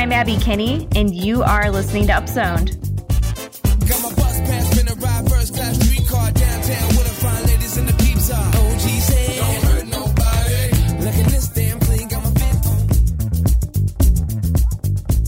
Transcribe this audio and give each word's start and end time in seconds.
I'm 0.00 0.12
Abby 0.12 0.38
Kinney, 0.38 0.88
and 0.96 1.14
you 1.14 1.42
are 1.42 1.70
listening 1.70 2.06
to 2.06 2.14
Upzoned. 2.14 2.80
Got 3.86 4.02
my 4.02 4.08
bus 4.14 4.40
pass, 4.40 4.70
finna 4.72 4.98
ride 4.98 5.28
first 5.28 5.54
class 5.54 5.76
streetcar 5.78 6.30
downtown 6.32 6.88
with 6.88 7.04
the 7.04 7.12
fine 7.20 7.44
ladies 7.44 7.76
and 7.76 7.86
the 7.86 7.92
peeps 8.02 8.30
are. 8.30 8.48
OG's 8.48 9.08
head, 9.10 9.36
don't 9.36 9.62
hurt 9.62 9.86
nobody. 9.88 11.04
Look 11.04 11.14
at 11.16 11.26
this 11.30 11.48
damn 11.48 11.78
clean, 11.80 12.08
got 12.08 12.24
my 12.24 12.30
fit 12.30 12.50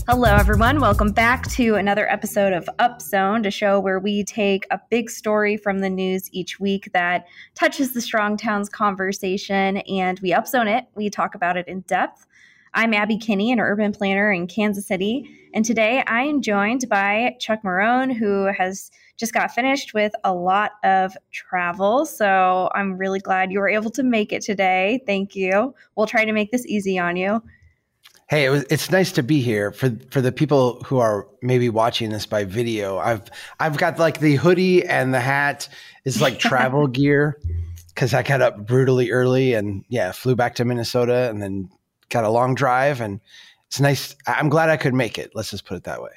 Hello, 0.07 0.35
everyone. 0.35 0.79
Welcome 0.79 1.11
back 1.11 1.47
to 1.51 1.75
another 1.75 2.11
episode 2.11 2.53
of 2.53 2.67
Upzoned, 2.79 3.45
a 3.45 3.51
show 3.51 3.79
where 3.79 3.99
we 3.99 4.23
take 4.23 4.65
a 4.71 4.81
big 4.89 5.11
story 5.11 5.55
from 5.55 5.81
the 5.81 5.89
news 5.91 6.29
each 6.31 6.59
week 6.59 6.89
that 6.93 7.27
touches 7.53 7.93
the 7.93 8.01
Strong 8.01 8.37
Towns 8.37 8.69
conversation 8.69 9.77
and 9.77 10.19
we 10.21 10.31
upzone 10.31 10.65
it. 10.67 10.85
We 10.95 11.11
talk 11.11 11.35
about 11.35 11.57
it 11.57 11.67
in 11.67 11.81
depth. 11.81 12.25
I'm 12.75 12.93
Abby 12.93 13.17
Kinney, 13.17 13.51
an 13.51 13.59
urban 13.59 13.91
planner 13.91 14.31
in 14.31 14.47
Kansas 14.47 14.87
City. 14.87 15.29
And 15.53 15.63
today 15.63 16.03
I 16.07 16.23
am 16.23 16.41
joined 16.41 16.89
by 16.89 17.35
Chuck 17.39 17.61
Marohn, 17.63 18.11
who 18.11 18.45
has 18.45 18.89
just 19.15 19.31
got 19.31 19.51
finished 19.51 19.93
with 19.93 20.11
a 20.23 20.33
lot 20.33 20.71
of 20.83 21.15
travel. 21.31 22.07
So 22.07 22.71
I'm 22.73 22.97
really 22.97 23.19
glad 23.19 23.51
you 23.51 23.59
were 23.59 23.69
able 23.69 23.91
to 23.91 24.01
make 24.01 24.33
it 24.33 24.41
today. 24.41 25.03
Thank 25.05 25.35
you. 25.35 25.75
We'll 25.95 26.07
try 26.07 26.25
to 26.25 26.33
make 26.33 26.51
this 26.51 26.65
easy 26.65 26.97
on 26.97 27.15
you. 27.15 27.43
Hey, 28.27 28.45
it 28.45 28.49
was, 28.49 28.65
it's 28.71 28.89
nice 28.89 29.11
to 29.11 29.21
be 29.21 29.41
here 29.41 29.71
for 29.71 29.91
for 30.09 30.21
the 30.21 30.31
people 30.31 30.81
who 30.85 30.97
are 30.97 31.27
maybe 31.43 31.69
watching 31.69 32.09
this 32.09 32.25
by 32.25 32.45
video. 32.45 32.97
I've 32.97 33.29
I've 33.59 33.77
got 33.77 33.99
like 33.99 34.19
the 34.19 34.35
hoodie 34.37 34.83
and 34.83 35.13
the 35.13 35.19
hat 35.19 35.69
is 36.05 36.21
like 36.21 36.39
travel 36.39 36.87
gear 36.87 37.37
because 37.89 38.15
I 38.15 38.23
got 38.23 38.41
up 38.41 38.65
brutally 38.65 39.11
early 39.11 39.53
and 39.53 39.83
yeah, 39.89 40.11
flew 40.13 40.35
back 40.35 40.55
to 40.55 40.65
Minnesota 40.65 41.29
and 41.29 41.39
then 41.39 41.69
got 42.13 42.23
a 42.23 42.29
long 42.29 42.55
drive 42.55 43.01
and 43.01 43.19
it's 43.67 43.79
nice. 43.79 44.15
I'm 44.27 44.49
glad 44.49 44.69
I 44.69 44.77
could 44.77 44.93
make 44.93 45.17
it. 45.17 45.31
Let's 45.33 45.49
just 45.49 45.65
put 45.65 45.75
it 45.77 45.83
that 45.83 46.01
way. 46.01 46.11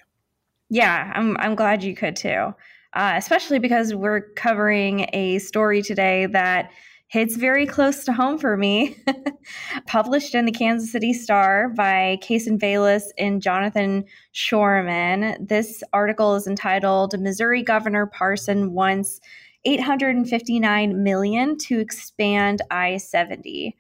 Yeah, 0.69 1.11
I'm, 1.15 1.37
I'm 1.39 1.55
glad 1.55 1.83
you 1.83 1.97
could 1.97 2.17
too. 2.17 2.55
Uh, 2.93 3.15
especially 3.17 3.59
because 3.59 3.95
we're 3.95 4.21
covering 4.33 5.09
a 5.13 5.39
story 5.39 5.83
today 5.83 6.27
that 6.27 6.71
hits 7.09 7.37
very 7.37 7.67
close 7.67 8.05
to 8.05 8.13
home 8.13 8.39
for 8.39 8.57
me. 8.57 8.97
Published 9.87 10.35
in 10.35 10.45
the 10.45 10.53
Kansas 10.53 10.91
City 10.91 11.13
Star 11.13 11.69
by 11.71 12.19
Kacen 12.23 12.59
Bayless 12.59 13.13
and 13.17 13.41
Jonathan 13.41 14.05
Shorman. 14.33 15.37
This 15.41 15.83
article 15.93 16.35
is 16.35 16.47
entitled 16.47 17.19
Missouri 17.21 17.63
Governor 17.63 18.07
Parson 18.07 18.73
Wants 18.73 19.21
859 19.65 21.03
million 21.03 21.57
to 21.59 21.81
expand 21.81 22.63
I-70. 22.71 23.75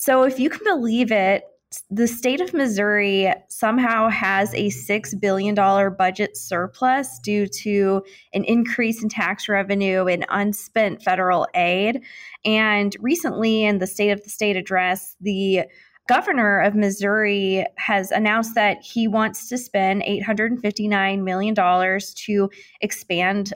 So, 0.00 0.22
if 0.22 0.40
you 0.40 0.48
can 0.48 0.64
believe 0.64 1.12
it, 1.12 1.44
the 1.90 2.08
state 2.08 2.40
of 2.40 2.54
Missouri 2.54 3.30
somehow 3.50 4.08
has 4.08 4.54
a 4.54 4.68
$6 4.70 5.20
billion 5.20 5.54
budget 5.54 6.38
surplus 6.38 7.18
due 7.18 7.46
to 7.46 8.02
an 8.32 8.44
increase 8.44 9.02
in 9.02 9.10
tax 9.10 9.46
revenue 9.46 10.06
and 10.06 10.24
unspent 10.30 11.02
federal 11.02 11.46
aid. 11.54 12.02
And 12.46 12.96
recently, 12.98 13.64
in 13.64 13.76
the 13.76 13.86
State 13.86 14.10
of 14.10 14.24
the 14.24 14.30
State 14.30 14.56
address, 14.56 15.16
the 15.20 15.64
governor 16.08 16.60
of 16.60 16.74
Missouri 16.74 17.66
has 17.76 18.10
announced 18.10 18.54
that 18.54 18.78
he 18.82 19.06
wants 19.06 19.50
to 19.50 19.58
spend 19.58 20.02
$859 20.02 21.22
million 21.22 21.54
to 21.54 22.50
expand 22.80 23.52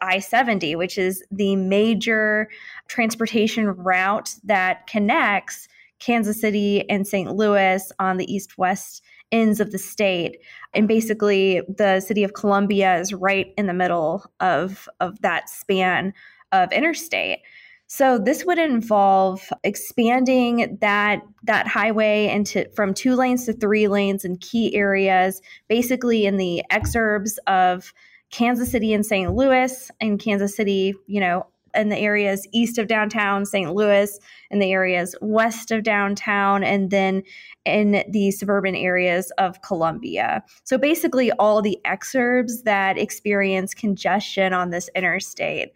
I 0.00 0.18
70, 0.18 0.76
which 0.76 0.98
is 0.98 1.22
the 1.30 1.56
major 1.56 2.48
transportation 2.88 3.68
route 3.68 4.34
that 4.44 4.86
connects 4.86 5.68
Kansas 6.00 6.40
City 6.40 6.88
and 6.90 7.06
St. 7.06 7.34
Louis 7.34 7.90
on 7.98 8.16
the 8.16 8.32
east 8.32 8.58
west 8.58 9.02
ends 9.32 9.60
of 9.60 9.70
the 9.70 9.78
state. 9.78 10.38
And 10.74 10.86
basically, 10.86 11.62
the 11.68 12.00
city 12.00 12.24
of 12.24 12.34
Columbia 12.34 12.98
is 12.98 13.12
right 13.12 13.52
in 13.56 13.66
the 13.66 13.74
middle 13.74 14.24
of, 14.40 14.88
of 15.00 15.20
that 15.22 15.48
span 15.48 16.12
of 16.52 16.72
interstate. 16.72 17.40
So 17.86 18.18
this 18.18 18.44
would 18.44 18.58
involve 18.58 19.48
expanding 19.62 20.78
that 20.80 21.22
that 21.44 21.66
highway 21.66 22.28
into 22.28 22.66
from 22.74 22.94
two 22.94 23.14
lanes 23.14 23.44
to 23.46 23.52
three 23.52 23.88
lanes 23.88 24.24
in 24.24 24.38
key 24.38 24.74
areas, 24.74 25.42
basically 25.68 26.26
in 26.26 26.36
the 26.38 26.62
exurbs 26.72 27.36
of 27.46 27.92
Kansas 28.30 28.70
City 28.70 28.92
and 28.92 29.04
St. 29.06 29.32
Louis, 29.32 29.90
and 30.00 30.18
Kansas 30.18 30.56
City, 30.56 30.94
you 31.06 31.20
know, 31.20 31.46
in 31.74 31.88
the 31.88 31.98
areas 31.98 32.46
east 32.52 32.78
of 32.78 32.86
downtown 32.86 33.44
St. 33.44 33.74
Louis, 33.74 34.18
in 34.50 34.58
the 34.58 34.72
areas 34.72 35.14
west 35.20 35.70
of 35.70 35.82
downtown, 35.82 36.62
and 36.62 36.90
then 36.90 37.22
in 37.64 38.04
the 38.08 38.30
suburban 38.30 38.76
areas 38.76 39.32
of 39.38 39.60
Columbia. 39.62 40.44
So 40.64 40.78
basically, 40.78 41.32
all 41.32 41.62
the 41.62 41.78
exurbs 41.84 42.62
that 42.64 42.98
experience 42.98 43.74
congestion 43.74 44.52
on 44.52 44.70
this 44.70 44.88
interstate 44.94 45.72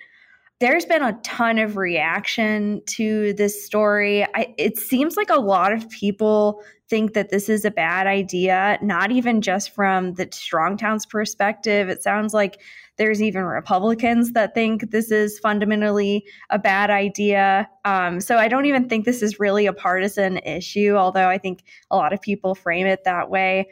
there's 0.61 0.85
been 0.85 1.03
a 1.03 1.19
ton 1.23 1.59
of 1.59 1.77
reaction 1.77 2.83
to 2.87 3.33
this 3.35 3.65
story. 3.65 4.25
I, 4.35 4.55
it 4.59 4.77
seems 4.77 5.17
like 5.17 5.31
a 5.31 5.41
lot 5.41 5.73
of 5.73 5.89
people 5.89 6.63
think 6.89 7.13
that 7.13 7.31
this 7.31 7.49
is 7.49 7.65
a 7.65 7.71
bad 7.71 8.07
idea, 8.07 8.79
not 8.83 9.13
even 9.13 9.41
just 9.41 9.71
from 9.71 10.15
the 10.15 10.29
Strong 10.33 10.79
Towns 10.79 11.07
perspective. 11.07 11.89
It 11.89 12.03
sounds 12.03 12.35
like 12.35 12.61
there's 12.97 13.23
even 13.23 13.45
Republicans 13.45 14.33
that 14.33 14.55
think 14.55 14.91
this 14.91 15.13
is 15.13 15.39
fundamentally 15.39 16.25
a 16.51 16.59
bad 16.59 16.91
idea. 16.91 17.69
Um, 17.85 18.21
so 18.21 18.37
I 18.37 18.49
don't 18.49 18.67
even 18.67 18.89
think 18.89 19.05
this 19.05 19.23
is 19.23 19.39
really 19.39 19.67
a 19.67 19.73
partisan 19.73 20.39
issue, 20.39 20.97
although 20.97 21.29
I 21.29 21.39
think 21.39 21.63
a 21.91 21.97
lot 21.97 22.13
of 22.13 22.21
people 22.21 22.57
frame 22.57 22.87
it 22.87 23.05
that 23.05 23.31
way. 23.31 23.69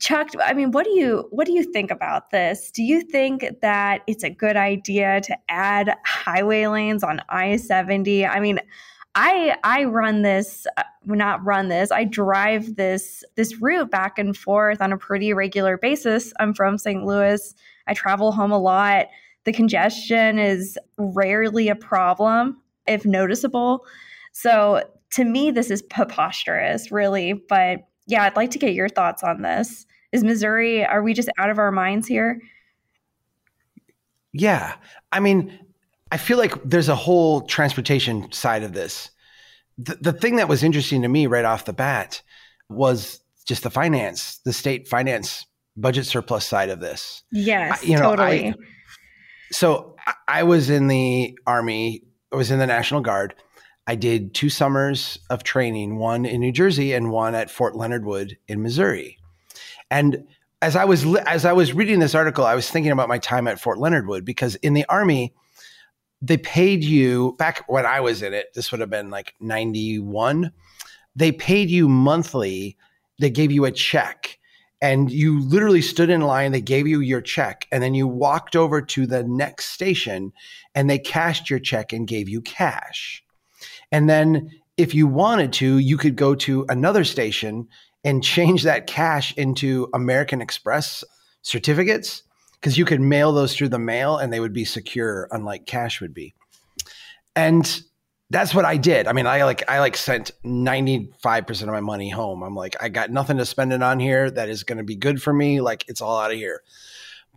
Chuck, 0.00 0.28
I 0.42 0.52
mean, 0.52 0.72
what 0.72 0.84
do 0.84 0.90
you 0.90 1.26
what 1.30 1.46
do 1.46 1.52
you 1.52 1.62
think 1.62 1.90
about 1.90 2.30
this? 2.30 2.70
Do 2.70 2.82
you 2.82 3.02
think 3.02 3.46
that 3.62 4.02
it's 4.06 4.24
a 4.24 4.30
good 4.30 4.56
idea 4.56 5.20
to 5.22 5.36
add 5.48 5.94
highway 6.04 6.66
lanes 6.66 7.02
on 7.02 7.20
I-70? 7.28 8.28
I 8.28 8.40
mean, 8.40 8.60
I 9.14 9.56
I 9.64 9.84
run 9.84 10.22
this 10.22 10.66
uh, 10.76 10.82
not 11.06 11.44
run 11.44 11.68
this. 11.68 11.90
I 11.90 12.04
drive 12.04 12.76
this 12.76 13.24
this 13.34 13.60
route 13.60 13.90
back 13.90 14.18
and 14.18 14.36
forth 14.36 14.82
on 14.82 14.92
a 14.92 14.98
pretty 14.98 15.32
regular 15.32 15.78
basis. 15.78 16.32
I'm 16.38 16.52
from 16.52 16.76
St. 16.76 17.04
Louis. 17.04 17.54
I 17.86 17.94
travel 17.94 18.32
home 18.32 18.52
a 18.52 18.58
lot. 18.58 19.06
The 19.44 19.52
congestion 19.52 20.38
is 20.38 20.78
rarely 20.98 21.68
a 21.68 21.76
problem 21.76 22.60
if 22.86 23.06
noticeable. 23.06 23.86
So, 24.32 24.82
to 25.12 25.24
me 25.24 25.50
this 25.50 25.70
is 25.70 25.80
preposterous, 25.82 26.92
really, 26.92 27.32
but 27.32 27.86
yeah, 28.06 28.22
I'd 28.22 28.36
like 28.36 28.50
to 28.52 28.58
get 28.58 28.74
your 28.74 28.88
thoughts 28.88 29.22
on 29.22 29.42
this. 29.42 29.86
Is 30.12 30.22
Missouri, 30.24 30.84
are 30.84 31.02
we 31.02 31.12
just 31.12 31.28
out 31.38 31.50
of 31.50 31.58
our 31.58 31.72
minds 31.72 32.06
here? 32.06 32.40
Yeah. 34.32 34.74
I 35.12 35.20
mean, 35.20 35.58
I 36.12 36.16
feel 36.16 36.38
like 36.38 36.54
there's 36.64 36.88
a 36.88 36.94
whole 36.94 37.42
transportation 37.42 38.30
side 38.32 38.62
of 38.62 38.72
this. 38.72 39.10
The, 39.78 39.96
the 39.96 40.12
thing 40.12 40.36
that 40.36 40.48
was 40.48 40.62
interesting 40.62 41.02
to 41.02 41.08
me 41.08 41.26
right 41.26 41.44
off 41.44 41.64
the 41.64 41.72
bat 41.72 42.22
was 42.68 43.20
just 43.46 43.62
the 43.62 43.70
finance, 43.70 44.38
the 44.44 44.52
state 44.52 44.88
finance 44.88 45.46
budget 45.76 46.06
surplus 46.06 46.46
side 46.46 46.70
of 46.70 46.80
this. 46.80 47.22
Yes, 47.32 47.82
I, 47.82 47.86
you 47.86 47.96
know, 47.96 48.16
totally. 48.16 48.48
I, 48.48 48.54
so 49.52 49.96
I 50.28 50.44
was 50.44 50.70
in 50.70 50.88
the 50.88 51.38
Army, 51.46 52.02
I 52.32 52.36
was 52.36 52.50
in 52.50 52.58
the 52.58 52.66
National 52.66 53.00
Guard. 53.00 53.34
I 53.86 53.94
did 53.94 54.34
two 54.34 54.50
summers 54.50 55.18
of 55.30 55.44
training, 55.44 55.98
one 55.98 56.24
in 56.24 56.40
New 56.40 56.52
Jersey 56.52 56.92
and 56.92 57.10
one 57.10 57.34
at 57.34 57.50
Fort 57.50 57.76
Leonard 57.76 58.04
Wood 58.04 58.36
in 58.48 58.62
Missouri. 58.62 59.18
And 59.90 60.26
as 60.60 60.74
I 60.74 60.84
was 60.84 61.04
as 61.26 61.44
I 61.44 61.52
was 61.52 61.72
reading 61.72 62.00
this 62.00 62.14
article, 62.14 62.44
I 62.44 62.54
was 62.54 62.68
thinking 62.68 62.90
about 62.90 63.08
my 63.08 63.18
time 63.18 63.46
at 63.46 63.60
Fort 63.60 63.78
Leonard 63.78 64.08
Wood 64.08 64.24
because 64.24 64.56
in 64.56 64.74
the 64.74 64.84
Army, 64.88 65.34
they 66.20 66.38
paid 66.38 66.82
you 66.82 67.36
back 67.38 67.64
when 67.68 67.86
I 67.86 68.00
was 68.00 68.22
in 68.22 68.34
it. 68.34 68.52
This 68.54 68.72
would 68.72 68.80
have 68.80 68.90
been 68.90 69.10
like 69.10 69.34
ninety 69.38 69.98
one. 69.98 70.52
They 71.14 71.30
paid 71.30 71.70
you 71.70 71.88
monthly. 71.88 72.76
They 73.20 73.30
gave 73.30 73.52
you 73.52 73.64
a 73.64 73.70
check, 73.70 74.38
and 74.80 75.10
you 75.10 75.40
literally 75.40 75.82
stood 75.82 76.10
in 76.10 76.22
line. 76.22 76.52
They 76.52 76.60
gave 76.60 76.86
you 76.88 77.00
your 77.00 77.20
check, 77.20 77.68
and 77.70 77.82
then 77.82 77.94
you 77.94 78.08
walked 78.08 78.56
over 78.56 78.82
to 78.82 79.06
the 79.06 79.22
next 79.22 79.66
station, 79.66 80.32
and 80.74 80.90
they 80.90 80.98
cashed 80.98 81.48
your 81.48 81.60
check 81.60 81.92
and 81.92 82.08
gave 82.08 82.28
you 82.28 82.40
cash. 82.40 83.22
And 83.92 84.08
then 84.08 84.50
if 84.76 84.94
you 84.94 85.06
wanted 85.06 85.52
to, 85.54 85.78
you 85.78 85.96
could 85.96 86.16
go 86.16 86.34
to 86.34 86.66
another 86.68 87.04
station 87.04 87.68
and 88.04 88.22
change 88.22 88.62
that 88.62 88.86
cash 88.86 89.34
into 89.36 89.88
American 89.94 90.40
Express 90.40 91.02
certificates 91.42 92.22
because 92.54 92.76
you 92.76 92.84
could 92.84 93.00
mail 93.00 93.32
those 93.32 93.54
through 93.54 93.68
the 93.68 93.78
mail 93.78 94.16
and 94.18 94.32
they 94.32 94.40
would 94.40 94.52
be 94.52 94.64
secure, 94.64 95.28
unlike 95.30 95.66
cash 95.66 96.00
would 96.00 96.14
be. 96.14 96.34
And 97.34 97.82
that's 98.30 98.54
what 98.54 98.64
I 98.64 98.76
did. 98.76 99.06
I 99.06 99.12
mean, 99.12 99.26
I 99.26 99.44
like 99.44 99.68
I 99.70 99.78
like 99.78 99.96
sent 99.96 100.32
95% 100.44 101.62
of 101.62 101.68
my 101.68 101.80
money 101.80 102.10
home. 102.10 102.42
I'm 102.42 102.56
like, 102.56 102.74
I 102.80 102.88
got 102.88 103.10
nothing 103.10 103.36
to 103.38 103.46
spend 103.46 103.72
it 103.72 103.82
on 103.82 104.00
here 104.00 104.30
that 104.30 104.48
is 104.48 104.64
going 104.64 104.78
to 104.78 104.84
be 104.84 104.96
good 104.96 105.22
for 105.22 105.32
me. 105.32 105.60
Like 105.60 105.84
it's 105.88 106.00
all 106.00 106.18
out 106.18 106.32
of 106.32 106.36
here. 106.36 106.62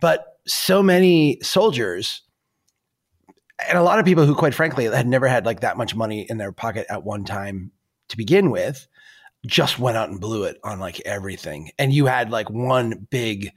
But 0.00 0.38
so 0.46 0.82
many 0.82 1.38
soldiers 1.42 2.22
and 3.68 3.78
a 3.78 3.82
lot 3.82 3.98
of 3.98 4.04
people 4.04 4.26
who, 4.26 4.34
quite 4.34 4.54
frankly, 4.54 4.84
had 4.84 5.06
never 5.06 5.28
had 5.28 5.46
like 5.46 5.60
that 5.60 5.76
much 5.76 5.94
money 5.94 6.26
in 6.28 6.38
their 6.38 6.52
pocket 6.52 6.86
at 6.88 7.04
one 7.04 7.24
time 7.24 7.72
to 8.08 8.16
begin 8.16 8.50
with, 8.50 8.86
just 9.46 9.78
went 9.78 9.96
out 9.96 10.10
and 10.10 10.20
blew 10.20 10.44
it 10.44 10.58
on 10.62 10.80
like 10.80 11.00
everything. 11.00 11.70
And 11.78 11.92
you 11.92 12.06
had 12.06 12.30
like 12.30 12.50
one 12.50 13.06
big 13.10 13.52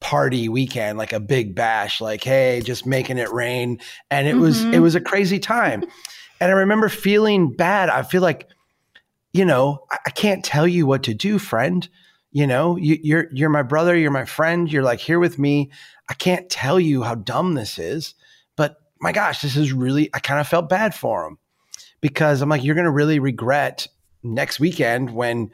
party 0.00 0.48
weekend, 0.48 0.98
like 0.98 1.12
a 1.12 1.20
big 1.20 1.54
bash, 1.54 2.00
like, 2.00 2.24
hey, 2.24 2.60
just 2.64 2.86
making 2.86 3.18
it 3.18 3.32
rain. 3.32 3.80
And 4.10 4.26
it 4.26 4.32
mm-hmm. 4.32 4.40
was, 4.40 4.64
it 4.64 4.80
was 4.80 4.94
a 4.94 5.00
crazy 5.00 5.38
time. 5.38 5.84
and 6.40 6.50
I 6.50 6.54
remember 6.54 6.88
feeling 6.88 7.52
bad. 7.52 7.88
I 7.88 8.02
feel 8.02 8.22
like, 8.22 8.48
you 9.32 9.44
know, 9.44 9.84
I, 9.90 9.98
I 10.06 10.10
can't 10.10 10.44
tell 10.44 10.66
you 10.66 10.86
what 10.86 11.04
to 11.04 11.14
do, 11.14 11.38
friend. 11.38 11.88
You 12.32 12.46
know, 12.46 12.76
you, 12.76 12.98
you're 13.02 13.26
you're 13.32 13.50
my 13.50 13.62
brother, 13.62 13.94
you're 13.94 14.10
my 14.10 14.24
friend, 14.24 14.70
you're 14.72 14.82
like 14.82 15.00
here 15.00 15.18
with 15.18 15.38
me. 15.38 15.70
I 16.08 16.14
can't 16.14 16.48
tell 16.48 16.80
you 16.80 17.02
how 17.02 17.14
dumb 17.14 17.52
this 17.54 17.78
is, 17.78 18.14
my 19.02 19.12
gosh, 19.12 19.42
this 19.42 19.56
is 19.56 19.72
really 19.72 20.08
I 20.14 20.20
kind 20.20 20.40
of 20.40 20.48
felt 20.48 20.68
bad 20.68 20.94
for 20.94 21.26
him 21.26 21.38
because 22.00 22.40
I'm 22.40 22.48
like, 22.48 22.64
you're 22.64 22.76
gonna 22.76 22.90
really 22.90 23.18
regret 23.18 23.88
next 24.22 24.60
weekend 24.60 25.10
when 25.10 25.50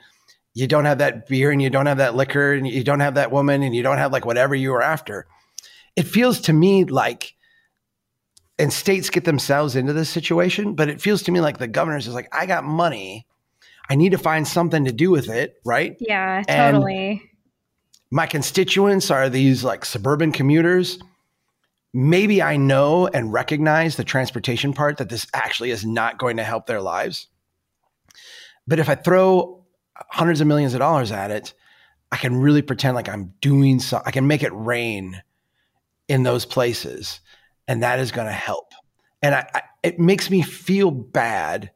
you 0.55 0.67
don't 0.67 0.85
have 0.85 0.99
that 0.99 1.27
beer 1.29 1.51
and 1.51 1.63
you 1.63 1.71
don't 1.71 1.87
have 1.87 1.99
that 1.99 2.15
liquor 2.15 2.53
and 2.53 2.67
you 2.67 2.85
don't 2.85 3.01
have 3.01 3.15
that 3.15 3.33
woman 3.33 3.63
and 3.63 3.75
you 3.75 3.83
don't 3.83 3.99
have 3.99 4.13
like 4.13 4.27
whatever 4.27 4.55
you 4.55 4.71
were 4.71 4.83
after. 4.83 5.27
It 5.97 6.03
feels 6.03 6.41
to 6.43 6.53
me 6.53 6.85
like, 6.85 7.35
and 8.59 8.73
states 8.73 9.09
get 9.09 9.25
themselves 9.25 9.77
into 9.77 9.93
this 9.93 10.11
situation, 10.11 10.75
but 10.75 10.89
it 10.89 11.01
feels 11.01 11.23
to 11.23 11.33
me 11.33 11.41
like 11.41 11.59
the 11.59 11.69
governors 11.69 12.07
is 12.07 12.15
like, 12.15 12.29
I 12.33 12.47
got 12.47 12.65
money. 12.65 13.27
I 13.89 13.95
need 13.95 14.13
to 14.13 14.19
find 14.19 14.47
something 14.47 14.85
to 14.85 14.93
do 14.93 15.11
with 15.11 15.29
it, 15.29 15.55
right? 15.65 15.97
Yeah, 16.01 16.43
totally. 16.43 17.11
And 17.11 17.21
my 18.11 18.27
constituents 18.27 19.11
are 19.11 19.31
these 19.31 19.65
like 19.65 19.85
suburban 19.85 20.33
commuters. 20.33 20.99
Maybe 21.95 22.43
I 22.43 22.57
know 22.57 23.07
and 23.07 23.33
recognize 23.33 23.97
the 23.97 24.05
transportation 24.05 24.73
part 24.73 24.99
that 24.99 25.09
this 25.09 25.27
actually 25.33 25.71
is 25.71 25.87
not 25.87 26.19
going 26.19 26.37
to 26.37 26.45
help 26.45 26.67
their 26.67 26.83
lives. 26.83 27.29
But 28.67 28.79
if 28.79 28.89
I 28.89 28.95
throw 28.95 29.65
hundreds 30.11 30.41
of 30.41 30.47
millions 30.47 30.75
of 30.75 30.81
dollars 30.81 31.11
at 31.11 31.31
it, 31.31 31.55
I 32.13 32.17
can 32.17 32.37
really 32.37 32.63
pretend 32.63 32.95
like 32.95 33.09
I'm 33.09 33.35
doing 33.41 33.81
so. 33.81 34.01
I 34.05 34.11
can 34.11 34.27
make 34.27 34.43
it 34.43 34.53
rain 34.53 35.23
in 36.09 36.23
those 36.23 36.45
places, 36.45 37.21
and 37.67 37.83
that 37.83 37.99
is 37.99 38.13
going 38.13 38.27
to 38.27 38.33
help. 38.33 38.73
And 39.23 39.35
I, 39.35 39.49
I, 39.55 39.63
it 39.83 39.99
makes 39.99 40.31
me 40.31 40.43
feel 40.43 40.91
bad. 40.91 41.71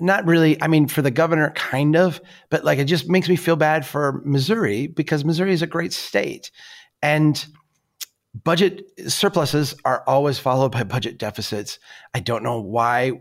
Not 0.00 0.26
really. 0.26 0.60
I 0.62 0.66
mean, 0.66 0.88
for 0.88 1.02
the 1.02 1.10
governor, 1.10 1.50
kind 1.50 1.96
of, 1.96 2.20
but 2.50 2.64
like 2.64 2.78
it 2.78 2.84
just 2.84 3.08
makes 3.08 3.28
me 3.28 3.36
feel 3.36 3.56
bad 3.56 3.86
for 3.86 4.20
Missouri 4.24 4.86
because 4.88 5.24
Missouri 5.24 5.52
is 5.52 5.62
a 5.62 5.66
great 5.66 5.92
state, 5.92 6.50
and 7.02 7.44
budget 8.42 8.90
surpluses 9.06 9.74
are 9.84 10.02
always 10.06 10.38
followed 10.38 10.72
by 10.72 10.82
budget 10.82 11.18
deficits. 11.18 11.78
I 12.14 12.20
don't 12.20 12.42
know 12.42 12.60
why. 12.60 13.12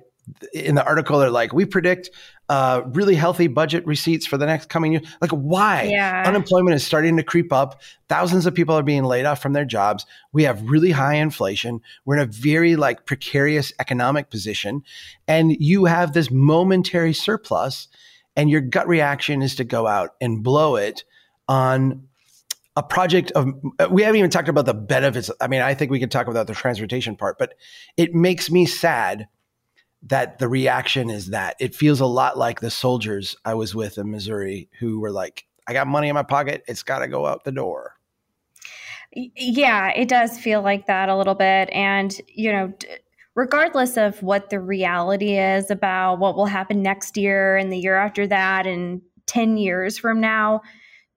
In 0.54 0.76
the 0.76 0.86
article 0.86 1.20
they're 1.20 1.30
like 1.30 1.52
we 1.52 1.66
predict 1.66 2.10
uh, 2.48 2.82
really 2.94 3.16
healthy 3.16 3.48
budget 3.48 3.86
receipts 3.86 4.26
for 4.26 4.38
the 4.38 4.46
next 4.46 4.70
coming 4.70 4.94
year. 4.94 5.02
Like 5.20 5.32
why? 5.32 5.84
Yeah. 5.84 6.24
unemployment 6.26 6.76
is 6.76 6.86
starting 6.86 7.18
to 7.18 7.24
creep 7.24 7.52
up. 7.52 7.82
Thousands 8.08 8.46
of 8.46 8.54
people 8.54 8.76
are 8.76 8.84
being 8.84 9.04
laid 9.04 9.26
off 9.26 9.42
from 9.42 9.54
their 9.54 9.66
jobs. 9.66 10.06
We 10.32 10.44
have 10.44 10.70
really 10.70 10.92
high 10.92 11.16
inflation. 11.16 11.82
We're 12.06 12.18
in 12.18 12.22
a 12.22 12.32
very 12.32 12.78
like 12.78 13.06
precarious 13.06 13.74
economic 13.80 14.30
position. 14.30 14.84
And 15.28 15.52
you 15.60 15.86
have 15.86 16.14
this 16.14 16.32
momentary 16.32 17.14
surplus 17.14 17.90
and 18.36 18.50
your 18.50 18.62
gut 18.62 18.88
reaction 18.88 19.42
is 19.42 19.56
to 19.56 19.64
go 19.64 19.88
out 19.88 20.12
and 20.22 20.44
blow 20.44 20.76
it 20.76 21.04
on 21.48 22.08
a 22.76 22.84
project 22.84 23.32
of 23.32 23.50
uh, 23.80 23.88
we 23.92 24.02
haven't 24.02 24.18
even 24.18 24.32
talked 24.32 24.50
about 24.50 24.66
the 24.66 24.74
benefits 24.74 25.30
i 25.42 25.48
mean 25.48 25.62
i 25.62 25.74
think 25.74 25.92
we 25.92 26.00
can 26.00 26.10
talk 26.10 26.28
about 26.28 26.48
the 26.48 26.54
transportation 26.54 27.16
part 27.16 27.38
but 27.38 27.54
it 27.98 28.14
makes 28.14 28.50
me 28.50 28.66
sad 28.66 29.28
that 30.06 30.38
the 30.40 30.48
reaction 30.48 31.10
is 31.10 31.28
that 31.28 31.56
it 31.60 31.74
feels 31.74 32.00
a 32.02 32.06
lot 32.06 32.38
like 32.38 32.60
the 32.60 32.70
soldiers 32.70 33.38
I 33.46 33.54
was 33.54 33.74
with 33.74 33.98
in 33.98 34.12
Missouri 34.12 34.70
who 34.80 35.00
were 35.00 35.12
like, 35.12 35.46
I 35.66 35.74
got 35.74 35.88
money 35.88 36.10
in 36.10 36.14
my 36.14 36.24
pocket. 36.24 36.64
It's 36.68 36.84
got 36.84 37.00
to 37.00 37.08
go 37.08 37.26
out 37.26 37.46
the 37.46 37.54
door. 37.54 37.96
Yeah, 39.14 39.92
it 39.96 40.10
does 40.10 40.38
feel 40.38 40.62
like 40.62 40.88
that 40.88 41.08
a 41.08 41.16
little 41.16 41.36
bit. 41.36 41.70
And, 41.72 42.20
you 42.28 42.52
know, 42.52 42.74
regardless 43.36 43.96
of 43.96 44.22
what 44.22 44.50
the 44.50 44.60
reality 44.60 45.38
is 45.38 45.72
about 45.72 46.20
what 46.20 46.36
will 46.36 46.48
happen 46.48 46.82
next 46.82 47.16
year 47.16 47.56
and 47.56 47.72
the 47.72 47.78
year 47.78 47.96
after 47.96 48.28
that 48.28 48.68
and 48.68 49.02
10 49.28 49.58
years 49.58 49.98
from 49.98 50.20
now, 50.20 50.62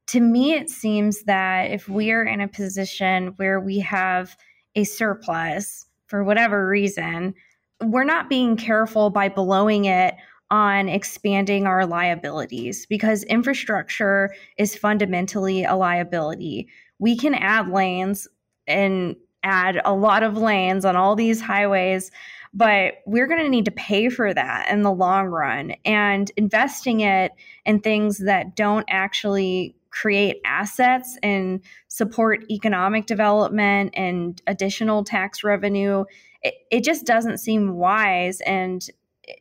to 0.08 0.20
me, 0.20 0.52
it 0.52 0.70
seems 0.70 1.24
that 1.24 1.70
if 1.70 1.88
we 1.88 2.12
are 2.12 2.24
in 2.24 2.40
a 2.40 2.48
position 2.48 3.28
where 3.36 3.60
we 3.60 3.80
have 3.80 4.36
a 4.74 4.84
surplus 4.84 5.86
for 6.06 6.22
whatever 6.22 6.68
reason, 6.68 7.34
we're 7.82 8.04
not 8.04 8.28
being 8.28 8.56
careful 8.56 9.10
by 9.10 9.28
blowing 9.28 9.86
it 9.86 10.14
on 10.50 10.88
expanding 10.88 11.66
our 11.66 11.84
liabilities 11.84 12.86
because 12.86 13.24
infrastructure 13.24 14.32
is 14.58 14.76
fundamentally 14.76 15.64
a 15.64 15.74
liability. 15.74 16.68
We 17.00 17.16
can 17.16 17.34
add 17.34 17.68
lanes 17.68 18.28
and 18.66 19.16
add 19.42 19.80
a 19.84 19.94
lot 19.94 20.22
of 20.22 20.36
lanes 20.36 20.84
on 20.84 20.94
all 20.94 21.16
these 21.16 21.40
highways, 21.40 22.10
but 22.54 22.94
we're 23.06 23.26
going 23.26 23.42
to 23.42 23.48
need 23.48 23.64
to 23.64 23.70
pay 23.72 24.08
for 24.08 24.32
that 24.32 24.68
in 24.70 24.82
the 24.82 24.92
long 24.92 25.26
run. 25.26 25.72
And 25.84 26.30
investing 26.36 27.00
it 27.00 27.32
in 27.64 27.80
things 27.80 28.18
that 28.18 28.54
don't 28.54 28.86
actually 28.88 29.74
create 30.00 30.37
assets 30.44 31.16
and 31.22 31.60
support 31.88 32.44
economic 32.50 33.06
development 33.06 33.90
and 33.94 34.43
additional 34.46 35.04
tax 35.04 35.43
revenue 35.43 36.04
it, 36.46 36.54
it 36.70 36.84
just 36.84 37.04
doesn't 37.04 37.38
seem 37.38 37.75
wise. 37.75 38.40
And 38.43 38.87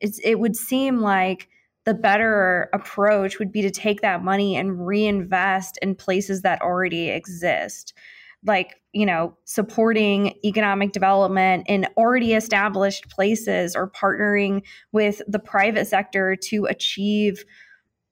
it 0.01 0.39
would 0.39 0.55
seem 0.55 1.01
like 1.01 1.47
the 1.85 1.93
better 1.93 2.69
approach 2.73 3.37
would 3.37 3.51
be 3.51 3.61
to 3.61 3.69
take 3.69 4.01
that 4.01 4.23
money 4.23 4.55
and 4.55 4.87
reinvest 4.87 5.77
in 5.83 5.93
places 5.93 6.41
that 6.41 6.61
already 6.61 7.09
exist. 7.09 7.93
Like 8.43 8.81
you 8.93 9.05
know 9.05 9.35
supporting 9.45 10.35
economic 10.43 10.91
development 10.91 11.65
in 11.67 11.87
already 11.97 12.33
established 12.33 13.09
places 13.09 13.75
or 13.75 13.89
partnering 13.89 14.61
with 14.91 15.21
the 15.27 15.39
private 15.39 15.85
sector 15.85 16.35
to 16.35 16.65
achieve 16.65 17.43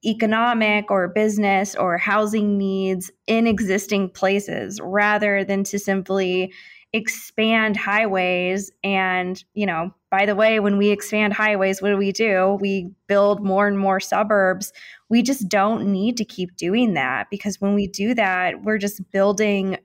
economic 0.05 0.91
or 0.91 1.07
business 1.07 1.75
or 1.75 1.97
housing 1.97 2.57
needs 2.57 3.11
in 3.27 3.47
existing 3.47 4.09
places 4.09 4.79
rather 4.81 5.43
than 5.43 5.63
to 5.63 5.79
simply 5.79 6.53
expand 6.93 7.75
highways. 7.75 8.71
And 8.83 9.43
you 9.53 9.65
know 9.65 9.93
by 10.11 10.25
the 10.27 10.35
way 10.35 10.59
when 10.59 10.77
we 10.77 10.89
expand 10.89 11.33
highways 11.33 11.81
what 11.81 11.89
do 11.89 11.97
we 11.97 12.11
do? 12.11 12.57
We 12.61 12.91
build 13.07 13.43
more 13.43 13.67
and 13.67 13.79
more 13.79 13.99
suburbs. 13.99 14.71
We 15.09 15.23
just 15.23 15.49
don't 15.49 15.91
need 15.91 16.17
to 16.17 16.25
keep 16.25 16.55
doing 16.55 16.93
that 16.93 17.27
because 17.31 17.59
when 17.59 17.73
we 17.73 17.87
do 17.87 18.13
that 18.13 18.63
we're 18.63 18.77
just 18.77 19.09
building 19.11 19.77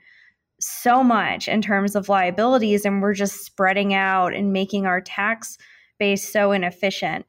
so 0.60 1.04
much 1.04 1.48
in 1.48 1.62
terms 1.62 1.94
of 1.94 2.08
liabilities 2.08 2.84
and 2.84 3.00
we're 3.00 3.14
just 3.14 3.44
spreading 3.44 3.94
out 3.94 4.34
and 4.34 4.52
making 4.52 4.86
our 4.86 5.00
tax 5.00 5.56
base 5.98 6.30
so 6.30 6.52
inefficient 6.52 7.24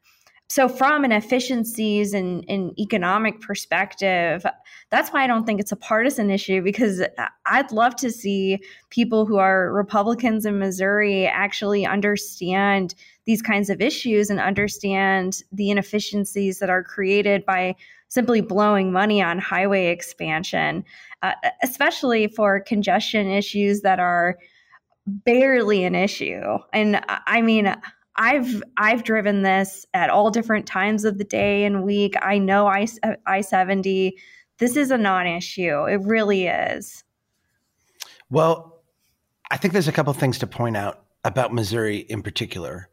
so 0.50 0.68
from 0.68 1.03
an 1.03 1.12
efficiencies 1.12 2.13
and, 2.13 2.44
and 2.50 2.77
economic 2.79 3.39
perspective 3.39 4.46
that's 4.89 5.12
why 5.12 5.24
i 5.24 5.27
don't 5.27 5.46
think 5.46 5.60
it's 5.60 5.72
a 5.72 5.77
partisan 5.77 6.29
issue 6.29 6.62
because 6.62 7.01
i'd 7.46 7.72
love 7.72 7.96
to 7.96 8.12
see 8.12 8.60
people 8.89 9.25
who 9.25 9.38
are 9.38 9.72
republicans 9.72 10.46
in 10.46 10.60
missouri 10.60 11.25
actually 11.27 11.86
understand 11.86 12.96
these 13.25 13.41
kinds 13.41 13.70
of 13.70 13.82
issues 13.82 14.29
and 14.29 14.39
understand 14.39 15.44
the 15.51 15.70
inefficiencies 15.70 16.60
that 16.60 16.70
are 16.70 16.84
created 16.84 17.46
by 17.46 17.75
simply 18.08 18.41
blowing 18.41 18.91
money 18.91 19.22
on 19.22 19.38
highway 19.38 19.88
expansion 19.88 20.84
uh, 21.22 21.34
especially 21.62 22.27
for 22.27 22.60
congestion 22.62 23.29
issues 23.29 23.82
that 23.82 24.00
are 24.00 24.38
barely 25.06 25.84
an 25.84 25.96
issue. 25.96 26.60
And 26.72 27.03
i 27.08 27.41
mean 27.41 27.75
I've 28.20 28.62
I've 28.76 29.04
driven 29.04 29.44
this 29.44 29.86
at 29.94 30.10
all 30.10 30.30
different 30.30 30.68
times 30.68 31.06
of 31.06 31.18
the 31.18 31.24
day 31.24 31.64
and 31.64 31.84
week. 31.84 32.16
I 32.22 32.38
know 32.38 32.68
I 32.68 32.86
I 33.26 33.42
seventy. 33.42 34.18
This 34.60 34.76
is 34.76 34.92
a 34.92 34.98
non-issue. 34.98 35.86
It 35.86 36.02
really 36.04 36.48
is. 36.48 37.06
Well, 38.30 38.84
I 39.50 39.56
think 39.56 39.72
there's 39.72 39.88
a 39.88 39.94
couple 39.94 40.12
things 40.14 40.38
to 40.40 40.48
point 40.48 40.76
out 40.76 41.06
about 41.24 41.54
Missouri 41.54 41.98
in 41.98 42.22
particular 42.22 42.90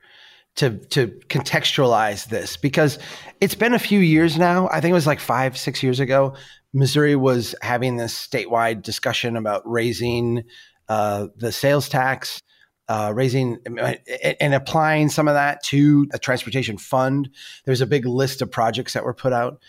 to 0.55 0.79
to 0.91 1.09
contextualize 1.29 2.29
this 2.29 2.57
because 2.57 3.01
it's 3.41 3.57
been 3.57 3.75
a 3.75 3.81
few 3.81 3.99
years 3.99 4.39
now. 4.39 4.69
I 4.69 4.81
think 4.81 4.93
it 4.93 4.95
was 4.95 5.09
like 5.09 5.21
five 5.21 5.59
six 5.59 5.83
years 5.83 5.99
ago. 5.99 6.37
Missouri 6.73 7.17
was 7.17 7.55
having 7.63 7.97
this 7.97 8.15
statewide 8.15 8.83
discussion 8.83 9.37
about 9.37 9.69
raising 9.69 10.45
uh, 10.89 11.27
the 11.37 11.51
sales 11.51 11.89
tax 11.89 12.43
uh, 12.89 13.13
raising 13.15 13.59
and 14.41 14.55
applying 14.55 15.09
some 15.09 15.29
of 15.29 15.35
that 15.35 15.63
to 15.65 16.07
a 16.13 16.19
transportation 16.19 16.79
fund. 16.79 17.29
There's 17.65 17.81
a 17.81 17.87
big 17.87 18.07
list 18.07 18.43
of 18.43 18.51
projects 18.51 18.93
that 18.93 19.05
were 19.05 19.15
put 19.15 19.33
out. 19.33 19.61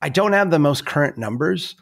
I 0.00 0.08
don't 0.08 0.32
have 0.32 0.50
the 0.50 0.58
most 0.58 0.86
current 0.86 1.18
numbers, 1.18 1.76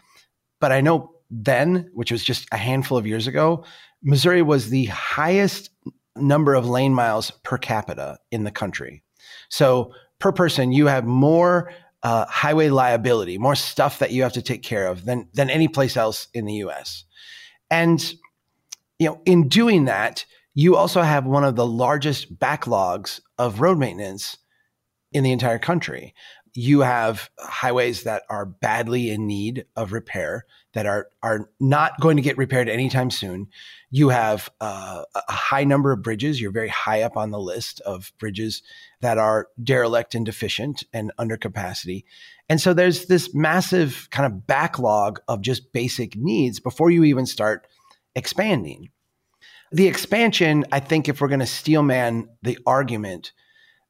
but 0.61 0.73
I 0.73 0.81
know 0.81 1.13
then, 1.31 1.91
which 1.95 2.11
was 2.11 2.25
just 2.25 2.49
a 2.53 2.57
handful 2.57 2.99
of 2.99 3.07
years 3.07 3.27
ago, 3.27 3.65
Missouri 4.03 4.43
was 4.43 4.71
the 4.71 4.87
highest 4.87 5.71
number 6.17 6.55
of 6.55 6.69
lane 6.69 6.95
miles 6.95 7.31
per 7.45 7.57
capita 7.57 8.19
in 8.31 8.45
the 8.45 8.51
country. 8.51 9.03
So 9.49 9.95
per 10.19 10.33
person, 10.33 10.73
you 10.73 10.87
have 10.87 11.05
more 11.05 11.73
uh, 12.03 12.27
highway 12.27 12.69
liability, 12.69 13.39
more 13.39 13.55
stuff 13.55 13.99
that 13.99 14.11
you 14.11 14.23
have 14.23 14.33
to 14.33 14.43
take 14.43 14.63
care 14.63 14.87
of 14.87 15.05
than 15.05 15.29
than 15.35 15.51
any 15.51 15.69
place 15.69 15.97
else 15.97 16.29
in 16.33 16.47
the 16.47 16.55
U.S. 16.55 17.05
And 17.71 18.03
you 18.99 19.09
know, 19.09 19.21
in 19.25 19.49
doing 19.49 19.85
that, 19.85 20.25
you 20.61 20.77
also 20.77 21.01
have 21.01 21.25
one 21.25 21.43
of 21.43 21.57
the 21.57 21.67
largest 21.67 22.39
backlogs 22.39 23.21
of 23.39 23.63
road 23.63 23.79
maintenance 23.79 24.37
in 25.11 25.25
the 25.25 25.33
entire 25.33 25.59
country. 25.59 26.15
You 26.53 26.81
have 26.81 27.31
highways 27.39 28.03
that 28.03 28.25
are 28.29 28.45
badly 28.45 29.09
in 29.09 29.27
need 29.27 29.65
of 29.75 29.93
repair 29.93 30.45
that 30.75 30.85
are 30.85 31.09
are 31.23 31.49
not 31.61 31.99
going 32.01 32.17
to 32.17 32.23
get 32.23 32.37
repaired 32.37 32.69
anytime 32.69 33.11
soon. 33.11 33.49
You 33.91 34.11
have 34.11 34.51
uh, 34.61 35.05
a 35.15 35.33
high 35.33 35.65
number 35.65 35.93
of 35.93 36.03
bridges. 36.03 36.41
You're 36.43 36.51
very 36.51 36.69
high 36.69 37.03
up 37.03 37.17
on 37.17 37.31
the 37.31 37.39
list 37.39 37.81
of 37.81 38.13
bridges 38.19 38.63
that 39.01 39.17
are 39.17 39.49
derelict 39.65 40.15
and 40.15 40.27
deficient 40.27 40.85
and 40.93 41.11
under 41.17 41.39
capacity. 41.39 42.05
And 42.51 42.61
so 42.61 42.75
there's 42.75 43.07
this 43.07 43.35
massive 43.35 44.09
kind 44.11 44.27
of 44.31 44.47
backlog 44.47 45.21
of 45.27 45.41
just 45.41 45.73
basic 45.73 46.17
needs 46.17 46.61
before 46.61 46.91
you 46.91 47.05
even 47.05 47.25
start 47.25 47.67
expanding. 48.15 48.91
The 49.73 49.87
expansion, 49.87 50.65
I 50.73 50.81
think, 50.81 51.09
if 51.09 51.21
we're 51.21 51.29
going 51.29 51.41
to 51.41 51.47
steelman 51.47 52.29
the 52.43 52.59
argument, 52.67 53.33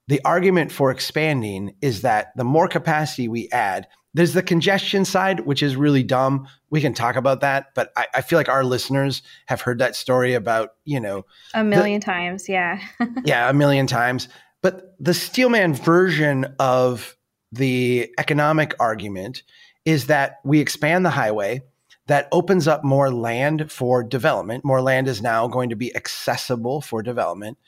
the 0.08 0.20
argument 0.24 0.72
for 0.72 0.90
expanding 0.90 1.74
is 1.80 2.02
that 2.02 2.32
the 2.36 2.44
more 2.44 2.68
capacity 2.68 3.28
we 3.28 3.48
add, 3.50 3.86
there's 4.12 4.32
the 4.32 4.42
congestion 4.42 5.04
side, 5.04 5.40
which 5.40 5.62
is 5.62 5.76
really 5.76 6.02
dumb. 6.02 6.48
We 6.68 6.80
can 6.80 6.94
talk 6.94 7.16
about 7.16 7.40
that, 7.42 7.66
but 7.74 7.92
I, 7.96 8.06
I 8.14 8.20
feel 8.22 8.38
like 8.38 8.48
our 8.48 8.64
listeners 8.64 9.22
have 9.46 9.60
heard 9.60 9.78
that 9.78 9.94
story 9.94 10.34
about, 10.34 10.70
you 10.84 10.98
know, 10.98 11.26
a 11.54 11.62
million 11.62 12.00
the, 12.00 12.06
times. 12.06 12.48
Yeah. 12.48 12.80
yeah, 13.24 13.48
a 13.48 13.52
million 13.52 13.86
times. 13.86 14.28
But 14.62 14.96
the 14.98 15.14
steelman 15.14 15.74
version 15.74 16.54
of 16.58 17.16
the 17.52 18.12
economic 18.18 18.74
argument 18.80 19.42
is 19.84 20.06
that 20.06 20.40
we 20.44 20.60
expand 20.60 21.04
the 21.04 21.10
highway, 21.10 21.62
that 22.06 22.28
opens 22.32 22.66
up 22.66 22.84
more 22.84 23.12
land 23.12 23.70
for 23.70 24.02
development. 24.02 24.64
More 24.64 24.82
land 24.82 25.08
is 25.08 25.22
now 25.22 25.46
going 25.46 25.70
to 25.70 25.76
be 25.76 25.94
accessible 25.94 26.80
for 26.80 27.02
development. 27.02 27.58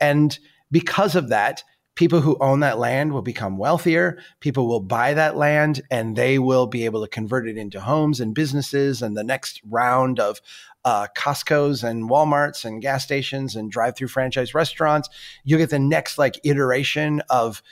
And 0.00 0.36
because 0.70 1.14
of 1.14 1.28
that, 1.28 1.62
people 1.94 2.20
who 2.20 2.36
own 2.40 2.60
that 2.60 2.78
land 2.78 3.12
will 3.12 3.22
become 3.22 3.56
wealthier. 3.56 4.18
People 4.40 4.66
will 4.66 4.80
buy 4.80 5.14
that 5.14 5.36
land 5.36 5.82
and 5.90 6.16
they 6.16 6.38
will 6.38 6.66
be 6.66 6.84
able 6.84 7.02
to 7.02 7.08
convert 7.08 7.46
it 7.46 7.56
into 7.56 7.80
homes 7.80 8.20
and 8.20 8.34
businesses. 8.34 9.00
And 9.00 9.16
the 9.16 9.24
next 9.24 9.60
round 9.64 10.18
of 10.18 10.40
uh, 10.84 11.06
Costco's 11.16 11.84
and 11.84 12.10
Walmart's 12.10 12.64
and 12.64 12.82
gas 12.82 13.04
stations 13.04 13.54
and 13.56 13.70
drive 13.70 13.96
through 13.96 14.08
franchise 14.08 14.54
restaurants, 14.54 15.08
you'll 15.44 15.60
get 15.60 15.70
the 15.70 15.78
next 15.78 16.18
like 16.18 16.40
iteration 16.44 17.22
of 17.30 17.62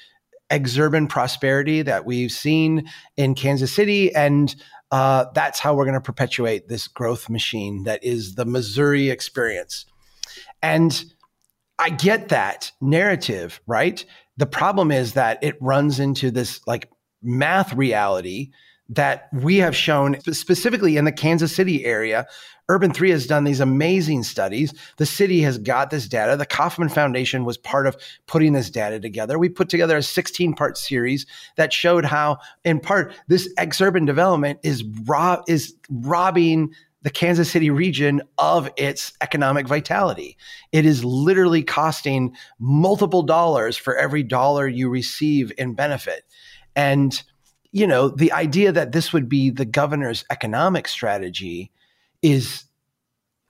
exurban 0.50 1.08
prosperity 1.08 1.82
that 1.82 2.04
we've 2.04 2.30
seen 2.30 2.88
in 3.16 3.34
Kansas 3.34 3.74
City. 3.74 4.14
And 4.14 4.54
uh, 4.92 5.24
that's 5.34 5.58
how 5.58 5.74
we're 5.74 5.86
going 5.86 5.94
to 5.94 6.00
perpetuate 6.00 6.68
this 6.68 6.86
growth 6.86 7.30
machine 7.30 7.84
that 7.84 8.04
is 8.04 8.34
the 8.34 8.44
Missouri 8.44 9.08
experience. 9.08 9.86
And 10.62 11.04
I 11.78 11.88
get 11.88 12.28
that 12.28 12.70
narrative, 12.80 13.60
right? 13.66 14.04
The 14.36 14.46
problem 14.46 14.92
is 14.92 15.14
that 15.14 15.42
it 15.42 15.56
runs 15.60 15.98
into 15.98 16.30
this 16.30 16.60
like 16.66 16.90
math 17.22 17.72
reality 17.72 18.50
that 18.90 19.28
we 19.32 19.56
have 19.56 19.74
shown 19.74 20.20
specifically 20.20 20.98
in 20.98 21.06
the 21.06 21.12
Kansas 21.12 21.56
City 21.56 21.86
area. 21.86 22.26
Urban 22.68 22.92
3 22.92 23.10
has 23.10 23.26
done 23.26 23.44
these 23.44 23.60
amazing 23.60 24.22
studies. 24.22 24.72
The 24.96 25.06
city 25.06 25.40
has 25.42 25.58
got 25.58 25.90
this 25.90 26.08
data. 26.08 26.36
The 26.36 26.46
Kauffman 26.46 26.88
Foundation 26.88 27.44
was 27.44 27.58
part 27.58 27.86
of 27.86 27.96
putting 28.26 28.52
this 28.52 28.70
data 28.70 29.00
together. 29.00 29.38
We 29.38 29.48
put 29.48 29.68
together 29.68 29.96
a 29.96 30.02
16 30.02 30.54
part 30.54 30.78
series 30.78 31.26
that 31.56 31.72
showed 31.72 32.04
how, 32.04 32.38
in 32.64 32.80
part, 32.80 33.14
this 33.28 33.52
exurban 33.54 34.06
development 34.06 34.60
is, 34.62 34.84
is 35.48 35.74
robbing 35.90 36.72
the 37.02 37.10
Kansas 37.10 37.50
City 37.50 37.68
region 37.68 38.22
of 38.38 38.70
its 38.76 39.12
economic 39.20 39.66
vitality. 39.66 40.36
It 40.70 40.86
is 40.86 41.04
literally 41.04 41.64
costing 41.64 42.34
multiple 42.60 43.22
dollars 43.22 43.76
for 43.76 43.96
every 43.96 44.22
dollar 44.22 44.68
you 44.68 44.88
receive 44.88 45.52
in 45.58 45.74
benefit. 45.74 46.24
And 46.76 47.20
you 47.72 47.86
know, 47.86 48.08
the 48.08 48.32
idea 48.32 48.70
that 48.70 48.92
this 48.92 49.12
would 49.12 49.28
be 49.28 49.50
the 49.50 49.64
governor's 49.64 50.24
economic 50.30 50.86
strategy 50.86 51.72
is, 52.22 52.64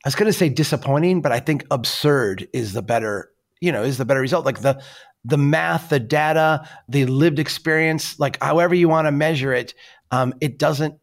I 0.05 0.09
was 0.09 0.15
going 0.15 0.31
to 0.31 0.33
say 0.33 0.49
disappointing, 0.49 1.21
but 1.21 1.33
I 1.33 1.41
think 1.41 1.67
absurd 1.71 2.49
is 2.53 2.73
the 2.73 2.83
better, 2.83 3.31
you 3.61 3.71
know, 3.71 3.83
is 3.83 3.99
the 3.99 4.05
better 4.05 4.21
result. 4.21 4.45
Like 4.45 4.61
the, 4.61 4.83
the 5.25 5.39
math, 5.39 5.91
the 5.91 6.01
data, 6.01 6.69
the 6.89 7.07
lived 7.07 7.39
experience, 7.39 8.19
like 8.19 8.43
however 8.43 8.75
you 8.75 8.89
want 8.89 9.07
to 9.07 9.13
measure 9.13 9.53
it, 9.53 9.75
um, 10.11 10.35
it 10.41 10.59
doesn't 10.59 10.97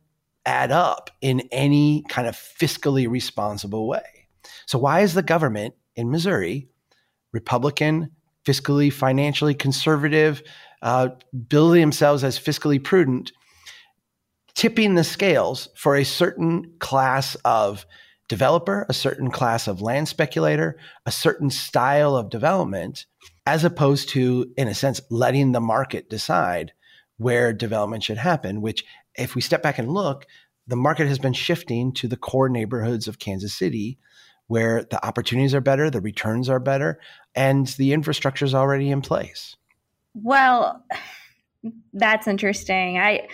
add 0.46 0.72
up 0.72 1.10
in 1.22 1.42
any 1.52 2.04
kind 2.10 2.28
of 2.28 2.36
fiscally 2.36 3.10
responsible 3.10 3.88
way. 3.88 4.28
So 4.66 4.80
why 4.80 5.02
is 5.02 5.14
the 5.14 5.24
government 5.24 5.76
in 5.96 6.12
Missouri, 6.12 6.68
Republican, 7.32 8.12
fiscally, 8.46 8.92
financially 8.92 9.54
conservative, 9.54 10.42
uh, 10.82 11.10
building 11.48 11.82
themselves 11.82 12.24
as 12.24 12.40
fiscally 12.40 12.84
prudent, 12.84 13.32
tipping 14.60 14.96
the 14.96 15.06
scales 15.06 15.70
for 15.74 15.96
a 15.96 16.04
certain 16.04 16.70
class 16.80 17.36
of 17.46 17.86
developer, 18.28 18.86
a 18.90 18.94
certain 18.94 19.32
class 19.32 19.70
of 19.70 19.82
land 19.82 20.10
speculator, 20.10 20.78
a 21.06 21.12
certain 21.14 21.50
style 21.50 22.18
of 22.18 22.30
development, 22.30 23.06
as 23.46 23.64
opposed 23.64 24.10
to, 24.10 24.52
in 24.58 24.68
a 24.68 24.74
sense, 24.74 25.00
letting 25.10 25.54
the 25.54 25.62
market 25.62 26.10
decide 26.10 26.74
where 27.16 27.54
development 27.54 28.04
should 28.04 28.18
happen, 28.18 28.60
which, 28.60 28.84
if 29.16 29.34
we 29.34 29.40
step 29.40 29.64
back 29.64 29.80
and 29.80 29.94
look, 29.94 30.26
the 30.68 30.76
market 30.76 31.08
has 31.08 31.20
been 31.20 31.32
shifting 31.32 31.94
to 31.94 32.10
the 32.10 32.18
core 32.18 32.50
neighborhoods 32.50 33.08
of 33.08 33.18
Kansas 33.18 33.54
City 33.54 33.98
where 34.48 34.84
the 34.84 35.06
opportunities 35.08 35.56
are 35.56 35.62
better, 35.62 35.90
the 35.90 36.02
returns 36.02 36.50
are 36.50 36.60
better, 36.60 37.00
and 37.34 37.68
the 37.78 37.94
infrastructure 37.94 38.44
is 38.44 38.54
already 38.54 38.92
in 38.92 39.00
place. 39.00 39.56
Well, 40.14 40.84
that's 41.94 42.28
interesting. 42.28 42.98
I 42.98 43.30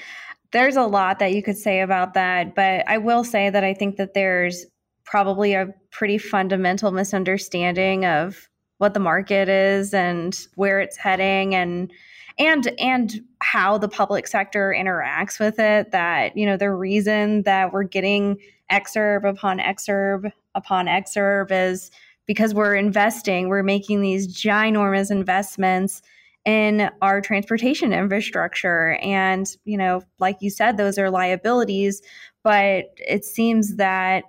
there's 0.55 0.77
a 0.77 0.83
lot 0.83 1.19
that 1.19 1.33
you 1.33 1.43
could 1.43 1.57
say 1.57 1.81
about 1.81 2.13
that, 2.13 2.55
but 2.55 2.87
I 2.87 2.97
will 2.97 3.25
say 3.25 3.49
that 3.49 3.65
I 3.65 3.73
think 3.73 3.97
that 3.97 4.13
there's 4.13 4.65
probably 5.03 5.53
a 5.53 5.73
pretty 5.91 6.17
fundamental 6.17 6.91
misunderstanding 6.91 8.05
of 8.05 8.47
what 8.77 8.93
the 8.93 9.01
market 9.01 9.49
is 9.49 9.93
and 9.93 10.47
where 10.55 10.79
it's 10.79 10.95
heading 10.95 11.55
and 11.55 11.91
and 12.39 12.71
and 12.79 13.19
how 13.41 13.77
the 13.77 13.89
public 13.89 14.27
sector 14.27 14.73
interacts 14.77 15.41
with 15.41 15.59
it 15.59 15.91
that 15.91 16.37
you 16.37 16.45
know 16.45 16.55
the 16.55 16.71
reason 16.71 17.41
that 17.43 17.73
we're 17.73 17.83
getting 17.83 18.37
exurb 18.71 19.27
upon 19.27 19.59
exurb 19.59 20.31
upon 20.55 20.85
exurb 20.85 21.47
is 21.51 21.91
because 22.27 22.53
we're 22.53 22.75
investing 22.75 23.49
we're 23.49 23.63
making 23.63 24.01
these 24.01 24.25
ginormous 24.27 25.11
investments 25.11 26.01
in 26.45 26.89
our 27.01 27.21
transportation 27.21 27.91
infrastructure. 27.91 28.97
And, 29.01 29.47
you 29.65 29.77
know, 29.77 30.03
like 30.19 30.37
you 30.41 30.49
said, 30.49 30.77
those 30.77 30.97
are 30.97 31.09
liabilities, 31.09 32.01
but 32.43 32.85
it 32.97 33.25
seems 33.25 33.77
that, 33.77 34.23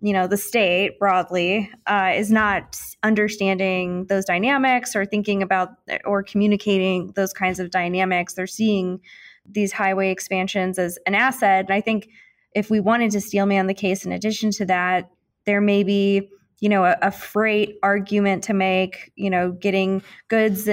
you 0.00 0.12
know, 0.12 0.26
the 0.26 0.36
state 0.36 0.98
broadly 0.98 1.70
uh, 1.86 2.12
is 2.14 2.30
not 2.30 2.78
understanding 3.02 4.04
those 4.06 4.26
dynamics 4.26 4.94
or 4.94 5.06
thinking 5.06 5.42
about 5.42 5.70
or 6.04 6.22
communicating 6.22 7.12
those 7.16 7.32
kinds 7.32 7.58
of 7.58 7.70
dynamics. 7.70 8.34
They're 8.34 8.46
seeing 8.46 9.00
these 9.46 9.72
highway 9.72 10.10
expansions 10.10 10.78
as 10.78 10.98
an 11.06 11.14
asset. 11.14 11.66
And 11.66 11.74
I 11.74 11.80
think 11.80 12.08
if 12.54 12.70
we 12.70 12.80
wanted 12.80 13.10
to 13.12 13.20
steelman 13.20 13.66
the 13.66 13.74
case 13.74 14.04
in 14.04 14.12
addition 14.12 14.50
to 14.52 14.66
that, 14.66 15.10
there 15.46 15.60
may 15.60 15.82
be 15.82 16.28
you 16.60 16.68
know 16.68 16.84
a, 16.84 16.96
a, 17.02 17.10
freight 17.10 17.76
argument 17.82 18.44
to 18.44 18.54
make 18.54 19.12
you 19.16 19.28
know 19.28 19.52
getting 19.52 20.02
goods 20.28 20.68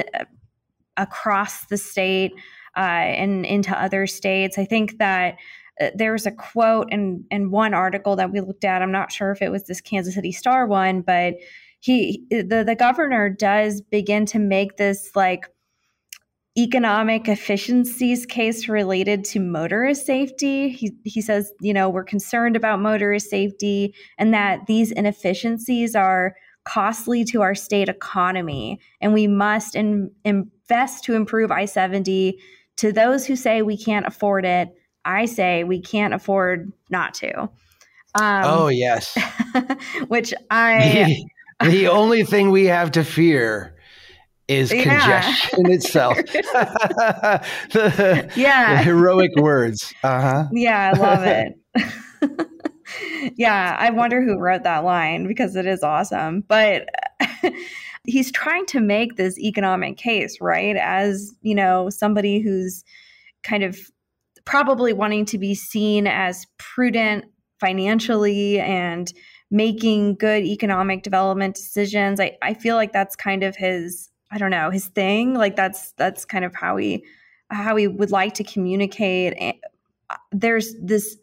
across 0.98 1.66
the 1.66 1.78
state 1.78 2.34
uh, 2.78 2.80
and 2.80 3.46
into 3.46 3.80
other 3.80 4.08
states. 4.08 4.58
I 4.58 4.66
think 4.66 4.98
that 5.00 5.36
uh, 5.80 5.90
there 5.96 6.12
was 6.12 6.26
a 6.26 6.32
quote 6.32 6.92
in 6.92 7.26
in 7.32 7.52
one 7.52 7.74
article 7.74 8.16
that 8.16 8.32
we 8.32 8.42
looked 8.42 8.66
at. 8.66 8.82
I'm 8.82 8.92
not 8.92 9.12
sure 9.12 9.32
if 9.32 9.42
it 9.42 9.50
was 9.50 9.64
this 9.64 9.82
Kansas 9.82 10.16
City 10.16 10.32
Star 10.32 10.68
one, 10.68 11.02
but 11.02 11.36
he 11.80 12.26
the 12.30 12.64
the 12.66 12.76
governor 12.76 13.30
does 13.30 13.82
begin 13.82 14.26
to 14.28 14.40
make 14.40 14.78
this 14.78 15.12
like 15.16 15.48
economic 16.58 17.30
efficiencies 17.30 18.26
case 18.26 18.68
related 18.68 19.24
to 19.24 19.40
motorist 19.40 20.06
safety. 20.06 20.70
He, 20.70 20.92
he 21.06 21.22
says, 21.22 21.54
you 21.62 21.74
know, 21.74 21.90
we're 21.90 22.04
concerned 22.04 22.56
about 22.58 22.82
motorist 22.82 23.30
safety 23.30 23.96
and 24.18 24.34
that 24.34 24.66
these 24.68 24.92
inefficiencies 24.92 25.96
are 25.96 26.36
costly 26.66 27.24
to 27.24 27.42
our 27.42 27.56
state 27.56 27.90
economy 27.90 28.80
and 29.00 29.14
we 29.14 29.28
must 29.28 29.76
in, 29.76 30.12
in, 30.26 30.52
best 30.72 31.04
to 31.04 31.16
improve 31.16 31.52
I 31.52 31.66
70. 31.66 32.40
To 32.78 32.94
those 32.94 33.26
who 33.26 33.36
say 33.36 33.62
we 33.62 33.78
can't 33.78 34.08
afford 34.08 34.46
it, 34.46 34.70
I 35.04 35.26
say 35.26 35.66
we 35.66 35.82
can't 35.82 36.14
afford 36.14 36.72
not 36.90 37.14
to. 37.16 37.42
Um, 38.16 38.44
oh, 38.46 38.70
yes. 38.70 39.18
which 40.08 40.34
I. 40.50 41.18
the, 41.62 41.90
only 41.90 42.24
thing 42.24 42.52
we 42.52 42.68
have 42.68 42.92
to 42.92 43.04
fear 43.04 43.76
is 44.48 44.72
yeah. 44.72 44.84
congestion 44.84 45.66
itself. 45.72 46.16
the, 47.74 48.32
yeah. 48.38 48.78
The 48.78 48.84
heroic 48.84 49.36
words. 49.36 49.94
Uh-huh. 50.06 50.46
Yeah, 50.54 50.94
I 50.96 50.98
love 50.98 51.24
it. 51.24 51.54
yeah, 53.36 53.76
I 53.78 53.90
wonder 53.90 54.22
who 54.22 54.40
wrote 54.40 54.64
that 54.64 54.86
line 54.86 55.28
because 55.28 55.58
it 55.58 55.66
is 55.66 55.84
awesome. 55.84 56.46
But 56.48 56.88
he's 58.06 58.32
trying 58.32 58.66
to 58.68 58.80
make 58.80 59.16
this 59.16 59.38
economic 59.40 59.98
case, 59.98 60.40
right? 60.42 60.76
As, 60.76 61.34
you 61.42 61.56
know, 61.56 61.90
somebody 61.90 62.40
who's 62.40 62.84
kind 63.44 63.64
of 63.64 63.80
probably 64.46 64.94
wanting 64.94 65.26
to 65.26 65.38
be 65.38 65.54
seen 65.54 66.08
as 66.08 66.46
prudent 66.58 67.26
financially 67.60 68.60
and 68.60 69.14
making 69.52 70.16
good 70.16 70.44
economic 70.44 71.04
development 71.04 71.56
decisions. 71.56 72.20
I, 72.20 72.38
I 72.42 72.54
feel 72.54 72.76
like 72.76 72.94
that's 72.94 73.16
kind 73.16 73.44
of 73.44 73.56
his 73.56 74.12
I 74.32 74.38
don't 74.38 74.52
know, 74.52 74.70
his 74.70 74.88
thing. 74.88 75.34
Like 75.34 75.56
that's 75.56 75.92
that's 75.98 76.24
kind 76.26 76.46
of 76.46 76.56
how 76.56 76.78
he 76.78 77.04
how 77.50 77.76
he 77.76 77.88
would 77.88 78.12
like 78.12 78.34
to 78.36 78.44
communicate. 78.44 79.60
There's 80.32 80.74
this 80.82 81.18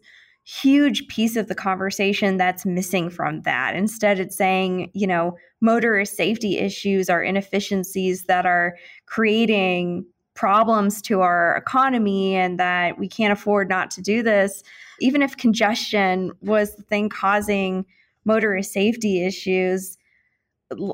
huge 0.49 1.07
piece 1.07 1.35
of 1.35 1.47
the 1.47 1.55
conversation 1.55 2.37
that's 2.37 2.65
missing 2.65 3.09
from 3.09 3.41
that. 3.41 3.75
Instead, 3.75 4.19
it's 4.19 4.35
saying, 4.35 4.89
you 4.93 5.05
know, 5.05 5.37
motorist 5.61 6.15
safety 6.15 6.57
issues 6.57 7.09
are 7.09 7.21
inefficiencies 7.21 8.23
that 8.23 8.45
are 8.47 8.75
creating 9.05 10.05
problems 10.33 11.01
to 11.03 11.21
our 11.21 11.55
economy 11.55 12.35
and 12.35 12.59
that 12.59 12.97
we 12.97 13.07
can't 13.07 13.33
afford 13.33 13.69
not 13.69 13.91
to 13.91 14.01
do 14.01 14.23
this. 14.23 14.63
Even 14.99 15.21
if 15.21 15.37
congestion 15.37 16.31
was 16.41 16.75
the 16.75 16.83
thing 16.83 17.09
causing 17.09 17.85
motorist 18.25 18.71
safety 18.71 19.23
issues, 19.23 19.97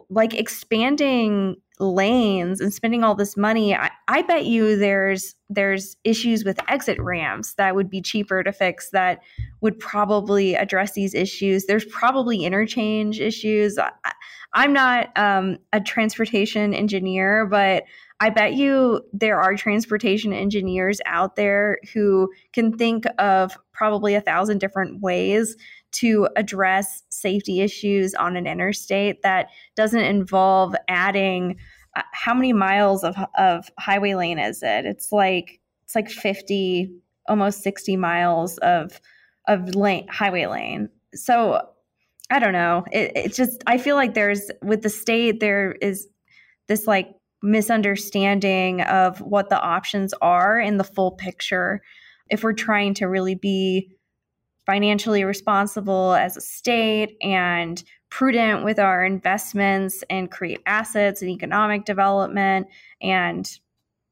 like 0.10 0.34
expanding 0.34 1.56
lanes 1.80 2.62
and 2.62 2.74
spending 2.74 3.04
all 3.04 3.16
this 3.16 3.36
money 3.36 3.76
I, 3.76 3.92
I, 4.08 4.22
bet 4.22 4.46
you 4.46 4.78
there's 4.78 5.36
there's 5.50 5.98
issues 6.04 6.46
with 6.46 6.60
exit 6.70 7.00
ramps 7.00 7.56
that 7.56 7.76
would 7.76 7.90
be 7.90 8.02
cheaper 8.02 8.44
to 8.44 8.52
fix 8.52 8.92
that 8.92 9.20
would 9.62 9.78
probably 9.80 10.56
address 10.56 10.94
these 10.94 11.14
issues. 11.14 11.66
There's 11.66 11.86
probably 11.86 12.46
interchange 12.46 13.20
issues. 13.20 13.78
I, 13.78 13.92
i'm 14.56 14.74
not 14.74 15.16
um, 15.16 15.58
a 15.72 15.80
transportation 15.80 16.74
engineer 16.74 17.46
but 17.46 17.84
i 18.20 18.30
bet 18.30 18.54
you 18.54 19.02
there 19.14 19.40
are 19.40 19.56
transportation 19.56 20.34
engineers 20.34 21.00
out 21.06 21.36
there 21.36 21.78
who 21.94 22.32
can 22.54 22.76
think 22.76 23.06
of 23.20 23.56
probably 23.74 24.16
a 24.16 24.22
thousand 24.22 24.58
different 24.58 25.02
ways 25.02 25.56
to 25.96 26.28
address 26.36 27.04
safety 27.10 27.62
issues 27.62 28.14
on 28.14 28.36
an 28.36 28.48
interstate 28.48 29.22
that 29.24 29.48
doesn't 29.76 30.00
involve 30.00 30.76
adding 30.88 31.58
uh, 31.96 32.02
how 32.12 32.34
many 32.34 32.54
miles 32.54 33.04
of, 33.04 33.16
of 33.38 33.70
highway 33.80 34.14
lane 34.16 34.40
is 34.40 34.62
it? 34.62 34.86
It's 34.86 35.12
like 35.12 35.60
it's 35.84 35.96
like 35.96 36.10
50 36.10 36.92
almost 37.28 37.64
60 37.64 37.98
miles 37.98 38.58
of 38.60 39.00
of 39.48 39.76
lane 39.76 40.08
highway 40.08 40.46
lane. 40.48 40.90
So 41.14 41.62
I 42.30 42.40
don't 42.40 42.54
know. 42.54 42.84
It, 42.92 43.12
it's 43.16 43.38
just 43.38 43.64
I 43.68 43.78
feel 43.78 43.96
like 43.96 44.14
there's 44.14 44.52
with 44.62 44.82
the 44.82 44.90
state 44.90 45.40
there 45.40 45.74
is 45.82 46.08
this 46.68 46.88
like 46.88 47.10
misunderstanding 47.42 48.82
of 48.82 49.20
what 49.22 49.50
the 49.50 49.62
options 49.62 50.14
are 50.22 50.60
in 50.60 50.78
the 50.78 50.84
full 50.84 51.12
picture 51.12 51.82
if 52.30 52.44
we're 52.44 52.54
trying 52.54 52.94
to 52.96 53.06
really 53.06 53.36
be 53.36 53.95
financially 54.66 55.24
responsible 55.24 56.14
as 56.14 56.38
a 56.38 56.42
state 56.42 57.18
and 57.22 57.84
prudent 58.10 58.64
with 58.64 58.80
our 58.80 59.04
investments 59.06 60.04
and 60.10 60.32
create 60.32 60.62
assets 60.66 61.22
and 61.22 61.30
economic 61.30 61.86
development 61.86 62.68
and 63.02 63.60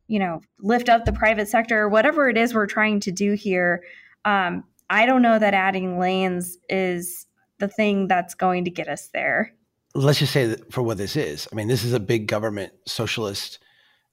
you 0.07 0.19
know 0.19 0.41
lift 0.59 0.89
up 0.89 1.05
the 1.05 1.13
private 1.13 1.47
sector 1.47 1.87
whatever 1.87 2.29
it 2.29 2.37
is 2.37 2.53
we're 2.53 2.67
trying 2.67 2.99
to 2.99 3.11
do 3.11 3.33
here 3.33 3.83
um, 4.25 4.63
i 4.89 5.05
don't 5.05 5.21
know 5.21 5.39
that 5.39 5.53
adding 5.53 5.97
lanes 5.97 6.57
is 6.69 7.27
the 7.63 7.67
thing 7.67 8.07
that's 8.07 8.35
going 8.35 8.65
to 8.65 8.71
get 8.71 8.87
us 8.87 9.09
there. 9.13 9.53
Let's 9.95 10.19
just 10.19 10.33
say 10.33 10.47
that 10.47 10.71
for 10.71 10.81
what 10.81 10.97
this 10.97 11.15
is. 11.15 11.47
I 11.51 11.55
mean 11.55 11.67
this 11.67 11.83
is 11.83 11.93
a 11.93 11.99
big 11.99 12.27
government 12.27 12.73
socialist 12.85 13.59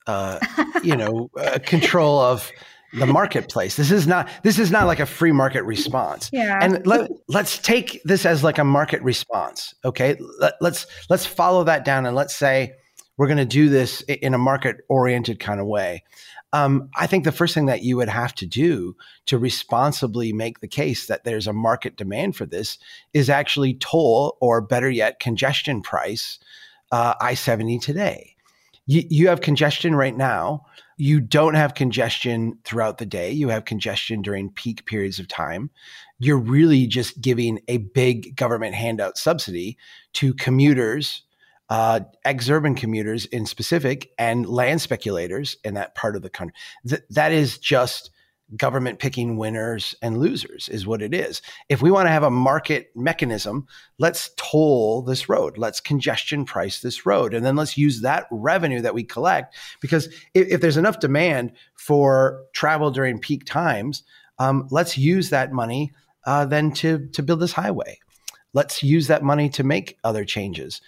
uh, 0.06 0.38
you 0.82 0.96
know 0.96 1.30
uh, 1.38 1.58
control 1.64 2.20
of 2.20 2.50
the 2.92 3.06
marketplace. 3.06 3.76
This 3.76 3.90
is 3.90 4.06
not 4.06 4.28
this 4.42 4.58
is 4.58 4.70
not 4.70 4.86
like 4.86 5.00
a 5.00 5.06
free 5.06 5.32
market 5.32 5.62
response. 5.62 6.28
Yeah. 6.32 6.58
And 6.60 6.86
let, 6.86 7.10
let's 7.28 7.58
take 7.58 8.00
this 8.04 8.26
as 8.26 8.42
like 8.42 8.58
a 8.58 8.64
market 8.64 9.02
response. 9.02 9.74
Okay. 9.84 10.16
Let, 10.38 10.54
let's 10.60 10.86
let's 11.08 11.26
follow 11.26 11.64
that 11.64 11.84
down 11.84 12.06
and 12.06 12.16
let's 12.16 12.34
say 12.34 12.74
we're 13.16 13.26
going 13.26 13.36
to 13.36 13.44
do 13.44 13.68
this 13.68 14.00
in 14.02 14.34
a 14.34 14.38
market 14.38 14.78
oriented 14.88 15.40
kind 15.40 15.60
of 15.60 15.66
way. 15.66 16.02
Um, 16.52 16.88
I 16.96 17.06
think 17.06 17.24
the 17.24 17.32
first 17.32 17.54
thing 17.54 17.66
that 17.66 17.82
you 17.82 17.96
would 17.96 18.08
have 18.08 18.34
to 18.36 18.46
do 18.46 18.96
to 19.26 19.38
responsibly 19.38 20.32
make 20.32 20.60
the 20.60 20.68
case 20.68 21.06
that 21.06 21.24
there's 21.24 21.46
a 21.46 21.52
market 21.52 21.96
demand 21.96 22.34
for 22.34 22.46
this 22.46 22.78
is 23.12 23.30
actually 23.30 23.74
toll, 23.74 24.36
or 24.40 24.60
better 24.60 24.90
yet, 24.90 25.20
congestion 25.20 25.80
price 25.80 26.38
uh, 26.90 27.14
I 27.20 27.34
70 27.34 27.78
today. 27.78 28.34
You, 28.86 29.04
you 29.08 29.28
have 29.28 29.42
congestion 29.42 29.94
right 29.94 30.16
now 30.16 30.64
you 31.00 31.18
don't 31.18 31.54
have 31.54 31.74
congestion 31.74 32.58
throughout 32.64 32.98
the 32.98 33.06
day. 33.06 33.32
You 33.32 33.48
have 33.48 33.64
congestion 33.64 34.20
during 34.20 34.50
peak 34.50 34.84
periods 34.84 35.18
of 35.18 35.28
time. 35.28 35.70
You're 36.18 36.36
really 36.36 36.86
just 36.86 37.22
giving 37.22 37.60
a 37.68 37.78
big 37.78 38.36
government 38.36 38.74
handout 38.74 39.16
subsidy 39.16 39.78
to 40.14 40.34
commuters, 40.34 41.22
uh, 41.70 42.00
exurban 42.26 42.76
commuters 42.76 43.24
in 43.24 43.46
specific, 43.46 44.10
and 44.18 44.46
land 44.46 44.82
speculators 44.82 45.56
in 45.64 45.72
that 45.72 45.94
part 45.94 46.16
of 46.16 46.22
the 46.22 46.28
country. 46.28 46.54
Th- 46.86 47.02
that 47.08 47.32
is 47.32 47.56
just 47.56 48.10
government 48.56 48.98
picking 48.98 49.36
winners 49.36 49.94
and 50.02 50.18
losers 50.18 50.68
is 50.68 50.86
what 50.86 51.02
it 51.02 51.14
is. 51.14 51.40
If 51.68 51.82
we 51.82 51.90
want 51.90 52.06
to 52.06 52.12
have 52.12 52.22
a 52.22 52.30
market 52.30 52.90
mechanism, 52.94 53.66
let's 53.98 54.30
toll 54.36 55.02
this 55.02 55.28
road. 55.28 55.56
Let's 55.56 55.80
congestion 55.80 56.44
price 56.44 56.80
this 56.80 57.06
road. 57.06 57.32
And 57.34 57.44
then 57.44 57.56
let's 57.56 57.78
use 57.78 58.00
that 58.00 58.26
revenue 58.30 58.80
that 58.82 58.94
we 58.94 59.04
collect 59.04 59.54
because 59.80 60.06
if, 60.34 60.48
if 60.48 60.60
there's 60.60 60.76
enough 60.76 61.00
demand 61.00 61.52
for 61.74 62.42
travel 62.52 62.90
during 62.90 63.18
peak 63.18 63.44
times, 63.44 64.02
um, 64.38 64.66
let's 64.70 64.98
use 64.98 65.30
that 65.30 65.52
money 65.52 65.92
uh, 66.26 66.44
then 66.44 66.72
to, 66.72 67.06
to 67.08 67.22
build 67.22 67.40
this 67.40 67.52
highway. 67.52 67.98
Let's 68.52 68.82
use 68.82 69.06
that 69.06 69.22
money 69.22 69.48
to 69.50 69.62
make 69.62 69.98
other 70.02 70.24
changes. 70.24 70.80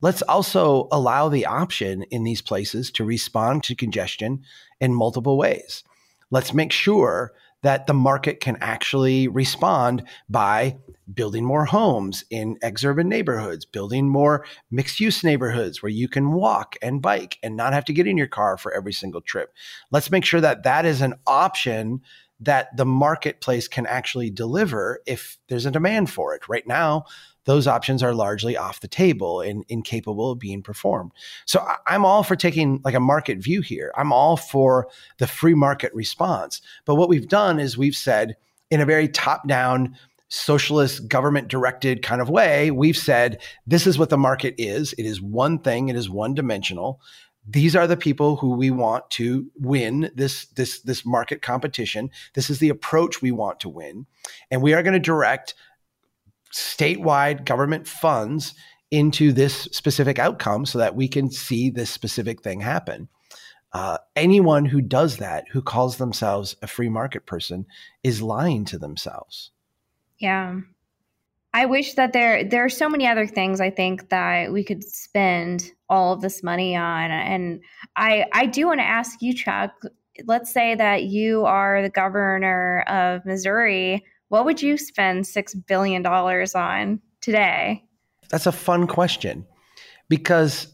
Let's 0.00 0.22
also 0.22 0.88
allow 0.90 1.28
the 1.28 1.44
option 1.44 2.04
in 2.04 2.24
these 2.24 2.40
places 2.40 2.90
to 2.92 3.04
respond 3.04 3.62
to 3.64 3.74
congestion 3.74 4.42
in 4.80 4.94
multiple 4.94 5.36
ways 5.36 5.84
let's 6.30 6.54
make 6.54 6.72
sure 6.72 7.32
that 7.62 7.86
the 7.86 7.94
market 7.94 8.40
can 8.40 8.56
actually 8.60 9.28
respond 9.28 10.02
by 10.28 10.76
building 11.12 11.44
more 11.44 11.64
homes 11.66 12.24
in 12.30 12.56
exurban 12.58 13.06
neighborhoods, 13.06 13.64
building 13.64 14.08
more 14.08 14.46
mixed 14.70 15.00
use 15.00 15.22
neighborhoods 15.22 15.82
where 15.82 15.90
you 15.90 16.08
can 16.08 16.32
walk 16.32 16.76
and 16.80 17.02
bike 17.02 17.38
and 17.42 17.56
not 17.56 17.72
have 17.72 17.84
to 17.84 17.92
get 17.92 18.06
in 18.06 18.16
your 18.16 18.26
car 18.26 18.56
for 18.56 18.72
every 18.72 18.92
single 18.92 19.20
trip. 19.20 19.52
Let's 19.90 20.10
make 20.10 20.24
sure 20.24 20.40
that 20.40 20.62
that 20.62 20.86
is 20.86 21.00
an 21.00 21.14
option 21.26 22.00
that 22.40 22.74
the 22.76 22.86
marketplace 22.86 23.68
can 23.68 23.86
actually 23.86 24.30
deliver 24.30 25.00
if 25.06 25.36
there's 25.48 25.66
a 25.66 25.70
demand 25.70 26.10
for 26.10 26.34
it. 26.34 26.48
Right 26.48 26.66
now, 26.66 27.04
those 27.44 27.66
options 27.66 28.02
are 28.02 28.14
largely 28.14 28.56
off 28.56 28.80
the 28.80 28.88
table 28.88 29.40
and 29.40 29.64
incapable 29.68 30.32
of 30.32 30.38
being 30.38 30.62
performed. 30.62 31.12
So 31.46 31.64
I'm 31.86 32.04
all 32.04 32.22
for 32.22 32.36
taking 32.36 32.80
like 32.84 32.94
a 32.94 33.00
market 33.00 33.38
view 33.38 33.60
here. 33.60 33.92
I'm 33.96 34.12
all 34.12 34.36
for 34.36 34.88
the 35.18 35.26
free 35.26 35.54
market 35.54 35.92
response. 35.94 36.60
But 36.84 36.96
what 36.96 37.08
we've 37.08 37.28
done 37.28 37.58
is 37.58 37.78
we've 37.78 37.96
said 37.96 38.36
in 38.70 38.80
a 38.80 38.86
very 38.86 39.08
top 39.08 39.48
down, 39.48 39.96
socialist 40.28 41.08
government 41.08 41.48
directed 41.48 42.02
kind 42.02 42.20
of 42.20 42.30
way, 42.30 42.70
we've 42.70 42.96
said 42.96 43.42
this 43.66 43.86
is 43.86 43.98
what 43.98 44.10
the 44.10 44.18
market 44.18 44.54
is. 44.58 44.92
It 44.92 45.04
is 45.04 45.20
one 45.20 45.58
thing, 45.58 45.88
it 45.88 45.96
is 45.96 46.08
one 46.08 46.34
dimensional 46.34 47.00
these 47.48 47.74
are 47.74 47.86
the 47.86 47.96
people 47.96 48.36
who 48.36 48.54
we 48.54 48.70
want 48.70 49.08
to 49.10 49.50
win 49.56 50.10
this 50.14 50.46
this 50.46 50.80
this 50.82 51.06
market 51.06 51.42
competition 51.42 52.10
this 52.34 52.50
is 52.50 52.58
the 52.58 52.68
approach 52.68 53.22
we 53.22 53.30
want 53.30 53.58
to 53.60 53.68
win 53.68 54.06
and 54.50 54.62
we 54.62 54.74
are 54.74 54.82
going 54.82 54.92
to 54.92 55.00
direct 55.00 55.54
statewide 56.52 57.44
government 57.44 57.86
funds 57.86 58.54
into 58.90 59.32
this 59.32 59.54
specific 59.72 60.18
outcome 60.18 60.66
so 60.66 60.78
that 60.78 60.96
we 60.96 61.08
can 61.08 61.30
see 61.30 61.70
this 61.70 61.90
specific 61.90 62.42
thing 62.42 62.60
happen. 62.60 63.08
Uh, 63.72 63.98
anyone 64.16 64.64
who 64.64 64.80
does 64.80 65.18
that, 65.18 65.44
who 65.52 65.62
calls 65.62 65.96
themselves 65.96 66.56
a 66.60 66.66
free 66.66 66.88
market 66.88 67.24
person, 67.24 67.66
is 68.02 68.20
lying 68.20 68.64
to 68.64 68.78
themselves. 68.78 69.52
Yeah. 70.18 70.60
I 71.52 71.66
wish 71.66 71.94
that 71.94 72.12
there 72.12 72.44
there 72.44 72.64
are 72.64 72.68
so 72.68 72.88
many 72.88 73.06
other 73.06 73.26
things 73.26 73.60
I 73.60 73.70
think 73.70 74.08
that 74.10 74.52
we 74.52 74.62
could 74.62 74.84
spend 74.84 75.72
all 75.88 76.12
of 76.12 76.20
this 76.20 76.42
money 76.42 76.76
on. 76.76 77.10
And 77.10 77.60
I 77.96 78.26
I 78.32 78.46
do 78.46 78.66
want 78.66 78.80
to 78.80 78.86
ask 78.86 79.20
you, 79.20 79.34
Chuck, 79.34 79.72
let's 80.26 80.52
say 80.52 80.74
that 80.74 81.04
you 81.04 81.44
are 81.44 81.82
the 81.82 81.90
governor 81.90 82.82
of 82.82 83.24
Missouri 83.24 84.04
what 84.30 84.44
would 84.44 84.62
you 84.62 84.78
spend 84.78 85.24
$6 85.24 85.66
billion 85.66 86.06
on 86.06 87.00
today? 87.20 87.84
That's 88.30 88.46
a 88.46 88.52
fun 88.52 88.86
question 88.86 89.44
because 90.08 90.68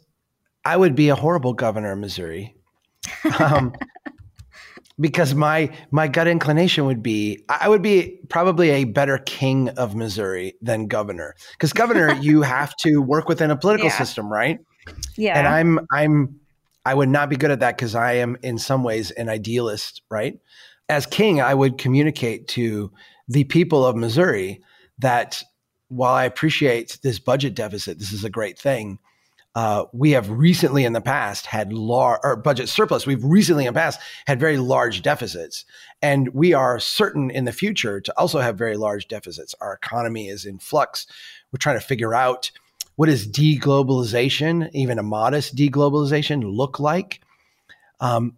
I 0.64 0.76
would 0.76 0.94
be 0.94 1.08
a 1.08 1.14
horrible 1.14 1.54
governor 1.54 1.92
of 1.92 1.98
Missouri. 1.98 2.54
Um, 3.38 3.72
because 4.98 5.34
my 5.34 5.70
my 5.90 6.08
gut 6.08 6.26
inclination 6.26 6.86
would 6.86 7.02
be 7.02 7.44
I 7.48 7.68
would 7.68 7.82
be 7.82 8.18
probably 8.28 8.70
a 8.70 8.84
better 8.84 9.18
king 9.18 9.68
of 9.70 9.94
Missouri 9.94 10.54
than 10.60 10.86
governor. 10.86 11.34
Because 11.52 11.72
governor, 11.72 12.14
you 12.20 12.42
have 12.42 12.74
to 12.78 12.98
work 12.98 13.28
within 13.28 13.50
a 13.50 13.56
political 13.56 13.88
yeah. 13.88 13.98
system, 13.98 14.32
right? 14.32 14.58
Yeah. 15.16 15.38
And 15.38 15.46
I'm 15.46 15.86
I'm 15.92 16.40
I 16.84 16.94
would 16.94 17.08
not 17.08 17.28
be 17.28 17.36
good 17.36 17.50
at 17.50 17.60
that 17.60 17.76
because 17.76 17.94
I 17.94 18.14
am 18.14 18.36
in 18.42 18.58
some 18.58 18.82
ways 18.82 19.10
an 19.12 19.28
idealist, 19.28 20.02
right? 20.10 20.38
As 20.88 21.04
king, 21.04 21.40
I 21.40 21.52
would 21.52 21.78
communicate 21.78 22.48
to 22.48 22.90
the 23.28 23.44
people 23.44 23.84
of 23.84 23.96
Missouri 23.96 24.60
that 24.98 25.42
while 25.88 26.14
I 26.14 26.24
appreciate 26.24 26.98
this 27.02 27.18
budget 27.18 27.54
deficit, 27.54 27.98
this 27.98 28.12
is 28.12 28.24
a 28.24 28.30
great 28.30 28.58
thing. 28.58 28.98
Uh, 29.54 29.86
we 29.94 30.10
have 30.10 30.28
recently 30.28 30.84
in 30.84 30.92
the 30.92 31.00
past 31.00 31.46
had 31.46 31.72
large 31.72 32.20
or 32.22 32.36
budget 32.36 32.68
surplus. 32.68 33.06
We've 33.06 33.24
recently 33.24 33.64
in 33.64 33.72
the 33.72 33.80
past 33.80 33.98
had 34.26 34.38
very 34.38 34.58
large 34.58 35.00
deficits, 35.00 35.64
and 36.02 36.28
we 36.34 36.52
are 36.52 36.78
certain 36.78 37.30
in 37.30 37.46
the 37.46 37.52
future 37.52 38.00
to 38.00 38.18
also 38.18 38.40
have 38.40 38.58
very 38.58 38.76
large 38.76 39.08
deficits. 39.08 39.54
Our 39.60 39.72
economy 39.72 40.28
is 40.28 40.44
in 40.44 40.58
flux. 40.58 41.06
We're 41.50 41.58
trying 41.58 41.80
to 41.80 41.86
figure 41.86 42.14
out 42.14 42.50
what 42.96 43.06
does 43.06 43.26
deglobalization, 43.26 44.70
even 44.74 44.98
a 44.98 45.02
modest 45.02 45.56
deglobalization, 45.56 46.44
look 46.44 46.78
like. 46.78 47.22
Um, 47.98 48.36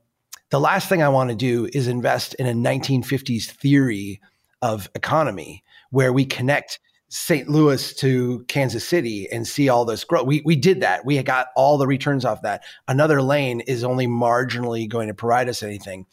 the 0.51 0.61
last 0.61 0.88
thing 0.88 1.03
I 1.03 1.09
want 1.09 1.31
to 1.31 1.37
do 1.37 1.68
is 1.72 1.88
invest 1.88 2.35
in 2.35 2.46
a 2.46 2.53
1950s 2.53 3.46
theory 3.46 4.20
of 4.62 4.90
economy 4.94 5.64
where 5.90 6.12
we 6.12 6.25
connect 6.25 6.81
St. 7.11 7.49
Louis 7.49 7.94
to 7.94 8.44
Kansas 8.49 8.87
City 8.87 9.29
and 9.33 9.47
see 9.47 9.68
all 9.68 9.85
this 9.85 10.05
growth. 10.05 10.27
We, 10.27 10.42
we 10.44 10.57
did 10.57 10.83
that. 10.83 11.07
We 11.07 11.23
got 11.23 11.49
all 11.57 11.79
the 11.79 11.87
returns 11.87 12.25
off 12.25 12.42
that. 12.42 12.62
Another 12.87 13.23
lane 13.23 13.61
is 13.61 13.83
only 13.83 14.07
marginally 14.07 14.88
going 14.88 15.09
to 15.09 15.14
provide 15.14 15.49
us 15.49 15.62
anything. 15.62 16.07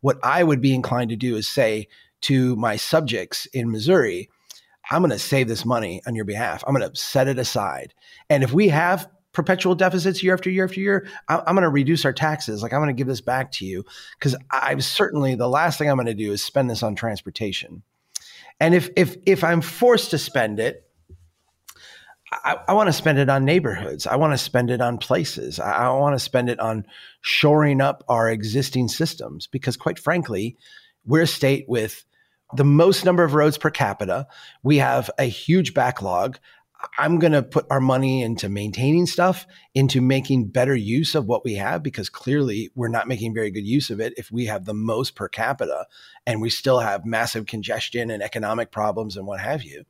What 0.00 0.18
I 0.24 0.42
would 0.42 0.60
be 0.60 0.74
inclined 0.74 1.10
to 1.10 1.16
do 1.16 1.36
is 1.36 1.46
say 1.46 1.88
to 2.22 2.56
my 2.56 2.76
subjects 2.76 3.46
in 3.46 3.70
Missouri, 3.70 4.28
I'm 4.90 5.02
going 5.02 5.10
to 5.10 5.18
save 5.20 5.46
this 5.46 5.64
money 5.64 6.02
on 6.06 6.16
your 6.16 6.24
behalf. 6.24 6.64
I'm 6.66 6.74
going 6.74 6.90
to 6.90 6.96
set 6.96 7.28
it 7.28 7.38
aside. 7.38 7.94
And 8.28 8.42
if 8.42 8.52
we 8.52 8.68
have 8.68 9.08
perpetual 9.32 9.74
deficits 9.74 10.22
year 10.22 10.34
after 10.34 10.50
year 10.50 10.64
after 10.64 10.80
year, 10.80 11.06
I'm 11.28 11.54
going 11.54 11.62
to 11.62 11.68
reduce 11.68 12.04
our 12.04 12.12
taxes. 12.12 12.62
Like 12.62 12.72
I'm 12.72 12.80
going 12.80 12.94
to 12.94 12.98
give 12.98 13.06
this 13.06 13.20
back 13.20 13.52
to 13.52 13.64
you 13.64 13.84
because 14.18 14.36
I'm 14.50 14.80
certainly 14.80 15.34
the 15.34 15.48
last 15.48 15.78
thing 15.78 15.88
I'm 15.88 15.96
going 15.96 16.06
to 16.06 16.14
do 16.14 16.32
is 16.32 16.42
spend 16.42 16.68
this 16.68 16.82
on 16.82 16.94
transportation. 16.94 17.82
And 18.58 18.74
if 18.74 18.90
if 18.96 19.16
if 19.26 19.42
I'm 19.44 19.60
forced 19.60 20.10
to 20.10 20.18
spend 20.18 20.60
it, 20.60 20.84
I, 22.32 22.56
I 22.68 22.72
want 22.74 22.88
to 22.88 22.92
spend 22.92 23.18
it 23.18 23.28
on 23.28 23.44
neighborhoods. 23.44 24.06
I 24.06 24.16
want 24.16 24.32
to 24.32 24.38
spend 24.38 24.70
it 24.70 24.80
on 24.80 24.98
places. 24.98 25.58
I, 25.58 25.72
I 25.72 25.88
want 25.90 26.14
to 26.14 26.20
spend 26.20 26.48
it 26.48 26.60
on 26.60 26.86
shoring 27.22 27.80
up 27.80 28.04
our 28.08 28.30
existing 28.30 28.88
systems 28.88 29.46
because, 29.46 29.76
quite 29.76 29.98
frankly, 29.98 30.56
we're 31.04 31.22
a 31.22 31.26
state 31.26 31.64
with 31.68 32.04
the 32.54 32.64
most 32.64 33.04
number 33.04 33.24
of 33.24 33.34
roads 33.34 33.58
per 33.58 33.70
capita. 33.70 34.26
We 34.62 34.78
have 34.78 35.10
a 35.18 35.24
huge 35.24 35.74
backlog. 35.74 36.38
I'm 36.98 37.18
going 37.18 37.32
to 37.32 37.42
put 37.42 37.66
our 37.70 37.80
money 37.80 38.22
into 38.22 38.48
maintaining 38.48 39.06
stuff, 39.06 39.46
into 39.74 40.00
making 40.00 40.48
better 40.48 40.74
use 40.74 41.14
of 41.14 41.26
what 41.26 41.44
we 41.44 41.54
have, 41.54 41.82
because 41.82 42.08
clearly 42.08 42.70
we're 42.74 42.88
not 42.88 43.08
making 43.08 43.34
very 43.34 43.50
good 43.50 43.66
use 43.66 43.90
of 43.90 44.00
it 44.00 44.14
if 44.16 44.30
we 44.30 44.46
have 44.46 44.64
the 44.64 44.74
most 44.74 45.14
per 45.14 45.28
capita 45.28 45.86
and 46.26 46.40
we 46.40 46.50
still 46.50 46.80
have 46.80 47.04
massive 47.04 47.46
congestion 47.46 48.10
and 48.10 48.22
economic 48.22 48.70
problems 48.70 49.16
and 49.16 49.26
what 49.26 49.40
have 49.40 49.62
you. 49.62 49.84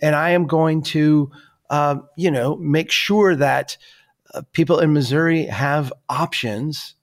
And 0.00 0.14
I 0.14 0.30
am 0.30 0.46
going 0.46 0.82
to, 0.82 1.30
uh, 1.70 1.96
you 2.16 2.30
know, 2.30 2.56
make 2.56 2.90
sure 2.90 3.36
that 3.36 3.76
uh, 4.34 4.42
people 4.52 4.80
in 4.80 4.92
Missouri 4.92 5.46
have 5.46 5.92
options 6.08 6.94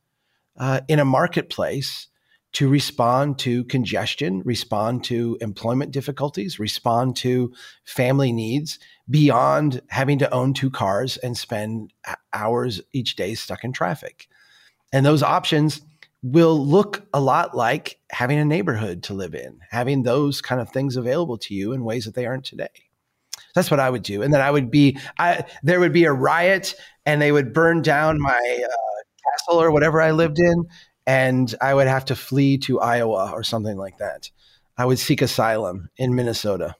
uh, 0.57 0.81
in 0.87 0.99
a 0.99 1.05
marketplace 1.05 2.08
to 2.53 2.67
respond 2.67 3.37
to 3.39 3.63
congestion, 3.65 4.41
respond 4.43 5.03
to 5.05 5.37
employment 5.39 5.91
difficulties, 5.91 6.59
respond 6.59 7.15
to 7.17 7.53
family 7.83 8.31
needs 8.31 8.79
beyond 9.09 9.81
having 9.89 10.17
to 10.19 10.33
own 10.33 10.53
two 10.53 10.69
cars 10.69 11.17
and 11.17 11.37
spend 11.37 11.93
hours 12.33 12.81
each 12.91 13.15
day 13.15 13.35
stuck 13.35 13.63
in 13.63 13.71
traffic. 13.71 14.27
And 14.91 15.05
those 15.05 15.21
options 15.21 15.81
will 16.21 16.65
look 16.65 17.07
a 17.13 17.19
lot 17.19 17.55
like 17.55 17.99
having 18.11 18.39
a 18.39 18.45
neighborhood 18.45 19.03
to 19.03 19.13
live 19.13 19.35
in, 19.35 19.59
having 19.69 20.03
those 20.03 20.41
kind 20.41 20.59
of 20.59 20.69
things 20.69 20.97
available 20.97 21.37
to 21.37 21.53
you 21.53 21.71
in 21.71 21.83
ways 21.83 22.05
that 22.05 22.15
they 22.15 22.25
aren't 22.25 22.45
today. 22.45 22.67
That's 23.55 23.71
what 23.71 23.79
I 23.79 23.89
would 23.89 24.03
do. 24.03 24.21
And 24.21 24.33
then 24.33 24.41
I 24.41 24.51
would 24.51 24.69
be, 24.69 24.97
I, 25.17 25.45
there 25.63 25.79
would 25.79 25.93
be 25.93 26.03
a 26.05 26.11
riot 26.11 26.75
and 27.05 27.21
they 27.21 27.31
would 27.31 27.53
burn 27.53 27.81
down 27.81 28.19
my 28.19 28.59
uh, 28.63 29.31
castle 29.31 29.61
or 29.61 29.71
whatever 29.71 30.01
I 30.01 30.11
lived 30.11 30.39
in 30.39 30.65
and 31.09 31.55
I 31.59 31.73
would 31.73 31.87
have 31.87 32.05
to 32.05 32.15
flee 32.15 32.59
to 32.59 32.79
Iowa 32.79 33.31
or 33.33 33.41
something 33.41 33.77
like 33.77 33.97
that. 33.97 34.29
I 34.77 34.85
would 34.85 34.99
seek 34.99 35.23
asylum 35.23 35.89
in 35.97 36.13
Minnesota. 36.13 36.75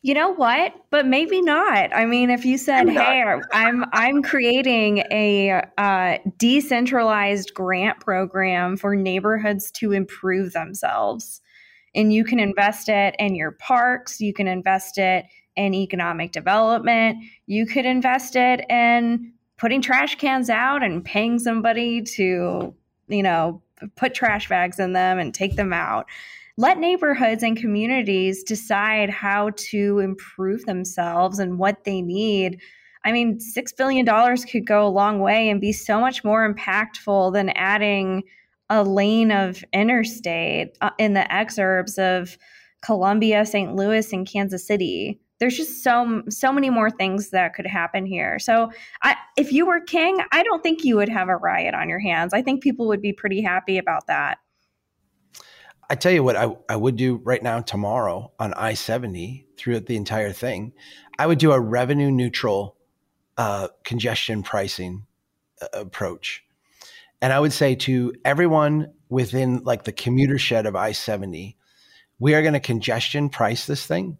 You 0.00 0.14
know 0.14 0.32
what? 0.32 0.72
But 0.90 1.06
maybe 1.06 1.42
not. 1.42 1.94
I 1.94 2.06
mean, 2.06 2.30
if 2.30 2.46
you 2.46 2.56
said, 2.56 2.88
"Hey, 2.88 3.22
I'm 3.52 3.84
I'm 3.92 4.22
creating 4.22 4.98
a 5.10 5.62
uh, 5.76 6.16
decentralized 6.38 7.52
grant 7.52 8.00
program 8.00 8.78
for 8.78 8.96
neighborhoods 8.96 9.70
to 9.72 9.92
improve 9.92 10.54
themselves," 10.54 11.42
and 11.94 12.14
you 12.14 12.24
can 12.24 12.40
invest 12.40 12.88
it 12.88 13.14
in 13.18 13.34
your 13.34 13.50
parks, 13.50 14.18
you 14.18 14.32
can 14.32 14.48
invest 14.48 14.96
it 14.96 15.26
in 15.56 15.74
economic 15.74 16.32
development, 16.32 17.18
you 17.46 17.66
could 17.66 17.84
invest 17.84 18.34
it 18.34 18.64
in 18.70 19.32
putting 19.58 19.82
trash 19.82 20.14
cans 20.14 20.48
out 20.48 20.82
and 20.82 21.04
paying 21.04 21.38
somebody 21.38 22.02
to 22.02 22.74
you 23.08 23.22
know, 23.22 23.62
put 23.96 24.14
trash 24.14 24.48
bags 24.48 24.78
in 24.78 24.92
them 24.92 25.18
and 25.18 25.34
take 25.34 25.56
them 25.56 25.72
out. 25.72 26.06
Let 26.56 26.78
neighborhoods 26.78 27.42
and 27.42 27.56
communities 27.56 28.42
decide 28.42 29.10
how 29.10 29.50
to 29.56 29.98
improve 29.98 30.64
themselves 30.64 31.38
and 31.38 31.58
what 31.58 31.84
they 31.84 32.00
need. 32.00 32.60
I 33.04 33.12
mean, 33.12 33.38
$6 33.38 33.76
billion 33.76 34.06
could 34.50 34.66
go 34.66 34.86
a 34.86 34.88
long 34.88 35.20
way 35.20 35.50
and 35.50 35.60
be 35.60 35.72
so 35.72 36.00
much 36.00 36.24
more 36.24 36.50
impactful 36.50 37.32
than 37.34 37.50
adding 37.50 38.22
a 38.70 38.82
lane 38.82 39.30
of 39.30 39.62
interstate 39.72 40.76
uh, 40.80 40.90
in 40.98 41.14
the 41.14 41.26
exurbs 41.30 41.98
of 41.98 42.36
Columbia, 42.82 43.44
St. 43.46 43.76
Louis, 43.76 44.12
and 44.12 44.26
Kansas 44.26 44.66
City 44.66 45.20
there's 45.38 45.56
just 45.56 45.82
so 45.82 46.22
so 46.28 46.52
many 46.52 46.70
more 46.70 46.90
things 46.90 47.30
that 47.30 47.54
could 47.54 47.66
happen 47.66 48.06
here. 48.06 48.38
So, 48.38 48.70
I, 49.02 49.16
if 49.36 49.52
you 49.52 49.66
were 49.66 49.80
king, 49.80 50.18
I 50.32 50.42
don't 50.42 50.62
think 50.62 50.84
you 50.84 50.96
would 50.96 51.08
have 51.08 51.28
a 51.28 51.36
riot 51.36 51.74
on 51.74 51.88
your 51.88 51.98
hands. 51.98 52.32
I 52.32 52.42
think 52.42 52.62
people 52.62 52.86
would 52.88 53.02
be 53.02 53.12
pretty 53.12 53.42
happy 53.42 53.78
about 53.78 54.06
that. 54.06 54.38
I 55.88 55.94
tell 55.94 56.12
you 56.12 56.24
what, 56.24 56.36
I, 56.36 56.56
I 56.68 56.76
would 56.76 56.96
do 56.96 57.20
right 57.22 57.42
now 57.42 57.60
tomorrow 57.60 58.32
on 58.38 58.54
I 58.54 58.74
seventy 58.74 59.46
throughout 59.56 59.86
the 59.86 59.96
entire 59.96 60.32
thing. 60.32 60.72
I 61.18 61.26
would 61.26 61.38
do 61.38 61.52
a 61.52 61.60
revenue 61.60 62.10
neutral 62.10 62.76
uh, 63.36 63.68
congestion 63.84 64.42
pricing 64.42 65.06
uh, 65.60 65.66
approach, 65.74 66.44
and 67.20 67.32
I 67.32 67.40
would 67.40 67.52
say 67.52 67.74
to 67.74 68.14
everyone 68.24 68.92
within 69.08 69.62
like 69.64 69.84
the 69.84 69.92
commuter 69.92 70.38
shed 70.38 70.66
of 70.66 70.74
I 70.74 70.92
seventy, 70.92 71.58
we 72.18 72.34
are 72.34 72.42
going 72.42 72.54
to 72.54 72.60
congestion 72.60 73.28
price 73.28 73.66
this 73.66 73.86
thing 73.86 74.16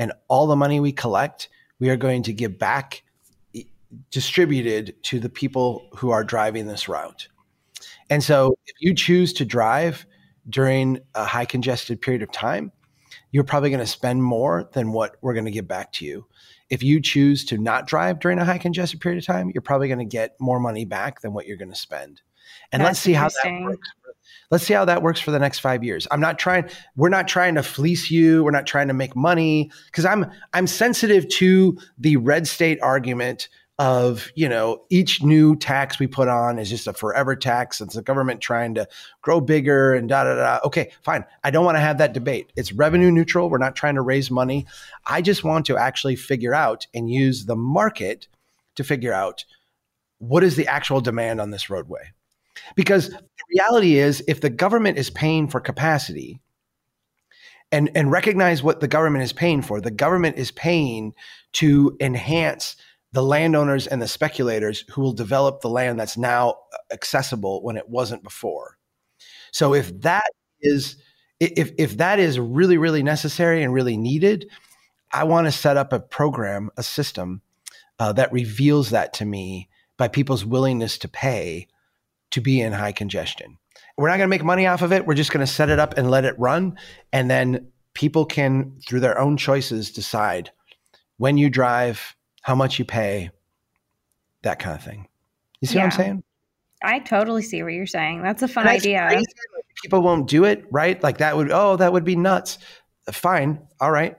and 0.00 0.12
all 0.28 0.46
the 0.46 0.56
money 0.56 0.80
we 0.80 0.92
collect, 0.92 1.50
we 1.78 1.90
are 1.90 1.96
going 1.96 2.22
to 2.24 2.32
give 2.32 2.58
back 2.58 3.02
distributed 4.10 4.94
to 5.02 5.20
the 5.20 5.28
people 5.28 5.88
who 5.94 6.10
are 6.10 6.24
driving 6.24 6.66
this 6.66 6.88
route. 6.88 7.28
And 8.08 8.24
so 8.24 8.56
if 8.66 8.74
you 8.80 8.94
choose 8.94 9.34
to 9.34 9.44
drive 9.44 10.06
during 10.48 11.00
a 11.14 11.24
high 11.24 11.44
congested 11.44 12.00
period 12.00 12.22
of 12.22 12.32
time, 12.32 12.72
you're 13.30 13.44
probably 13.44 13.68
going 13.68 13.80
to 13.80 13.86
spend 13.86 14.22
more 14.22 14.70
than 14.72 14.92
what 14.92 15.16
we're 15.20 15.34
going 15.34 15.44
to 15.44 15.50
give 15.50 15.68
back 15.68 15.92
to 15.92 16.06
you. 16.06 16.24
If 16.70 16.82
you 16.82 17.02
choose 17.02 17.44
to 17.46 17.58
not 17.58 17.86
drive 17.86 18.20
during 18.20 18.38
a 18.38 18.44
high 18.44 18.58
congested 18.58 19.00
period 19.00 19.18
of 19.18 19.26
time, 19.26 19.50
you're 19.52 19.60
probably 19.60 19.88
going 19.88 19.98
to 19.98 20.04
get 20.06 20.34
more 20.40 20.60
money 20.60 20.86
back 20.86 21.20
than 21.20 21.34
what 21.34 21.46
you're 21.46 21.58
going 21.58 21.72
to 21.72 21.78
spend. 21.78 22.22
And 22.72 22.80
That's 22.80 22.88
let's 22.88 23.00
see 23.00 23.12
how 23.12 23.28
that 23.28 23.62
works 23.62 23.88
Let's 24.50 24.64
see 24.64 24.74
how 24.74 24.84
that 24.84 25.02
works 25.02 25.20
for 25.20 25.30
the 25.30 25.38
next 25.38 25.60
five 25.60 25.84
years. 25.84 26.08
I'm 26.10 26.20
not 26.20 26.38
trying, 26.38 26.68
we're 26.96 27.08
not 27.08 27.28
trying 27.28 27.54
to 27.54 27.62
fleece 27.62 28.10
you. 28.10 28.42
We're 28.42 28.50
not 28.50 28.66
trying 28.66 28.88
to 28.88 28.94
make 28.94 29.14
money 29.14 29.70
because 29.86 30.04
I'm, 30.04 30.30
I'm 30.52 30.66
sensitive 30.66 31.28
to 31.28 31.78
the 31.98 32.16
red 32.16 32.48
state 32.48 32.80
argument 32.82 33.48
of, 33.80 34.30
you 34.34 34.46
know, 34.46 34.84
each 34.90 35.22
new 35.22 35.56
tax 35.56 35.98
we 35.98 36.06
put 36.06 36.28
on 36.28 36.58
is 36.58 36.68
just 36.68 36.86
a 36.86 36.92
forever 36.92 37.34
tax. 37.34 37.80
It's 37.80 37.94
the 37.94 38.02
government 38.02 38.42
trying 38.42 38.74
to 38.74 38.86
grow 39.22 39.40
bigger 39.40 39.94
and 39.94 40.06
da 40.06 40.24
da 40.24 40.34
da. 40.34 40.58
Okay, 40.66 40.92
fine. 41.02 41.24
I 41.44 41.50
don't 41.50 41.64
want 41.64 41.76
to 41.76 41.80
have 41.80 41.96
that 41.96 42.12
debate. 42.12 42.52
It's 42.56 42.74
revenue 42.74 43.10
neutral. 43.10 43.48
We're 43.48 43.56
not 43.56 43.76
trying 43.76 43.94
to 43.94 44.02
raise 44.02 44.30
money. 44.30 44.66
I 45.06 45.22
just 45.22 45.44
want 45.44 45.64
to 45.66 45.78
actually 45.78 46.16
figure 46.16 46.54
out 46.54 46.86
and 46.92 47.10
use 47.10 47.46
the 47.46 47.56
market 47.56 48.28
to 48.74 48.84
figure 48.84 49.14
out 49.14 49.46
what 50.18 50.44
is 50.44 50.56
the 50.56 50.66
actual 50.66 51.00
demand 51.00 51.40
on 51.40 51.50
this 51.50 51.70
roadway. 51.70 52.12
Because 52.74 53.10
the 53.10 53.44
reality 53.56 53.96
is, 53.96 54.22
if 54.28 54.40
the 54.40 54.50
government 54.50 54.98
is 54.98 55.10
paying 55.10 55.48
for 55.48 55.60
capacity, 55.60 56.40
and, 57.72 57.90
and 57.94 58.10
recognize 58.10 58.62
what 58.62 58.80
the 58.80 58.88
government 58.88 59.22
is 59.22 59.32
paying 59.32 59.62
for, 59.62 59.80
the 59.80 59.90
government 59.90 60.36
is 60.36 60.50
paying 60.50 61.12
to 61.52 61.96
enhance 62.00 62.76
the 63.12 63.22
landowners 63.22 63.86
and 63.86 64.00
the 64.00 64.08
speculators 64.08 64.84
who 64.90 65.00
will 65.00 65.12
develop 65.12 65.60
the 65.60 65.68
land 65.68 65.98
that's 65.98 66.16
now 66.16 66.56
accessible 66.92 67.62
when 67.62 67.76
it 67.76 67.88
wasn't 67.88 68.22
before. 68.22 68.78
So 69.52 69.74
if 69.74 70.00
that 70.02 70.30
is 70.60 70.96
if 71.40 71.72
if 71.78 71.96
that 71.96 72.18
is 72.18 72.38
really 72.38 72.76
really 72.76 73.02
necessary 73.02 73.62
and 73.62 73.72
really 73.72 73.96
needed, 73.96 74.48
I 75.12 75.24
want 75.24 75.46
to 75.46 75.52
set 75.52 75.76
up 75.76 75.92
a 75.92 76.00
program, 76.00 76.70
a 76.76 76.82
system 76.82 77.42
uh, 77.98 78.12
that 78.12 78.32
reveals 78.32 78.90
that 78.90 79.12
to 79.14 79.24
me 79.24 79.68
by 79.96 80.08
people's 80.08 80.44
willingness 80.44 80.98
to 80.98 81.08
pay 81.08 81.66
to 82.32 82.40
be 82.40 82.60
in 82.60 82.72
high 82.72 82.92
congestion. 82.92 83.58
We're 83.96 84.08
not 84.08 84.16
going 84.16 84.28
to 84.28 84.36
make 84.36 84.44
money 84.44 84.66
off 84.66 84.82
of 84.82 84.92
it. 84.92 85.06
We're 85.06 85.14
just 85.14 85.32
going 85.32 85.44
to 85.44 85.52
set 85.52 85.68
it 85.68 85.78
up 85.78 85.96
and 85.96 86.10
let 86.10 86.24
it 86.24 86.38
run, 86.38 86.78
and 87.12 87.30
then 87.30 87.68
people 87.94 88.24
can, 88.24 88.78
through 88.88 89.00
their 89.00 89.18
own 89.18 89.36
choices, 89.36 89.90
decide 89.90 90.50
when 91.18 91.36
you 91.36 91.50
drive, 91.50 92.16
how 92.42 92.54
much 92.54 92.78
you 92.78 92.84
pay, 92.84 93.30
that 94.42 94.58
kind 94.58 94.76
of 94.76 94.82
thing. 94.82 95.06
You 95.60 95.68
see 95.68 95.74
yeah. 95.74 95.84
what 95.84 95.92
I'm 95.92 95.98
saying? 95.98 96.22
I 96.82 96.98
totally 97.00 97.42
see 97.42 97.62
what 97.62 97.74
you're 97.74 97.86
saying. 97.86 98.22
That's 98.22 98.42
a 98.42 98.48
fun 98.48 98.66
idea. 98.66 99.20
People 99.82 100.00
won't 100.00 100.28
do 100.28 100.44
it, 100.44 100.64
right? 100.70 101.02
Like 101.02 101.18
that 101.18 101.36
would, 101.36 101.50
oh, 101.50 101.76
that 101.76 101.92
would 101.92 102.04
be 102.04 102.16
nuts. 102.16 102.58
Fine. 103.12 103.60
All 103.80 103.90
right. 103.90 104.16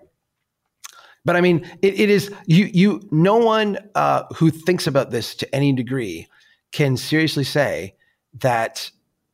But 1.26 1.36
I 1.36 1.41
mean, 1.41 1.69
it, 1.82 2.00
it 2.00 2.10
is 2.10 2.32
you. 2.47 2.69
You. 2.74 3.08
No 3.12 3.38
one 3.38 3.78
uh, 3.95 4.24
who 4.36 4.50
thinks 4.50 4.88
about 4.88 5.12
this 5.12 5.36
to 5.36 5.56
any 5.56 5.71
degree 5.71 6.28
can 6.71 6.97
seriously 6.97 7.43
say 7.43 7.95
that 8.39 8.91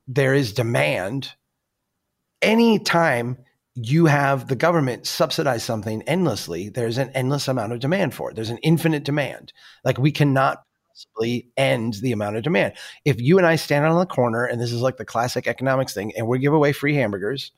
there 0.07 0.33
is 0.33 0.53
demand. 0.53 1.33
Anytime 2.41 3.37
you 3.75 4.07
have 4.07 4.47
the 4.47 4.55
government 4.55 5.05
subsidize 5.05 5.63
something 5.63 6.01
endlessly, 6.03 6.69
there's 6.69 6.97
an 6.97 7.11
endless 7.13 7.47
amount 7.47 7.73
of 7.73 7.79
demand 7.79 8.13
for 8.13 8.29
it. 8.29 8.35
There's 8.35 8.49
an 8.49 8.57
infinite 8.59 9.03
demand. 9.03 9.53
Like 9.83 9.97
we 9.97 10.11
cannot 10.11 10.63
possibly 10.89 11.47
end 11.57 11.95
the 11.95 12.11
amount 12.11 12.37
of 12.37 12.43
demand. 12.43 12.73
If 13.05 13.21
you 13.21 13.37
and 13.37 13.45
I 13.45 13.55
stand 13.55 13.85
on 13.85 13.99
the 13.99 14.05
corner, 14.05 14.45
and 14.45 14.59
this 14.59 14.71
is 14.71 14.81
like 14.81 14.97
the 14.97 15.05
classic 15.05 15.47
economics 15.47 15.93
thing, 15.93 16.11
and 16.17 16.27
we 16.27 16.39
give 16.39 16.53
away 16.53 16.73
free 16.73 16.95
hamburgers, 16.95 17.51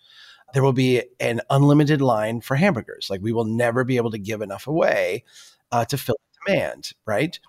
there 0.53 0.63
will 0.63 0.73
be 0.73 1.03
an 1.19 1.41
unlimited 1.49 2.01
line 2.01 2.41
for 2.41 2.55
hamburgers. 2.55 3.07
Like 3.09 3.21
we 3.21 3.31
will 3.31 3.45
never 3.45 3.83
be 3.83 3.97
able 3.97 4.11
to 4.11 4.17
give 4.17 4.41
enough 4.41 4.67
away 4.67 5.23
uh, 5.71 5.85
to 5.85 5.97
fill 5.97 6.17
demand, 6.45 6.91
right? 7.05 7.39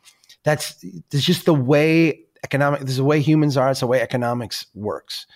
That's, 0.45 0.85
that's 1.11 1.25
just 1.25 1.45
the 1.45 1.55
way 1.55 2.25
economic, 2.45 2.81
this 2.81 2.91
is 2.91 2.97
the 2.97 3.05
way 3.05 3.21
humans 3.21 3.57
are. 3.57 3.71
It's 3.71 3.81
the 3.81 3.87
way 3.87 4.01
economics 4.01 4.67
works. 4.75 5.27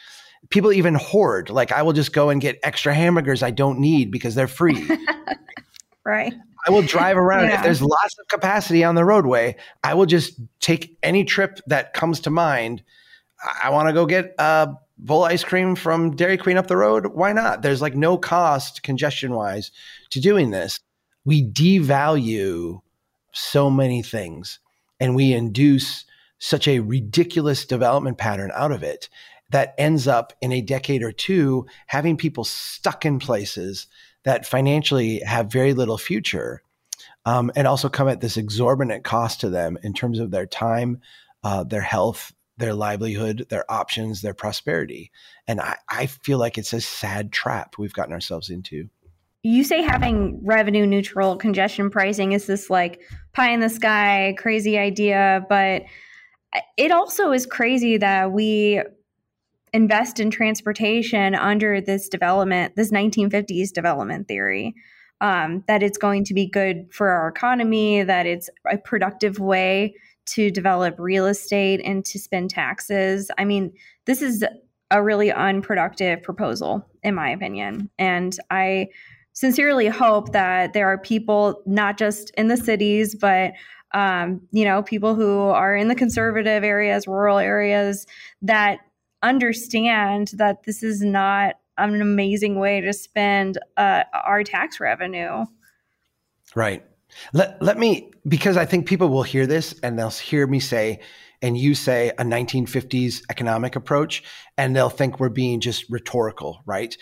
People 0.51 0.73
even 0.73 0.95
hoard. 0.95 1.51
Like 1.51 1.73
I 1.73 1.83
will 1.83 1.93
just 1.93 2.13
go 2.13 2.31
and 2.31 2.41
get 2.41 2.59
extra 2.63 2.95
hamburgers 2.95 3.43
I 3.43 3.51
don't 3.51 3.79
need 3.79 4.11
because 4.11 4.35
they're 4.35 4.49
free. 4.49 4.89
right. 6.05 6.35
I 6.67 6.71
will 6.71 6.83
drive 6.83 7.17
around. 7.17 7.49
Yeah. 7.49 7.57
If 7.57 7.63
there's 7.63 7.83
lots 7.83 8.19
of 8.19 8.29
capacity 8.29 8.85
on 8.85 8.95
the 8.95 9.05
roadway, 9.05 9.57
I 9.83 9.95
will 9.95 10.07
just 10.07 10.41
take 10.61 10.97
any 11.03 11.25
trip 11.25 11.61
that 11.67 11.93
comes 11.93 12.21
to 12.21 12.31
mind. 12.31 12.83
I, 13.63 13.71
want 13.71 13.89
to 13.89 13.93
go 13.93 14.07
get 14.07 14.35
a 14.39 14.75
bowl 14.97 15.25
ice 15.25 15.45
cream 15.45 15.75
from 15.77 16.17
Dairy 16.17 16.39
Queen 16.39 16.57
up 16.57 16.67
the 16.67 16.77
road. 16.77 17.07
Why 17.07 17.33
not? 17.33 17.63
There's 17.63 17.83
like 17.83 17.95
no 17.95 18.17
cost 18.17 18.83
congestion 18.83 19.35
wise 19.35 19.71
to 20.11 20.21
doing 20.21 20.51
this. 20.51 20.81
We 21.27 21.47
devalue 21.47 22.81
so 23.33 23.71
many 23.71 24.03
things 24.03 24.61
and 25.01 25.15
we 25.15 25.35
induce 25.35 26.05
such 26.45 26.69
a 26.69 26.81
ridiculous 26.81 27.65
development 27.65 28.19
pattern 28.19 28.53
out 28.55 28.71
of 28.71 28.83
it 28.83 29.09
that 29.49 29.75
ends 29.79 30.07
up 30.07 30.35
in 30.43 30.53
a 30.53 30.61
decade 30.61 31.03
or 31.03 31.11
two 31.11 31.65
having 31.87 32.19
people 32.19 32.45
stuck 32.45 33.07
in 33.07 33.19
places 33.19 33.87
that 34.25 34.45
financially 34.45 35.21
have 35.21 35.51
very 35.51 35.73
little 35.73 35.97
future 35.97 36.63
um, 37.25 37.51
and 37.57 37.67
also 37.67 37.89
come 37.89 38.09
at 38.09 38.21
this 38.21 38.37
exorbitant 38.37 39.05
cost 39.05 39.41
to 39.41 39.49
them 39.49 39.79
in 39.83 39.95
terms 39.95 40.19
of 40.19 40.31
their 40.31 40.45
time, 40.45 41.01
uh, 41.45 41.65
their 41.65 41.81
health, 41.81 42.35
their 42.59 42.75
livelihood, 42.75 43.47
their 43.49 43.65
options, 43.73 44.21
their 44.21 44.35
prosperity. 44.35 45.11
And 45.49 45.63
I, 45.63 45.77
I 45.89 46.05
feel 46.05 46.37
like 46.37 46.59
it's 46.59 46.75
a 46.75 46.81
sad 46.83 47.33
trap 47.33 47.77
we've 47.79 47.95
gotten 47.95 48.13
ourselves 48.13 48.51
into. 48.51 48.91
You 49.43 49.65
say 49.65 49.81
having 49.81 50.41
revenue 50.45 50.85
neutral 50.85 51.37
congestion 51.37 51.89
pricing 51.89 52.33
is 52.33 52.47
this 52.47 52.69
like 52.69 53.01
pie 53.33 53.51
in 53.51 53.61
the 53.61 53.71
sky, 53.71 54.35
crazy 54.37 54.77
idea, 54.77 55.47
but 55.49 55.85
it 56.77 56.91
also 56.91 57.33
is 57.33 57.47
crazy 57.47 57.97
that 57.99 58.33
we 58.33 58.83
invest 59.73 60.21
in 60.21 60.31
transportation 60.31 61.35
under 61.35 61.81
this 61.81 62.09
development, 62.09 62.77
this 62.77 62.93
1950s 62.93 63.73
development 63.73 64.29
theory. 64.29 64.75
Um, 65.21 65.65
that 65.69 65.83
it's 65.83 65.97
going 65.97 66.25
to 66.25 66.35
be 66.35 66.47
good 66.47 66.93
for 66.93 67.09
our 67.09 67.29
economy, 67.29 68.03
that 68.03 68.27
it's 68.27 68.51
a 68.71 68.77
productive 68.77 69.39
way 69.39 69.95
to 70.27 70.51
develop 70.51 70.97
real 70.99 71.27
estate 71.27 71.81
and 71.85 72.05
to 72.07 72.19
spend 72.19 72.51
taxes. 72.51 73.31
I 73.39 73.45
mean, 73.45 73.73
this 74.07 74.21
is 74.21 74.45
a 74.91 75.03
really 75.03 75.33
unproductive 75.33 76.23
proposal, 76.23 76.87
in 77.03 77.15
my 77.15 77.31
opinion. 77.31 77.91
And 77.99 78.37
I 78.51 78.89
sincerely 79.33 79.89
hope 79.89 80.33
that 80.33 80.73
there 80.73 80.89
are 80.89 80.99
people, 80.99 81.63
not 81.67 81.99
just 81.99 82.31
in 82.37 82.49
the 82.49 82.57
cities, 82.57 83.15
but 83.15 83.53
um, 83.95 84.43
you 84.51 84.65
know, 84.65 84.83
people 84.83 85.15
who 85.15 85.39
are 85.39 85.75
in 85.75 85.89
the 85.89 85.95
conservative 85.95 86.65
areas, 86.65 87.07
rural 87.07 87.39
areas, 87.39 88.07
that 88.43 88.81
understand 89.23 90.33
that 90.35 90.65
this 90.65 90.83
is 90.83 91.01
not 91.01 91.55
an 91.79 92.03
amazing 92.03 92.59
way 92.59 92.81
to 92.81 92.93
spend 92.93 93.57
uh, 93.77 94.03
our 94.13 94.45
tax 94.45 94.81
revenue. 94.81 95.45
Right. 96.55 96.85
Let, 97.33 97.63
let 97.63 97.79
me, 97.79 98.11
because 98.27 98.57
I 98.57 98.65
think 98.65 98.87
people 98.87 99.09
will 99.09 99.23
hear 99.23 99.47
this 99.47 99.79
and 99.83 99.99
they'll 99.99 100.11
hear 100.11 100.47
me 100.47 100.61
say, 100.61 101.01
and 101.41 101.57
you 101.57 101.75
say 101.75 102.11
a 102.11 102.25
1950s 102.25 103.23
economic 103.31 103.77
approach, 103.77 104.23
and 104.57 104.75
they'll 104.75 104.89
think 104.89 105.21
we're 105.21 105.29
being 105.29 105.61
just 105.61 105.85
rhetorical, 105.91 106.63
right? 106.67 106.97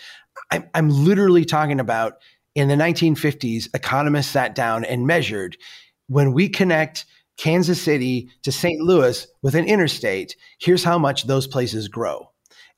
I'm, 0.51 0.69
I'm 0.73 0.89
literally 0.89 1.45
talking 1.45 1.79
about 1.79 2.17
in 2.55 2.67
the 2.67 2.75
1950s, 2.75 3.69
economists 3.73 4.27
sat 4.27 4.53
down 4.53 4.85
and 4.85 5.07
measured 5.07 5.57
when 6.07 6.33
we 6.33 6.49
connect 6.49 7.05
Kansas 7.37 7.81
City 7.81 8.29
to 8.43 8.51
St. 8.51 8.79
Louis 8.81 9.27
with 9.41 9.55
an 9.55 9.65
interstate, 9.65 10.35
here's 10.59 10.83
how 10.83 10.97
much 10.97 11.23
those 11.23 11.47
places 11.47 11.87
grow. 11.87 12.29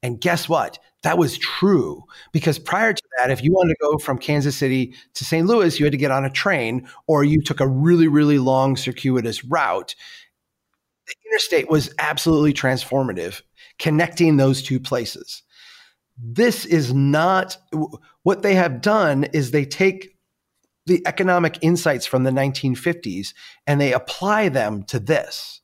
And 0.02 0.22
guess 0.22 0.48
what? 0.48 0.78
That 1.04 1.18
was 1.18 1.38
true 1.38 2.04
because 2.32 2.58
prior 2.58 2.94
to 2.94 3.02
that, 3.18 3.32
if 3.32 3.44
you 3.44 3.52
wanted 3.54 3.74
to 3.74 3.78
go 3.82 3.98
from 3.98 4.18
Kansas 4.18 4.56
City 4.56 4.96
to 5.14 5.26
St. 5.26 5.46
Louis, 5.46 5.80
you 5.80 5.86
had 5.86 5.92
to 5.92 5.98
get 5.98 6.12
on 6.12 6.26
a 6.26 6.32
train 6.32 6.88
or 7.08 7.24
you 7.24 7.42
took 7.42 7.60
a 7.60 7.68
really, 7.68 8.08
really 8.08 8.40
long 8.40 8.76
circuitous 8.76 9.44
route. 9.44 9.96
The 11.08 11.16
interstate 11.30 11.70
was 11.70 11.94
absolutely 12.00 12.54
transformative, 12.54 13.42
connecting 13.78 14.38
those 14.38 14.64
two 14.64 14.80
places. 14.80 15.44
This 16.18 16.66
is 16.66 16.94
not 16.94 17.58
what 18.24 18.42
they 18.42 18.56
have 18.56 18.82
done 18.82 19.26
is 19.26 19.52
they 19.52 19.66
take 19.66 20.15
the 20.86 21.02
economic 21.06 21.58
insights 21.62 22.06
from 22.06 22.24
the 22.24 22.32
1950s 22.32 23.34
and 23.66 23.82
they 23.82 23.94
apply 23.94 24.50
them 24.50 24.84
to 24.84 25.00
this 25.00 25.62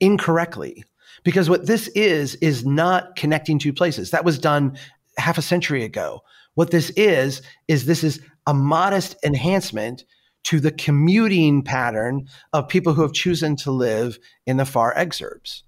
incorrectly. 0.00 0.84
Because 1.24 1.50
what 1.50 1.66
this 1.66 1.88
is, 1.88 2.36
is 2.36 2.64
not 2.64 3.16
connecting 3.16 3.58
two 3.58 3.72
places. 3.72 4.10
That 4.10 4.24
was 4.24 4.38
done 4.38 4.78
half 5.18 5.38
a 5.38 5.42
century 5.42 5.82
ago. 5.82 6.22
What 6.54 6.70
this 6.70 6.90
is, 6.90 7.42
is 7.68 7.86
this 7.86 8.04
is 8.04 8.20
a 8.46 8.54
modest 8.54 9.16
enhancement 9.24 10.04
to 10.44 10.60
the 10.60 10.70
commuting 10.70 11.62
pattern 11.62 12.28
of 12.52 12.68
people 12.68 12.92
who 12.94 13.02
have 13.02 13.12
chosen 13.12 13.56
to 13.56 13.72
live 13.72 14.18
in 14.46 14.58
the 14.58 14.64
far 14.64 14.94
exurbs. 14.94 15.62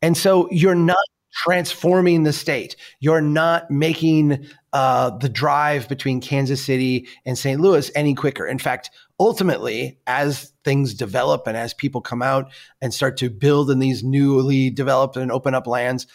And 0.00 0.16
so 0.16 0.48
you're 0.50 0.74
not 0.74 0.96
transforming 1.32 2.22
the 2.22 2.32
state. 2.32 2.76
You're 3.00 3.20
not 3.20 3.70
making 3.70 4.46
uh, 4.72 5.10
the 5.10 5.28
drive 5.28 5.88
between 5.88 6.20
Kansas 6.20 6.64
City 6.64 7.08
and 7.24 7.36
St. 7.36 7.60
Louis 7.60 7.90
any 7.94 8.14
quicker. 8.14 8.46
In 8.46 8.58
fact, 8.58 8.90
ultimately, 9.18 9.98
as 10.06 10.52
things 10.64 10.94
develop 10.94 11.46
and 11.46 11.56
as 11.56 11.74
people 11.74 12.00
come 12.00 12.22
out 12.22 12.50
and 12.80 12.92
start 12.92 13.16
to 13.18 13.30
build 13.30 13.70
in 13.70 13.78
these 13.78 14.04
newly 14.04 14.70
developed 14.70 15.16
and 15.16 15.32
open 15.32 15.54
up 15.54 15.66
lands, 15.66 16.06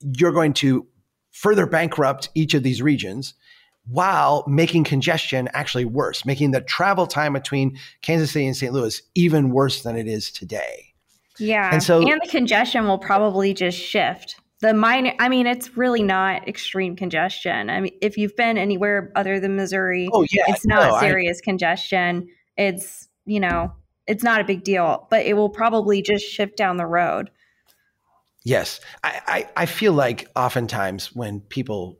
you're 0.00 0.32
going 0.32 0.52
to 0.54 0.86
further 1.32 1.66
bankrupt 1.66 2.30
each 2.34 2.54
of 2.54 2.62
these 2.62 2.82
regions 2.82 3.34
while 3.86 4.44
making 4.46 4.84
congestion 4.84 5.48
actually 5.52 5.84
worse, 5.84 6.24
making 6.24 6.52
the 6.52 6.60
travel 6.60 7.06
time 7.06 7.32
between 7.32 7.76
Kansas 8.02 8.30
City 8.30 8.46
and 8.46 8.56
St. 8.56 8.72
Louis 8.72 9.02
even 9.14 9.50
worse 9.50 9.82
than 9.82 9.96
it 9.96 10.06
is 10.06 10.30
today. 10.30 10.86
Yeah. 11.38 11.70
And 11.72 11.82
so 11.82 12.00
and 12.00 12.20
the 12.22 12.28
congestion 12.28 12.86
will 12.86 12.98
probably 12.98 13.54
just 13.54 13.78
shift 13.78 14.36
the 14.60 14.74
minor 14.74 15.12
i 15.18 15.28
mean 15.28 15.46
it's 15.46 15.76
really 15.76 16.02
not 16.02 16.46
extreme 16.48 16.96
congestion. 16.96 17.70
I 17.70 17.80
mean 17.80 17.92
if 18.00 18.16
you've 18.16 18.36
been 18.36 18.58
anywhere 18.58 19.10
other 19.16 19.40
than 19.40 19.56
missouri 19.56 20.08
oh, 20.12 20.26
yeah, 20.30 20.44
it's 20.48 20.66
not 20.66 20.92
no, 20.92 21.00
serious 21.00 21.40
I, 21.42 21.44
congestion. 21.44 22.28
It's 22.56 23.08
you 23.26 23.40
know 23.40 23.72
it's 24.06 24.22
not 24.22 24.40
a 24.40 24.44
big 24.44 24.64
deal 24.64 25.06
but 25.10 25.26
it 25.26 25.34
will 25.34 25.50
probably 25.50 26.02
just 26.02 26.24
shift 26.24 26.56
down 26.56 26.76
the 26.76 26.86
road. 26.86 27.30
Yes. 28.44 28.80
I 29.02 29.20
i, 29.26 29.62
I 29.62 29.66
feel 29.66 29.92
like 29.92 30.28
oftentimes 30.36 31.14
when 31.14 31.40
people 31.40 31.98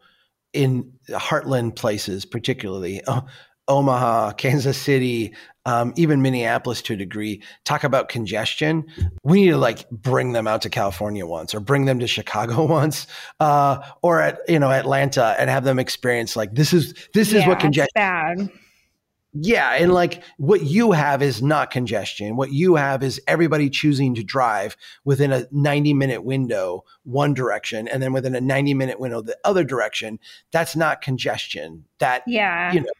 in 0.52 0.92
heartland 1.08 1.76
places 1.76 2.24
particularly 2.24 3.02
uh, 3.04 3.22
omaha 3.68 4.32
kansas 4.32 4.76
city 4.76 5.32
um, 5.70 5.92
even 5.96 6.20
Minneapolis 6.20 6.82
to 6.82 6.94
a 6.94 6.96
degree, 6.96 7.42
talk 7.64 7.84
about 7.84 8.08
congestion. 8.08 8.84
We 9.22 9.44
need 9.44 9.50
to 9.50 9.56
like 9.56 9.88
bring 9.90 10.32
them 10.32 10.48
out 10.48 10.62
to 10.62 10.70
California 10.70 11.24
once, 11.24 11.54
or 11.54 11.60
bring 11.60 11.84
them 11.84 12.00
to 12.00 12.08
Chicago 12.08 12.64
once, 12.66 13.06
uh, 13.38 13.80
or 14.02 14.20
at 14.20 14.40
you 14.48 14.58
know 14.58 14.70
Atlanta, 14.70 15.36
and 15.38 15.48
have 15.48 15.62
them 15.62 15.78
experience 15.78 16.34
like 16.34 16.54
this 16.54 16.72
is 16.72 16.94
this 17.14 17.32
yeah, 17.32 17.40
is 17.40 17.46
what 17.46 17.60
congestion. 17.60 17.92
Bad. 17.94 18.50
Yeah, 19.32 19.74
and 19.74 19.94
like 19.94 20.24
what 20.38 20.64
you 20.64 20.90
have 20.90 21.22
is 21.22 21.40
not 21.40 21.70
congestion. 21.70 22.34
What 22.34 22.52
you 22.52 22.74
have 22.74 23.04
is 23.04 23.20
everybody 23.28 23.70
choosing 23.70 24.16
to 24.16 24.24
drive 24.24 24.76
within 25.04 25.30
a 25.30 25.46
90 25.52 25.94
minute 25.94 26.24
window 26.24 26.82
one 27.04 27.32
direction 27.32 27.86
and 27.86 28.02
then 28.02 28.12
within 28.12 28.34
a 28.34 28.40
90 28.40 28.74
minute 28.74 28.98
window 28.98 29.22
the 29.22 29.38
other 29.44 29.62
direction. 29.62 30.18
That's 30.50 30.74
not 30.74 31.00
congestion. 31.00 31.84
That 32.00 32.24
yeah. 32.26 32.72
you 32.72 32.80
know 32.80 32.90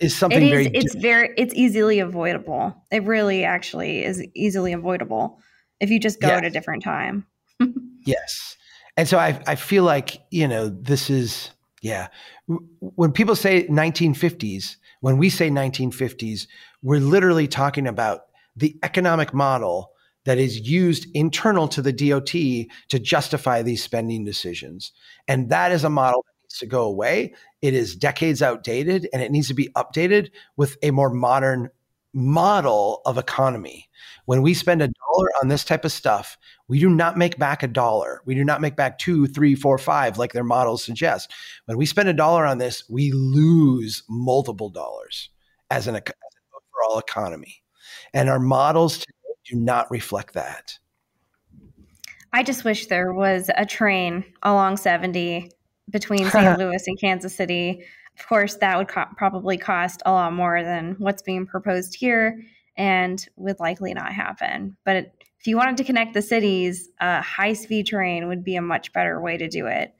is 0.00 0.16
something 0.16 0.42
it 0.42 0.46
is, 0.46 0.50
very 0.50 0.66
it's 0.74 0.94
very 0.94 1.34
it's 1.36 1.54
easily 1.54 2.00
avoidable. 2.00 2.74
It 2.90 3.04
really 3.04 3.44
actually 3.44 4.02
is 4.04 4.24
easily 4.34 4.72
avoidable 4.72 5.38
if 5.80 5.90
you 5.90 5.98
just 5.98 6.20
go 6.20 6.28
Yes. 6.28 6.38
at 6.38 6.44
a 6.44 6.50
different 6.50 6.82
time. 6.82 7.26
Yes. 8.06 8.56
And 8.96 9.06
so 9.06 9.18
I, 9.18 9.38
I 9.46 9.54
feel 9.56 9.84
like, 9.84 10.22
you 10.30 10.48
know, 10.48 10.70
this 10.70 11.10
is, 11.10 11.50
yeah. 11.82 12.08
When 12.80 13.12
people 13.12 13.36
say 13.36 13.66
1950s, 13.68 14.76
when 15.00 15.18
we 15.18 15.28
say 15.28 15.50
1950s, 15.50 16.46
we're 16.82 16.98
literally 17.00 17.46
talking 17.46 17.86
about 17.86 18.22
the 18.56 18.74
economic 18.82 19.34
model 19.34 19.92
that 20.24 20.38
is 20.38 20.60
used 20.60 21.06
internal 21.14 21.68
to 21.68 21.82
the 21.82 21.92
DOT 21.92 22.30
to 22.30 22.98
justify 22.98 23.62
these 23.62 23.82
spending 23.82 24.24
decisions. 24.24 24.92
And 25.28 25.50
that 25.50 25.72
is 25.72 25.84
a 25.84 25.90
model 25.90 26.24
that 26.26 26.44
needs 26.44 26.58
to 26.58 26.66
go 26.66 26.82
away. 26.84 27.34
It 27.62 27.74
is 27.74 27.94
decades 27.94 28.42
outdated 28.42 29.08
and 29.12 29.22
it 29.22 29.30
needs 29.30 29.48
to 29.48 29.54
be 29.54 29.68
updated 29.76 30.30
with 30.56 30.76
a 30.82 30.90
more 30.90 31.10
modern 31.10 31.70
model 32.12 33.02
of 33.06 33.18
economy. 33.18 33.88
When 34.24 34.42
we 34.42 34.54
spend 34.54 34.82
a 34.82 34.88
dollar 34.88 35.28
on 35.42 35.48
this 35.48 35.64
type 35.64 35.84
of 35.84 35.92
stuff, 35.92 36.36
we 36.68 36.78
do 36.78 36.90
not 36.90 37.16
make 37.16 37.38
back 37.38 37.62
a 37.62 37.68
dollar. 37.68 38.22
We 38.24 38.34
do 38.34 38.44
not 38.44 38.60
make 38.60 38.76
back 38.76 38.98
two, 38.98 39.26
three, 39.26 39.54
four, 39.54 39.78
five, 39.78 40.18
like 40.18 40.32
their 40.32 40.44
models 40.44 40.82
suggest. 40.84 41.32
When 41.66 41.76
we 41.76 41.86
spend 41.86 42.08
a 42.08 42.14
dollar 42.14 42.46
on 42.46 42.58
this, 42.58 42.88
we 42.88 43.12
lose 43.12 44.02
multiple 44.08 44.70
dollars 44.70 45.30
as 45.70 45.86
an, 45.86 45.96
as 45.96 46.02
an 46.06 46.12
overall 46.54 46.98
economy. 46.98 47.62
And 48.12 48.28
our 48.28 48.40
models 48.40 48.98
today 48.98 49.12
do 49.44 49.56
not 49.56 49.90
reflect 49.90 50.34
that. 50.34 50.78
I 52.32 52.42
just 52.42 52.64
wish 52.64 52.86
there 52.86 53.12
was 53.12 53.50
a 53.56 53.66
train 53.66 54.24
along 54.42 54.76
70 54.76 55.50
between 55.90 56.26
St. 56.30 56.58
Louis 56.58 56.82
and 56.86 57.00
Kansas 57.00 57.34
City. 57.34 57.84
Of 58.18 58.26
course, 58.26 58.56
that 58.56 58.76
would 58.76 58.88
co- 58.88 59.06
probably 59.16 59.56
cost 59.56 60.02
a 60.06 60.12
lot 60.12 60.32
more 60.32 60.62
than 60.62 60.96
what's 60.98 61.22
being 61.22 61.46
proposed 61.46 61.94
here 61.94 62.42
and 62.76 63.24
would 63.36 63.60
likely 63.60 63.94
not 63.94 64.12
happen. 64.12 64.76
But 64.84 64.96
it, 64.96 65.24
if 65.38 65.46
you 65.46 65.56
wanted 65.56 65.78
to 65.78 65.84
connect 65.84 66.14
the 66.14 66.22
cities, 66.22 66.88
a 67.00 67.22
high 67.22 67.54
speed 67.54 67.86
train 67.86 68.28
would 68.28 68.44
be 68.44 68.56
a 68.56 68.62
much 68.62 68.92
better 68.92 69.20
way 69.20 69.36
to 69.38 69.48
do 69.48 69.66
it. 69.66 69.94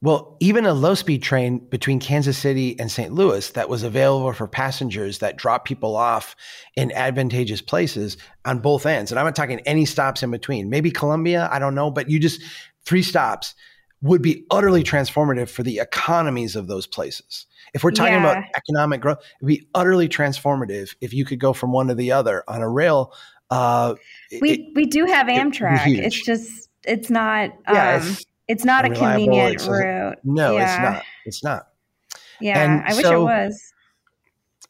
Well, 0.00 0.36
even 0.38 0.64
a 0.64 0.74
low 0.74 0.94
speed 0.94 1.24
train 1.24 1.58
between 1.58 1.98
Kansas 1.98 2.38
City 2.38 2.78
and 2.78 2.90
St. 2.90 3.12
Louis 3.12 3.50
that 3.50 3.68
was 3.68 3.82
available 3.82 4.32
for 4.32 4.46
passengers 4.46 5.18
that 5.18 5.36
drop 5.36 5.64
people 5.64 5.96
off 5.96 6.36
in 6.76 6.92
advantageous 6.92 7.60
places 7.60 8.16
on 8.44 8.60
both 8.60 8.86
ends. 8.86 9.10
And 9.10 9.18
I'm 9.18 9.26
not 9.26 9.34
talking 9.34 9.58
any 9.60 9.84
stops 9.84 10.22
in 10.22 10.30
between, 10.30 10.70
maybe 10.70 10.92
Columbia, 10.92 11.48
I 11.50 11.58
don't 11.58 11.74
know, 11.74 11.90
but 11.90 12.08
you 12.08 12.20
just 12.20 12.42
three 12.84 13.02
stops 13.02 13.56
would 14.02 14.22
be 14.22 14.44
utterly 14.50 14.84
transformative 14.84 15.48
for 15.48 15.62
the 15.62 15.78
economies 15.78 16.54
of 16.56 16.66
those 16.68 16.86
places. 16.86 17.46
If 17.74 17.82
we're 17.84 17.90
talking 17.90 18.14
about 18.14 18.44
economic 18.56 19.00
growth, 19.00 19.18
it 19.18 19.44
would 19.44 19.48
be 19.48 19.68
utterly 19.74 20.08
transformative 20.08 20.94
if 21.00 21.12
you 21.12 21.24
could 21.24 21.40
go 21.40 21.52
from 21.52 21.72
one 21.72 21.88
to 21.88 21.94
the 21.94 22.12
other 22.12 22.44
on 22.48 22.62
a 22.62 22.68
rail. 22.68 23.12
Uh, 23.50 23.94
We 24.40 24.50
it- 24.52 24.66
we 24.74 24.86
do 24.86 25.04
have 25.06 25.26
Amtrak. 25.26 25.82
huge. 25.84 26.00
It's 26.00 26.24
just 26.24 26.68
it's 26.84 27.10
not 27.10 27.50
um, 27.66 27.74
yeah, 27.74 27.96
it's, 27.96 28.24
it's, 28.46 28.64
not 28.64 28.84
a 28.84 28.90
convenient 28.90 29.54
it's 29.54 29.66
route. 29.66 30.18
no, 30.24 30.56
it's 30.56 30.78
not. 30.78 31.02
It's 31.26 31.44
not. 31.44 31.68
Yeah, 32.40 32.62
And 32.62 32.82
I 32.86 32.94
wish 32.94 33.04
it 33.04 33.18
was. 33.18 33.72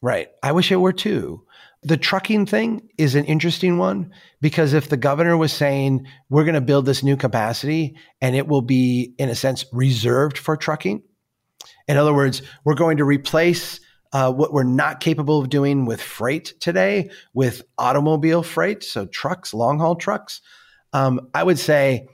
Right. 0.01 0.29
I 0.41 0.51
wish 0.53 0.71
it 0.71 0.77
were 0.77 0.93
too. 0.93 1.43
The 1.83 1.97
trucking 1.97 2.45
thing 2.45 2.89
is 2.97 3.15
an 3.15 3.23
interesting 3.25 3.77
one 3.77 4.11
because 4.41 4.73
if 4.73 4.89
the 4.89 4.97
governor 4.97 5.37
was 5.37 5.53
saying, 5.53 6.05
we're 6.29 6.43
going 6.43 6.55
to 6.55 6.61
build 6.61 6.85
this 6.85 7.03
new 7.03 7.15
capacity 7.15 7.95
and 8.19 8.35
it 8.35 8.47
will 8.47 8.61
be, 8.61 9.13
in 9.17 9.29
a 9.29 9.35
sense, 9.35 9.65
reserved 9.71 10.37
for 10.37 10.57
trucking. 10.57 11.01
In 11.87 11.97
other 11.97 12.13
words, 12.13 12.41
we're 12.65 12.75
going 12.75 12.97
to 12.97 13.05
replace 13.05 13.79
uh, 14.11 14.31
what 14.31 14.51
we're 14.51 14.63
not 14.63 14.99
capable 14.99 15.39
of 15.39 15.49
doing 15.49 15.85
with 15.85 16.01
freight 16.01 16.53
today 16.59 17.09
with 17.33 17.61
automobile 17.77 18.43
freight, 18.43 18.83
so 18.83 19.05
trucks, 19.05 19.53
long 19.53 19.79
haul 19.79 19.95
trucks. 19.95 20.41
Um, 20.93 21.29
I 21.33 21.43
would 21.43 21.59
say, 21.59 22.07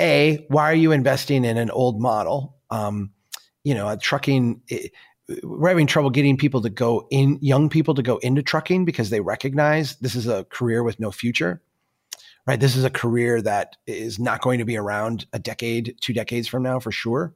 A, 0.00 0.44
why 0.48 0.70
are 0.70 0.74
you 0.74 0.92
investing 0.92 1.44
in 1.44 1.58
an 1.58 1.70
old 1.70 2.00
model? 2.00 2.56
Um, 2.70 3.12
you 3.64 3.74
know, 3.74 3.88
a 3.88 3.96
trucking. 3.96 4.62
It, 4.68 4.92
we're 5.42 5.68
having 5.68 5.86
trouble 5.86 6.10
getting 6.10 6.36
people 6.36 6.60
to 6.62 6.70
go 6.70 7.06
in, 7.10 7.38
young 7.40 7.68
people 7.68 7.94
to 7.94 8.02
go 8.02 8.18
into 8.18 8.42
trucking 8.42 8.84
because 8.84 9.10
they 9.10 9.20
recognize 9.20 9.96
this 9.96 10.14
is 10.14 10.26
a 10.26 10.44
career 10.44 10.82
with 10.82 11.00
no 11.00 11.10
future, 11.10 11.62
right? 12.46 12.60
This 12.60 12.76
is 12.76 12.84
a 12.84 12.90
career 12.90 13.42
that 13.42 13.76
is 13.86 14.18
not 14.18 14.42
going 14.42 14.58
to 14.58 14.64
be 14.64 14.76
around 14.76 15.26
a 15.32 15.38
decade, 15.38 15.96
two 16.00 16.12
decades 16.12 16.48
from 16.48 16.62
now 16.62 16.78
for 16.78 16.92
sure. 16.92 17.34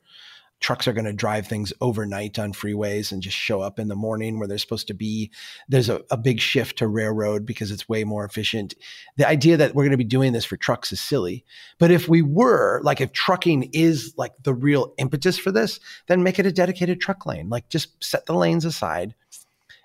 Trucks 0.61 0.89
are 0.89 0.93
going 0.93 1.05
to 1.05 1.13
drive 1.13 1.47
things 1.47 1.73
overnight 1.81 2.39
on 2.39 2.53
freeways 2.53 3.13
and 3.13 3.23
just 3.23 3.37
show 3.37 3.61
up 3.61 3.79
in 3.79 3.89
the 3.89 3.95
morning 3.95 4.39
where 4.39 4.49
they're 4.49 4.59
supposed 4.59 4.87
to 4.89 4.95
be. 4.95 5.31
There's 5.69 5.89
a, 5.89 6.03
a 6.11 6.17
big 6.17 6.41
shift 6.41 6.79
to 6.79 6.89
railroad 6.89 7.45
because 7.45 7.71
it's 7.71 7.89
way 7.89 8.05
more 8.05 8.25
efficient. 8.25 8.75
The 9.17 9.29
idea 9.29 9.57
that 9.59 9.75
we're 9.75 9.85
going 9.85 9.91
to 9.91 9.97
be 9.97 10.05
doing 10.05 10.33
this 10.33 10.45
for 10.45 10.57
trucks 10.57 10.93
is 10.93 11.01
silly. 11.01 11.45
But 11.79 11.91
if 11.91 12.09
we 12.09 12.23
were, 12.23 12.81
like, 12.83 13.01
if 13.01 13.13
trucking 13.13 13.71
is 13.73 14.15
like 14.17 14.33
the 14.43 14.55
real 14.55 14.95
impetus 14.99 15.39
for 15.39 15.53
this, 15.53 15.79
then 16.07 16.23
make 16.23 16.39
it 16.39 16.47
a 16.47 16.53
dedicated 16.53 17.01
truck 17.01 17.27
lane. 17.27 17.49
Like 17.49 17.69
just 17.69 18.03
set 18.03 18.27
the 18.27 18.35
lanes 18.35 18.65
aside 18.65 19.15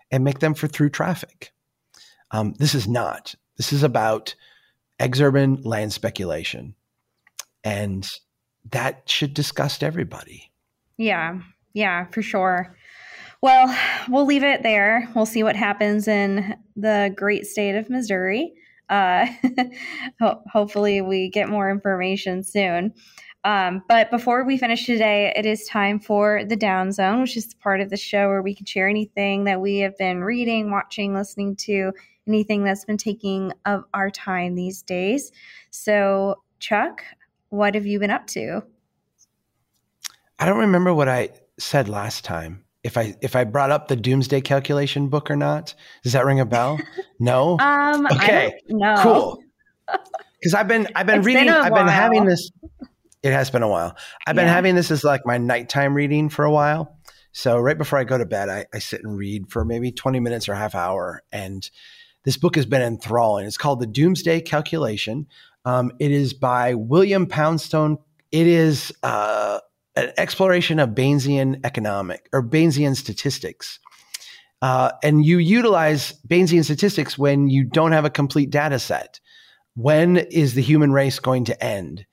and 0.09 0.23
make 0.23 0.39
them 0.39 0.53
for 0.53 0.67
through 0.67 0.89
traffic. 0.89 1.51
Um, 2.31 2.53
this 2.59 2.75
is 2.75 2.87
not. 2.87 3.35
This 3.57 3.73
is 3.73 3.83
about 3.83 4.35
exurban 4.99 5.65
land 5.65 5.91
speculation. 5.93 6.75
And 7.63 8.07
that 8.71 9.09
should 9.09 9.33
disgust 9.33 9.83
everybody. 9.83 10.50
Yeah, 10.97 11.39
yeah, 11.73 12.05
for 12.05 12.21
sure. 12.21 12.75
Well, 13.41 13.75
we'll 14.07 14.25
leave 14.25 14.43
it 14.43 14.61
there. 14.61 15.09
We'll 15.15 15.25
see 15.25 15.41
what 15.41 15.55
happens 15.55 16.07
in 16.07 16.55
the 16.75 17.11
great 17.15 17.47
state 17.47 17.75
of 17.75 17.89
Missouri. 17.89 18.53
Uh, 18.87 19.25
ho- 20.21 20.43
hopefully, 20.51 21.01
we 21.01 21.29
get 21.29 21.49
more 21.49 21.71
information 21.71 22.43
soon. 22.43 22.93
Um, 23.43 23.81
but 23.87 24.11
before 24.11 24.43
we 24.45 24.57
finish 24.57 24.85
today, 24.85 25.33
it 25.35 25.47
is 25.47 25.65
time 25.65 25.99
for 25.99 26.45
the 26.45 26.55
Down 26.55 26.91
Zone, 26.91 27.21
which 27.21 27.35
is 27.35 27.47
the 27.47 27.55
part 27.55 27.81
of 27.81 27.89
the 27.89 27.97
show 27.97 28.27
where 28.27 28.43
we 28.43 28.53
can 28.53 28.67
share 28.67 28.87
anything 28.87 29.45
that 29.45 29.59
we 29.59 29.79
have 29.79 29.97
been 29.97 30.23
reading, 30.23 30.69
watching, 30.69 31.15
listening 31.15 31.55
to, 31.55 31.91
anything 32.27 32.63
that's 32.63 32.85
been 32.85 32.97
taking 32.97 33.51
of 33.65 33.83
our 33.95 34.11
time 34.11 34.53
these 34.53 34.83
days. 34.83 35.31
So, 35.71 36.43
Chuck, 36.59 37.03
what 37.49 37.73
have 37.73 37.87
you 37.87 37.97
been 37.97 38.11
up 38.11 38.27
to? 38.27 38.61
I 40.41 40.45
don't 40.45 40.57
remember 40.57 40.91
what 40.93 41.07
I 41.07 41.29
said 41.59 41.87
last 41.87 42.25
time. 42.25 42.63
If 42.83 42.97
I 42.97 43.15
if 43.21 43.35
I 43.35 43.43
brought 43.43 43.69
up 43.69 43.87
the 43.87 43.95
doomsday 43.95 44.41
calculation 44.41 45.07
book 45.09 45.29
or 45.29 45.35
not. 45.35 45.75
Does 46.03 46.13
that 46.13 46.25
ring 46.25 46.39
a 46.39 46.45
bell? 46.45 46.79
No? 47.19 47.59
Um, 47.59 48.07
Okay, 48.07 48.51
I 48.83 49.03
cool. 49.03 49.37
Because 50.41 50.55
I've 50.55 50.67
been 50.67 50.87
I've 50.95 51.05
been 51.05 51.19
It's 51.19 51.25
reading 51.27 51.45
been 51.45 51.53
I've 51.53 51.75
been 51.75 51.87
having 51.87 52.25
this. 52.25 52.49
It 53.21 53.31
has 53.31 53.51
been 53.51 53.61
a 53.61 53.67
while. 53.67 53.95
I've 54.25 54.35
been 54.35 54.47
Yeah. 54.47 54.53
having 54.53 54.73
this 54.73 54.89
as 54.89 55.03
like 55.03 55.21
my 55.23 55.37
nighttime 55.37 55.93
reading 55.93 56.29
for 56.29 56.43
a 56.43 56.51
while. 56.51 56.97
So 57.31 57.59
right 57.59 57.77
before 57.77 57.99
I 57.99 58.03
go 58.05 58.17
to 58.17 58.25
bed, 58.25 58.49
I, 58.49 58.65
I 58.73 58.79
sit 58.79 59.03
and 59.03 59.15
read 59.15 59.51
for 59.51 59.63
maybe 59.63 59.91
twenty 59.91 60.19
minutes 60.19 60.49
or 60.49 60.55
half 60.55 60.73
hour. 60.73 61.21
And 61.31 61.69
this 62.23 62.37
book 62.37 62.55
has 62.55 62.65
been 62.65 62.81
enthralling. 62.81 63.45
It's 63.45 63.57
called 63.57 63.81
The 63.81 63.85
Doomsday 63.87 64.41
Calculation. 64.41 65.27
Um, 65.63 65.91
it 65.99 66.09
is 66.11 66.33
by 66.33 66.73
William 66.73 67.27
Poundstone. 67.27 67.99
It 68.31 68.47
is 68.47 68.91
uh, 69.03 69.59
an 69.95 70.11
exploration 70.17 70.79
of 70.79 70.89
Bayesian 70.89 71.59
economic 71.65 72.29
or 72.33 72.43
Bayesian 72.43 72.95
statistics. 72.95 73.79
Uh, 74.61 74.91
and 75.03 75.25
you 75.25 75.39
utilize 75.39 76.13
Bayesian 76.27 76.63
statistics 76.63 77.17
when 77.17 77.49
you 77.49 77.63
don't 77.63 77.91
have 77.91 78.05
a 78.05 78.09
complete 78.09 78.49
data 78.49 78.79
set. 78.79 79.19
When 79.75 80.17
is 80.17 80.53
the 80.53 80.61
human 80.61 80.91
race 80.91 81.19
going 81.19 81.45
to 81.45 81.63
end? 81.63 82.05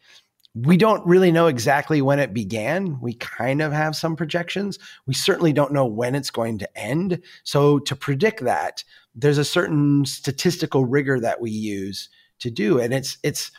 We 0.54 0.76
don't 0.76 1.06
really 1.06 1.30
know 1.30 1.46
exactly 1.46 2.00
when 2.00 2.18
it 2.18 2.32
began. 2.32 2.98
We 3.00 3.14
kind 3.14 3.60
of 3.60 3.72
have 3.72 3.94
some 3.94 4.16
projections. 4.16 4.78
We 5.06 5.14
certainly 5.14 5.52
don't 5.52 5.72
know 5.72 5.86
when 5.86 6.14
it's 6.14 6.30
going 6.30 6.58
to 6.58 6.78
end. 6.78 7.22
So, 7.44 7.78
to 7.80 7.94
predict 7.94 8.42
that, 8.44 8.82
there's 9.14 9.38
a 9.38 9.44
certain 9.44 10.04
statistical 10.06 10.84
rigor 10.84 11.20
that 11.20 11.40
we 11.40 11.50
use 11.50 12.08
to 12.40 12.50
do. 12.50 12.80
And 12.80 12.94
it's, 12.94 13.18
it's, 13.22 13.52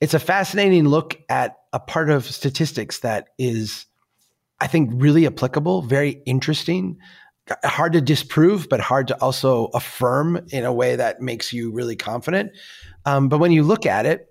it's 0.00 0.14
a 0.14 0.20
fascinating 0.20 0.86
look 0.86 1.18
at 1.28 1.56
a 1.72 1.80
part 1.80 2.10
of 2.10 2.24
statistics 2.24 3.00
that 3.00 3.28
is, 3.38 3.86
I 4.60 4.66
think, 4.66 4.90
really 4.94 5.26
applicable, 5.26 5.82
very 5.82 6.22
interesting. 6.26 6.98
hard 7.64 7.94
to 7.94 8.00
disprove, 8.02 8.68
but 8.68 8.78
hard 8.78 9.08
to 9.08 9.20
also 9.22 9.66
affirm 9.72 10.38
in 10.50 10.64
a 10.64 10.72
way 10.72 10.96
that 10.96 11.22
makes 11.22 11.50
you 11.52 11.70
really 11.70 11.96
confident. 11.96 12.52
Um, 13.06 13.28
but 13.28 13.38
when 13.38 13.52
you 13.52 13.62
look 13.62 13.86
at 13.86 14.04
it, 14.04 14.30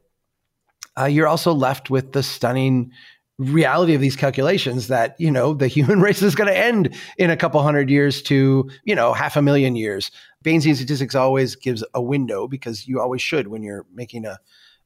uh, 0.99 1.05
you're 1.05 1.27
also 1.27 1.53
left 1.53 1.89
with 1.89 2.11
the 2.11 2.21
stunning 2.21 2.91
reality 3.37 3.93
of 3.93 4.01
these 4.01 4.15
calculations 4.15 4.87
that 4.87 5.15
you 5.19 5.29
know 5.29 5.53
the 5.53 5.67
human 5.77 6.01
race 6.01 6.21
is 6.21 6.35
going 6.35 6.47
to 6.47 6.57
end 6.57 6.95
in 7.17 7.29
a 7.29 7.37
couple 7.37 7.61
hundred 7.61 7.89
years 7.89 8.21
to 8.23 8.69
you 8.83 8.95
know 8.95 9.13
half 9.13 9.35
a 9.35 9.41
million 9.41 9.75
years 9.75 10.09
bayesian 10.43 10.75
statistics 10.75 11.13
always 11.13 11.55
gives 11.55 11.83
a 11.93 12.01
window 12.01 12.47
because 12.47 12.87
you 12.87 12.99
always 12.99 13.21
should 13.21 13.47
when 13.47 13.61
you're 13.61 13.85
making 13.93 14.25
a, 14.25 14.39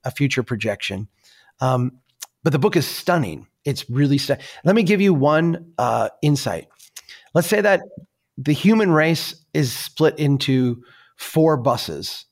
a 0.03 0.11
future 0.11 0.43
projection 0.43 1.07
um, 1.61 1.93
but 2.43 2.51
the 2.51 2.59
book 2.59 2.75
is 2.75 2.87
stunning 2.87 3.47
it's 3.65 3.89
really 3.89 4.17
stunning 4.17 4.43
let 4.63 4.75
me 4.75 4.83
give 4.83 5.01
you 5.01 5.13
one 5.13 5.73
uh, 5.77 6.09
insight 6.21 6.67
let's 7.33 7.47
say 7.47 7.61
that 7.61 7.81
the 8.37 8.53
human 8.53 8.91
race 8.91 9.35
is 9.53 9.71
split 9.73 10.17
into 10.19 10.81
four 11.17 11.57
buses 11.57 12.25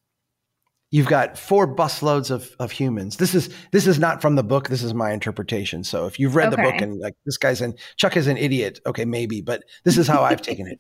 you've 0.92 1.08
got 1.08 1.38
four 1.38 1.74
busloads 1.74 2.32
of, 2.32 2.56
of 2.60 2.72
humans. 2.72 3.18
This 3.18 3.36
is 3.36 3.50
this 3.72 3.88
is 3.88 4.00
not 4.00 4.22
from 4.22 4.36
the 4.36 4.44
book. 4.44 4.70
This 4.70 4.84
is 4.84 4.94
my 4.94 5.12
interpretation. 5.12 5.84
So 5.84 6.06
if 6.06 6.20
you've 6.20 6.36
read 6.36 6.54
okay. 6.54 6.62
the 6.62 6.72
book 6.72 6.82
and 6.82 7.00
like 7.00 7.14
this 7.26 7.38
guy's 7.38 7.62
in 7.62 7.76
Chuck 7.98 8.18
is 8.18 8.28
an 8.28 8.38
idiot, 8.38 8.80
okay, 8.86 9.06
maybe, 9.06 9.42
but 9.42 9.64
this 9.84 9.98
is 9.98 10.08
how 10.08 10.24
I've 10.24 10.42
taken 10.42 10.68
it. 10.68 10.80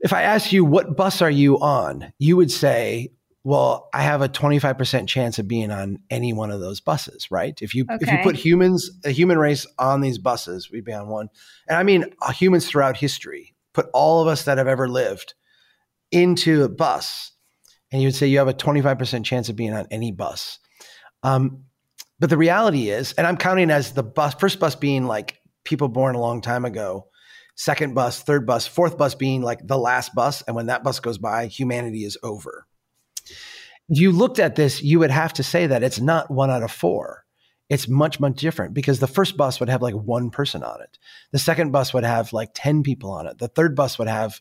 If 0.00 0.12
I 0.12 0.22
ask 0.22 0.52
you 0.52 0.64
what 0.64 0.96
bus 0.96 1.22
are 1.22 1.30
you 1.30 1.60
on, 1.60 2.12
you 2.18 2.36
would 2.36 2.50
say, 2.50 3.12
well, 3.44 3.88
I 3.92 4.02
have 4.02 4.22
a 4.22 4.28
25% 4.28 5.08
chance 5.08 5.38
of 5.38 5.48
being 5.48 5.70
on 5.70 5.98
any 6.10 6.32
one 6.32 6.50
of 6.50 6.60
those 6.60 6.80
buses, 6.80 7.30
right? 7.30 7.60
If 7.60 7.74
you 7.74 7.84
okay. 7.90 7.98
if 8.00 8.10
you 8.10 8.18
put 8.22 8.36
humans, 8.36 8.90
a 9.04 9.10
human 9.10 9.38
race 9.38 9.66
on 9.78 10.00
these 10.00 10.18
buses, 10.18 10.70
we'd 10.70 10.84
be 10.84 10.92
on 10.92 11.08
one. 11.08 11.28
And 11.68 11.76
I 11.76 11.82
mean 11.82 12.04
uh, 12.22 12.32
humans 12.32 12.68
throughout 12.68 12.96
history. 12.96 13.54
Put 13.72 13.86
all 13.94 14.20
of 14.20 14.28
us 14.28 14.44
that 14.44 14.58
have 14.58 14.68
ever 14.68 14.88
lived 14.88 15.34
into 16.10 16.62
a 16.62 16.68
bus 16.68 17.32
and 17.92 18.00
you 18.00 18.08
would 18.08 18.14
say 18.14 18.26
you 18.26 18.38
have 18.38 18.48
a 18.48 18.54
25% 18.54 19.24
chance 19.24 19.48
of 19.50 19.56
being 19.56 19.74
on 19.74 19.86
any 19.90 20.10
bus. 20.10 20.58
Um, 21.22 21.64
but 22.18 22.30
the 22.30 22.38
reality 22.38 22.88
is, 22.88 23.12
and 23.12 23.26
I'm 23.26 23.36
counting 23.36 23.70
as 23.70 23.92
the 23.92 24.02
bus, 24.02 24.34
first 24.34 24.58
bus 24.58 24.74
being 24.74 25.06
like 25.06 25.40
people 25.64 25.88
born 25.88 26.14
a 26.14 26.20
long 26.20 26.40
time 26.40 26.64
ago, 26.64 27.08
second 27.54 27.94
bus, 27.94 28.22
third 28.22 28.46
bus, 28.46 28.66
fourth 28.66 28.96
bus 28.96 29.14
being 29.14 29.42
like 29.42 29.66
the 29.66 29.76
last 29.76 30.14
bus. 30.14 30.42
And 30.42 30.56
when 30.56 30.66
that 30.66 30.82
bus 30.82 31.00
goes 31.00 31.18
by, 31.18 31.46
humanity 31.46 32.04
is 32.04 32.16
over. 32.22 32.66
You 33.88 34.12
looked 34.12 34.38
at 34.38 34.56
this, 34.56 34.82
you 34.82 34.98
would 35.00 35.10
have 35.10 35.32
to 35.34 35.42
say 35.42 35.66
that 35.66 35.82
it's 35.82 36.00
not 36.00 36.30
one 36.30 36.50
out 36.50 36.62
of 36.62 36.70
four. 36.70 37.24
It's 37.68 37.88
much, 37.88 38.20
much 38.20 38.36
different 38.36 38.74
because 38.74 39.00
the 39.00 39.06
first 39.06 39.36
bus 39.36 39.58
would 39.58 39.68
have 39.68 39.82
like 39.82 39.94
one 39.94 40.30
person 40.30 40.62
on 40.62 40.82
it. 40.82 40.98
The 41.30 41.38
second 41.38 41.70
bus 41.70 41.94
would 41.94 42.04
have 42.04 42.32
like 42.32 42.50
10 42.54 42.82
people 42.82 43.10
on 43.10 43.26
it. 43.26 43.38
The 43.38 43.48
third 43.48 43.74
bus 43.74 43.98
would 43.98 44.08
have 44.08 44.40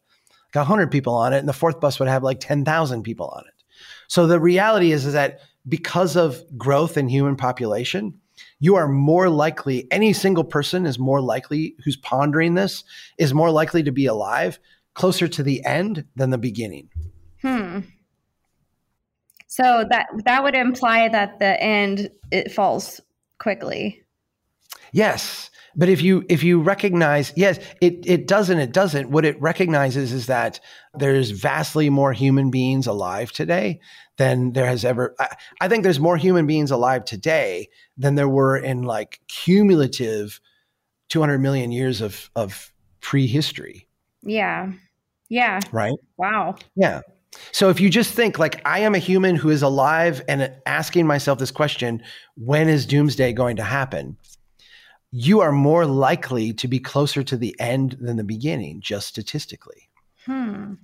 like 0.53 0.65
100 0.65 0.91
people 0.91 1.13
on 1.13 1.33
it, 1.33 1.37
and 1.37 1.47
the 1.47 1.53
fourth 1.53 1.79
bus 1.79 1.99
would 1.99 2.09
have 2.09 2.23
like 2.23 2.39
10,000 2.39 3.03
people 3.03 3.27
on 3.29 3.43
it. 3.47 3.63
So 4.07 4.27
the 4.27 4.39
reality 4.39 4.91
is, 4.91 5.05
is 5.05 5.13
that 5.13 5.39
because 5.67 6.17
of 6.17 6.43
growth 6.57 6.97
in 6.97 7.07
human 7.07 7.35
population, 7.35 8.19
you 8.59 8.75
are 8.75 8.87
more 8.87 9.29
likely, 9.29 9.87
any 9.91 10.13
single 10.13 10.43
person 10.43 10.85
is 10.85 10.99
more 10.99 11.21
likely 11.21 11.75
who's 11.83 11.97
pondering 11.97 12.55
this 12.55 12.83
is 13.17 13.33
more 13.33 13.51
likely 13.51 13.83
to 13.83 13.91
be 13.91 14.05
alive 14.05 14.59
closer 14.93 15.27
to 15.27 15.43
the 15.43 15.63
end 15.63 16.05
than 16.15 16.31
the 16.31 16.37
beginning. 16.37 16.89
Hmm. 17.41 17.79
So 19.51 19.85
that 19.89 20.07
that 20.23 20.43
would 20.43 20.55
imply 20.55 21.09
that 21.09 21.39
the 21.39 21.61
end 21.61 22.09
it 22.31 22.53
falls 22.53 23.01
quickly. 23.37 24.01
Yes. 24.93 25.49
But 25.75 25.89
if 25.89 26.01
you 26.01 26.25
if 26.29 26.41
you 26.41 26.61
recognize, 26.61 27.33
yes, 27.35 27.59
it 27.81 28.05
it 28.05 28.27
doesn't, 28.27 28.59
it 28.59 28.71
doesn't. 28.71 29.09
What 29.11 29.25
it 29.25 29.41
recognizes 29.41 30.13
is 30.13 30.27
that 30.27 30.61
there's 30.93 31.31
vastly 31.31 31.89
more 31.89 32.13
human 32.13 32.49
beings 32.49 32.87
alive 32.87 33.33
today 33.33 33.81
than 34.15 34.53
there 34.53 34.67
has 34.67 34.85
ever. 34.85 35.15
I, 35.19 35.35
I 35.59 35.67
think 35.67 35.83
there's 35.83 35.99
more 35.99 36.15
human 36.15 36.47
beings 36.47 36.71
alive 36.71 37.03
today 37.03 37.67
than 37.97 38.15
there 38.15 38.29
were 38.29 38.55
in 38.55 38.83
like 38.83 39.19
cumulative 39.27 40.39
200 41.09 41.39
million 41.39 41.73
years 41.73 41.99
of 41.99 42.31
of 42.37 42.71
prehistory. 43.01 43.85
Yeah. 44.21 44.71
Yeah. 45.27 45.59
Right. 45.73 45.97
Wow. 46.15 46.55
Yeah. 46.75 47.01
So 47.51 47.69
if 47.69 47.79
you 47.79 47.89
just 47.89 48.13
think 48.13 48.39
like 48.39 48.61
I 48.65 48.79
am 48.79 48.95
a 48.95 48.99
human 48.99 49.35
who 49.35 49.49
is 49.49 49.61
alive 49.61 50.21
and 50.27 50.53
asking 50.65 51.07
myself 51.07 51.39
this 51.39 51.51
question, 51.51 52.03
when 52.35 52.67
is 52.67 52.85
doomsday 52.85 53.33
going 53.33 53.55
to 53.57 53.63
happen? 53.63 54.17
you 55.11 55.41
are 55.41 55.51
more 55.51 55.85
likely 55.85 56.53
to 56.53 56.67
be 56.67 56.79
closer 56.79 57.21
to 57.21 57.37
the 57.37 57.55
end 57.59 57.97
than 57.99 58.15
the 58.15 58.23
beginning, 58.23 58.79
just 58.79 59.07
statistically. 59.07 59.89
Hmm. 60.25 60.75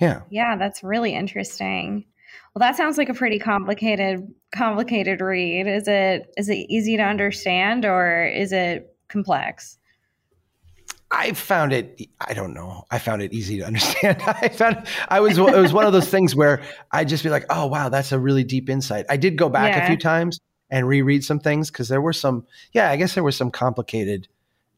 Yeah. 0.00 0.22
Yeah, 0.30 0.56
that's 0.56 0.82
really 0.82 1.14
interesting. 1.14 2.04
Well, 2.54 2.60
that 2.60 2.76
sounds 2.76 2.98
like 2.98 3.08
a 3.08 3.14
pretty 3.14 3.38
complicated 3.38 4.26
complicated 4.54 5.20
read. 5.20 5.66
Is 5.66 5.88
it 5.88 6.32
is 6.36 6.48
it 6.48 6.66
easy 6.68 6.96
to 6.96 7.02
understand 7.02 7.84
or 7.84 8.26
is 8.26 8.52
it 8.52 8.94
complex? 9.08 9.78
I 11.14 11.32
found 11.34 11.74
it. 11.74 12.08
I 12.20 12.32
don't 12.32 12.54
know. 12.54 12.86
I 12.90 12.98
found 12.98 13.20
it 13.22 13.34
easy 13.34 13.58
to 13.58 13.66
understand. 13.66 14.20
I 14.26 14.48
found 14.48 14.86
I 15.08 15.20
was 15.20 15.36
it 15.36 15.42
was 15.42 15.72
one 15.72 15.84
of 15.84 15.92
those 15.92 16.08
things 16.08 16.34
where 16.34 16.62
I'd 16.90 17.08
just 17.08 17.22
be 17.22 17.28
like, 17.28 17.44
oh 17.50 17.66
wow, 17.66 17.90
that's 17.90 18.12
a 18.12 18.18
really 18.18 18.44
deep 18.44 18.70
insight. 18.70 19.04
I 19.10 19.18
did 19.18 19.36
go 19.36 19.50
back 19.50 19.74
yeah. 19.74 19.84
a 19.84 19.86
few 19.86 19.98
times 19.98 20.40
and 20.70 20.88
reread 20.88 21.22
some 21.22 21.38
things 21.38 21.70
because 21.70 21.88
there 21.88 22.00
were 22.00 22.14
some, 22.14 22.46
yeah, 22.72 22.90
I 22.90 22.96
guess 22.96 23.12
there 23.14 23.22
were 23.22 23.30
some 23.30 23.50
complicated 23.50 24.26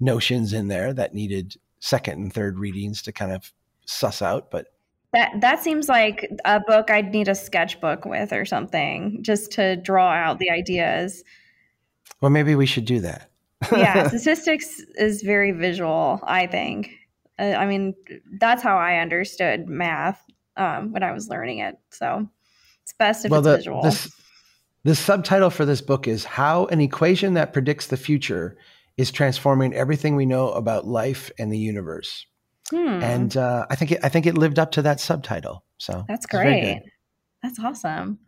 notions 0.00 0.52
in 0.52 0.66
there 0.66 0.92
that 0.92 1.14
needed 1.14 1.54
second 1.78 2.20
and 2.20 2.32
third 2.32 2.58
readings 2.58 3.00
to 3.02 3.12
kind 3.12 3.30
of 3.30 3.52
suss 3.86 4.20
out. 4.20 4.50
But 4.50 4.72
that 5.12 5.40
that 5.40 5.62
seems 5.62 5.88
like 5.88 6.28
a 6.44 6.58
book 6.58 6.90
I'd 6.90 7.12
need 7.12 7.28
a 7.28 7.36
sketchbook 7.36 8.04
with 8.04 8.32
or 8.32 8.44
something 8.44 9.22
just 9.22 9.52
to 9.52 9.76
draw 9.76 10.10
out 10.10 10.40
the 10.40 10.50
ideas. 10.50 11.22
Well, 12.20 12.30
maybe 12.30 12.56
we 12.56 12.66
should 12.66 12.86
do 12.86 13.00
that. 13.00 13.30
Yeah, 13.72 14.08
statistics 14.08 14.80
is 14.96 15.22
very 15.22 15.52
visual. 15.52 16.20
I 16.24 16.46
think. 16.46 16.90
Uh, 17.38 17.52
I 17.52 17.66
mean, 17.66 17.94
that's 18.38 18.62
how 18.62 18.76
I 18.76 18.98
understood 18.98 19.68
math 19.68 20.24
um, 20.56 20.92
when 20.92 21.02
I 21.02 21.12
was 21.12 21.28
learning 21.28 21.58
it. 21.58 21.76
So 21.90 22.28
it's 22.82 22.92
best 22.92 23.24
if 23.24 23.30
well, 23.30 23.40
it's 23.40 23.46
the, 23.46 23.56
visual. 23.56 23.82
The, 23.82 24.10
the 24.84 24.94
subtitle 24.94 25.50
for 25.50 25.64
this 25.64 25.80
book 25.80 26.06
is 26.06 26.24
How 26.24 26.66
an 26.66 26.80
Equation 26.80 27.34
That 27.34 27.52
Predicts 27.52 27.88
the 27.88 27.96
Future 27.96 28.56
is 28.96 29.10
Transforming 29.10 29.74
Everything 29.74 30.14
We 30.14 30.26
Know 30.26 30.50
About 30.50 30.86
Life 30.86 31.30
and 31.38 31.52
the 31.52 31.58
Universe. 31.58 32.26
Hmm. 32.70 33.02
And 33.02 33.36
uh, 33.36 33.66
I 33.68 33.76
think 33.76 33.92
it, 33.92 34.00
I 34.02 34.08
think 34.08 34.26
it 34.26 34.38
lived 34.38 34.58
up 34.58 34.70
to 34.72 34.82
that 34.82 35.00
subtitle. 35.00 35.64
So 35.78 36.04
that's 36.08 36.26
great. 36.26 36.82
That's 37.42 37.58
awesome. 37.58 38.18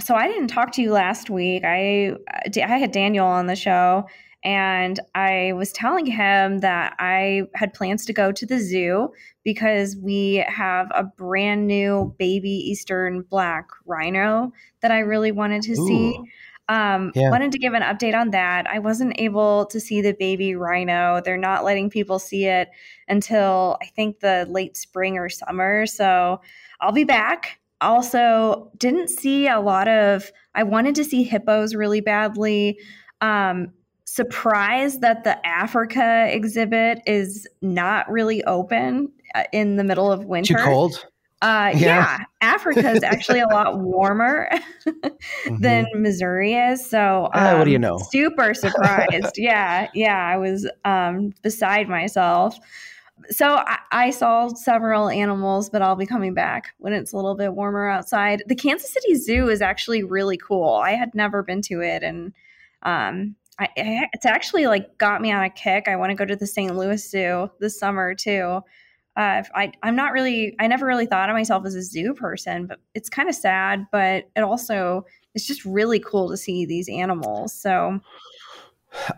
So 0.00 0.14
I 0.14 0.26
didn't 0.26 0.48
talk 0.48 0.72
to 0.72 0.82
you 0.82 0.92
last 0.92 1.30
week. 1.30 1.62
I 1.64 2.14
I 2.44 2.78
had 2.78 2.90
Daniel 2.90 3.26
on 3.26 3.46
the 3.46 3.54
show, 3.54 4.06
and 4.44 5.00
I 5.14 5.52
was 5.54 5.72
telling 5.72 6.06
him 6.06 6.58
that 6.58 6.94
I 6.98 7.42
had 7.54 7.74
plans 7.74 8.06
to 8.06 8.12
go 8.12 8.32
to 8.32 8.46
the 8.46 8.58
zoo 8.58 9.10
because 9.44 9.96
we 9.96 10.44
have 10.46 10.88
a 10.94 11.04
brand 11.04 11.66
new 11.66 12.14
baby 12.18 12.50
Eastern 12.50 13.22
black 13.22 13.68
rhino 13.86 14.52
that 14.82 14.90
I 14.90 15.00
really 15.00 15.32
wanted 15.32 15.62
to 15.62 15.72
Ooh. 15.72 15.86
see. 15.86 16.20
Um, 16.68 17.12
yeah. 17.14 17.30
Wanted 17.30 17.52
to 17.52 17.58
give 17.58 17.74
an 17.74 17.82
update 17.82 18.14
on 18.14 18.30
that. 18.30 18.68
I 18.68 18.80
wasn't 18.80 19.14
able 19.18 19.66
to 19.66 19.78
see 19.78 20.00
the 20.00 20.12
baby 20.12 20.56
rhino. 20.56 21.20
They're 21.24 21.36
not 21.36 21.64
letting 21.64 21.90
people 21.90 22.18
see 22.18 22.46
it 22.46 22.68
until 23.08 23.78
I 23.80 23.86
think 23.86 24.20
the 24.20 24.46
late 24.50 24.76
spring 24.76 25.16
or 25.16 25.28
summer. 25.28 25.86
So 25.86 26.40
I'll 26.80 26.92
be 26.92 27.04
back. 27.04 27.60
Also, 27.80 28.72
didn't 28.78 29.10
see 29.10 29.46
a 29.46 29.60
lot 29.60 29.86
of. 29.86 30.30
I 30.54 30.62
wanted 30.62 30.94
to 30.96 31.04
see 31.04 31.22
hippos 31.22 31.74
really 31.74 32.00
badly. 32.00 32.78
Um, 33.20 33.72
surprised 34.06 35.02
that 35.02 35.24
the 35.24 35.44
Africa 35.46 36.26
exhibit 36.30 37.00
is 37.06 37.46
not 37.60 38.10
really 38.10 38.42
open 38.44 39.12
uh, 39.34 39.44
in 39.52 39.76
the 39.76 39.84
middle 39.84 40.10
of 40.10 40.24
winter. 40.24 40.54
Too 40.54 40.62
cold. 40.62 41.06
Uh, 41.42 41.70
yeah. 41.74 41.78
yeah. 41.78 42.18
Africa 42.40 42.90
is 42.90 43.02
actually 43.02 43.40
a 43.40 43.46
lot 43.48 43.78
warmer 43.80 44.48
mm-hmm. 44.86 45.60
than 45.60 45.86
Missouri 45.94 46.54
is. 46.54 46.88
So, 46.88 47.28
um, 47.34 47.58
what 47.58 47.64
do 47.64 47.70
you 47.70 47.76
um, 47.76 47.82
know? 47.82 47.98
Super 48.10 48.54
surprised. 48.54 49.32
yeah, 49.36 49.88
yeah, 49.92 50.16
I 50.16 50.38
was 50.38 50.68
um, 50.84 51.34
beside 51.42 51.88
myself. 51.88 52.58
So 53.30 53.56
I, 53.56 53.78
I, 53.92 54.10
saw 54.10 54.48
several 54.48 55.08
animals, 55.08 55.68
but 55.68 55.82
I'll 55.82 55.96
be 55.96 56.06
coming 56.06 56.32
back 56.32 56.74
when 56.78 56.92
it's 56.92 57.12
a 57.12 57.16
little 57.16 57.34
bit 57.34 57.54
warmer 57.54 57.88
outside. 57.88 58.42
The 58.46 58.54
Kansas 58.54 58.92
City 58.92 59.14
Zoo 59.16 59.48
is 59.48 59.62
actually 59.62 60.04
really 60.04 60.36
cool. 60.36 60.74
I 60.74 60.92
had 60.92 61.14
never 61.14 61.42
been 61.42 61.60
to 61.62 61.80
it, 61.80 62.02
and 62.02 62.32
um, 62.82 63.34
I, 63.58 63.68
it's 64.12 64.26
actually 64.26 64.66
like 64.66 64.98
got 64.98 65.22
me 65.22 65.32
on 65.32 65.42
a 65.42 65.50
kick. 65.50 65.88
I 65.88 65.96
want 65.96 66.10
to 66.10 66.14
go 66.14 66.24
to 66.24 66.36
the 66.36 66.46
St. 66.46 66.76
Louis 66.76 67.10
Zoo 67.10 67.50
this 67.58 67.78
summer 67.78 68.14
too. 68.14 68.60
Uh, 69.16 69.42
I, 69.54 69.72
I'm 69.82 69.96
not 69.96 70.12
really, 70.12 70.54
I 70.58 70.66
never 70.66 70.84
really 70.84 71.06
thought 71.06 71.30
of 71.30 71.34
myself 71.34 71.64
as 71.64 71.74
a 71.74 71.82
zoo 71.82 72.12
person, 72.12 72.66
but 72.66 72.78
it's 72.94 73.08
kind 73.08 73.28
of 73.28 73.34
sad, 73.34 73.86
but 73.90 74.24
it 74.36 74.42
also, 74.42 75.06
it's 75.34 75.46
just 75.46 75.64
really 75.64 76.00
cool 76.00 76.28
to 76.28 76.36
see 76.36 76.66
these 76.66 76.88
animals. 76.88 77.54
So 77.54 78.00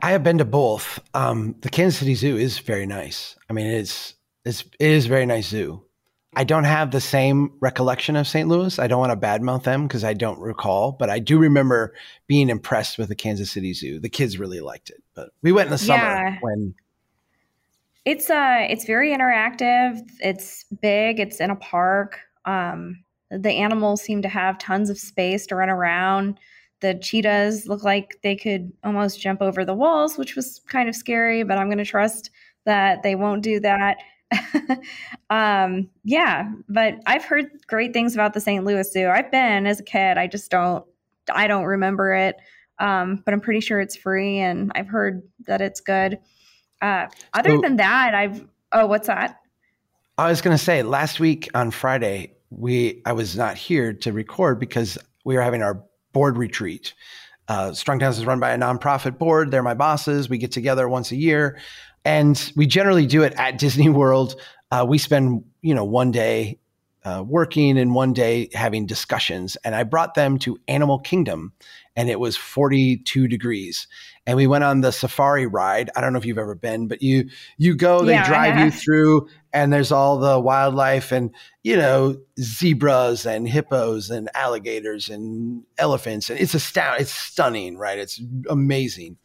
I 0.03 0.13
have 0.13 0.23
been 0.23 0.39
to 0.39 0.45
both. 0.45 1.01
Um, 1.15 1.57
the 1.63 1.69
Kansas 1.69 1.99
City 1.99 2.15
Zoo 2.15 2.37
is 2.37 2.61
very 2.61 2.87
nice. 2.87 3.37
I 3.51 3.53
mean, 3.53 3.67
it's, 3.67 4.15
It's, 4.45 4.63
it 4.79 4.91
is 4.91 5.07
a 5.07 5.09
very 5.09 5.27
nice 5.27 5.49
zoo. 5.49 5.83
I 6.39 6.45
don't 6.45 6.63
have 6.63 6.93
the 6.93 7.01
same 7.01 7.51
recollection 7.59 8.15
of 8.15 8.29
St. 8.29 8.49
Louis. 8.49 8.79
I 8.79 8.87
don't 8.87 9.01
want 9.01 9.11
to 9.11 9.27
badmouth 9.27 9.65
them 9.65 9.89
because 9.89 10.05
I 10.05 10.15
don't 10.15 10.39
recall, 10.39 10.93
but 10.93 11.11
I 11.11 11.19
do 11.19 11.37
remember 11.37 11.95
being 12.29 12.49
impressed 12.49 12.97
with 12.97 13.09
the 13.09 13.17
Kansas 13.17 13.51
City 13.51 13.73
Zoo. 13.73 13.99
The 13.99 14.09
kids 14.09 14.39
really 14.39 14.61
liked 14.61 14.89
it, 14.89 15.03
but 15.15 15.31
we 15.43 15.51
went 15.51 15.67
in 15.67 15.73
the 15.73 15.79
summer 15.79 16.01
yeah. 16.01 16.39
when 16.41 16.77
it's 18.05 18.31
uh 18.31 18.67
it's 18.71 18.85
very 18.85 19.11
interactive. 19.11 20.01
It's 20.21 20.65
big. 20.81 21.19
It's 21.19 21.41
in 21.41 21.51
a 21.51 21.57
park. 21.57 22.21
Um, 22.45 23.03
the 23.33 23.51
animals 23.51 24.01
seem 24.01 24.23
to 24.23 24.29
have 24.29 24.59
tons 24.59 24.91
of 24.91 24.99
space 24.99 25.45
to 25.49 25.57
run 25.57 25.71
around. 25.71 26.39
The 26.79 26.95
cheetahs 26.95 27.67
look 27.67 27.83
like 27.83 28.21
they 28.23 28.37
could 28.37 28.73
almost 28.85 29.21
jump 29.21 29.43
over 29.43 29.65
the 29.65 29.75
walls, 29.75 30.17
which 30.17 30.37
was 30.37 30.61
kind 30.69 30.89
of 30.89 30.95
scary, 30.95 31.43
but 31.43 31.59
I'm 31.59 31.67
going 31.67 31.79
to 31.79 31.85
trust 31.85 32.31
that 32.65 33.03
they 33.03 33.17
won't 33.17 33.43
do 33.43 33.59
that. 33.59 33.97
um, 35.31 35.89
yeah, 36.05 36.51
but 36.69 36.97
I've 37.07 37.25
heard 37.25 37.47
great 37.67 37.93
things 37.93 38.15
about 38.15 38.35
the 38.35 38.41
St. 38.41 38.65
Louis 38.65 38.91
Zoo. 38.93 39.09
I've 39.09 39.31
been 39.31 39.67
as 39.67 39.81
a 39.81 39.85
kid. 39.85 40.19
I 40.19 40.27
just 40.27 40.51
don't 40.51 40.85
I 41.33 41.47
don't 41.47 41.65
remember 41.65 42.15
it. 42.15 42.37
Um, 42.79 43.23
but 43.25 43.35
I'm 43.35 43.41
pretty 43.41 43.61
sure 43.61 43.81
it's 43.81 43.97
free 43.97 44.39
and 44.39 44.71
I've 44.75 44.89
heard 44.89 45.23
that 45.47 45.61
it's 45.61 45.81
good. 45.81 46.19
Uh, 46.81 47.09
other 47.35 47.57
so, 47.57 47.61
than 47.61 47.77
that, 47.77 48.15
I've 48.15 48.47
oh, 48.73 48.87
what's 48.87 49.09
that? 49.09 49.41
I 50.17 50.31
was 50.31 50.41
going 50.41 50.57
to 50.57 50.63
say 50.63 50.83
last 50.83 51.21
week 51.21 51.49
on 51.55 51.71
Friday, 51.71 52.35
we 52.51 53.03
I 53.05 53.13
was 53.13 53.37
not 53.37 53.57
here 53.57 53.93
to 53.93 54.13
record 54.13 54.61
because 54.61 54.97
we 55.25 55.35
were 55.35 55.43
having 55.43 55.63
our 55.63 55.83
board 56.13 56.37
retreat. 56.37 56.95
Uh, 57.49 57.73
Strong 57.73 58.01
Towns 58.01 58.19
is 58.19 58.27
run 58.27 58.41
by 58.41 58.51
a 58.51 58.59
nonprofit 58.59 59.19
board. 59.19 59.51
They're 59.51 59.63
my 59.63 59.75
bosses. 59.75 60.29
We 60.29 60.39
get 60.39 60.53
together 60.53 60.89
once 60.89 61.13
a 61.13 61.17
year. 61.17 61.59
And 62.05 62.53
we 62.57 62.67
generally 62.67 63.07
do 63.07 63.23
it 63.23 63.35
at 63.35 63.59
Disney 63.59 63.89
World. 63.89 64.41
Uh, 64.71 64.85
we 64.89 64.99
spend, 64.99 65.45
you 65.63 65.75
know, 65.75 65.85
one 65.85 66.11
day 66.11 66.59
uh, 67.05 67.23
working 67.27 67.79
and 67.79 67.95
one 67.95 68.13
day 68.13 68.49
having 68.53 68.87
discussions. 68.87 69.57
And 69.65 69.75
I 69.75 69.85
brought 69.85 70.15
them 70.15 70.39
to 70.41 70.59
Animal 70.69 70.99
Kingdom 70.99 71.53
and 71.99 72.09
it 72.09 72.21
was 72.21 72.37
42 72.37 73.27
degrees. 73.27 73.89
And 74.25 74.37
we 74.37 74.47
went 74.47 74.63
on 74.63 74.83
the 74.83 74.93
safari 74.93 75.49
ride. 75.49 75.91
I 75.97 76.01
don't 76.01 76.13
know 76.13 76.19
if 76.19 76.25
you've 76.25 76.39
ever 76.39 76.55
been, 76.55 76.87
but 76.87 77.03
you 77.03 77.29
you 77.57 77.75
go, 77.75 78.05
they 78.05 78.13
yeah, 78.13 78.29
drive 78.29 78.59
you 78.59 78.71
through, 78.85 79.29
and 79.53 79.73
there's 79.73 79.91
all 79.91 80.19
the 80.19 80.39
wildlife 80.39 81.11
and 81.11 81.35
you 81.65 81.77
know 81.77 82.17
zebras 82.39 83.27
and 83.27 83.49
hippos 83.49 84.11
and 84.11 84.31
alligators 84.35 85.09
and 85.09 85.65
elephants, 85.77 86.31
and 86.31 86.39
it's 86.39 86.55
astounding. 86.55 87.03
It's 87.03 87.13
stunning, 87.13 87.77
right? 87.77 87.99
It's 87.99 88.21
amazing. 88.49 89.17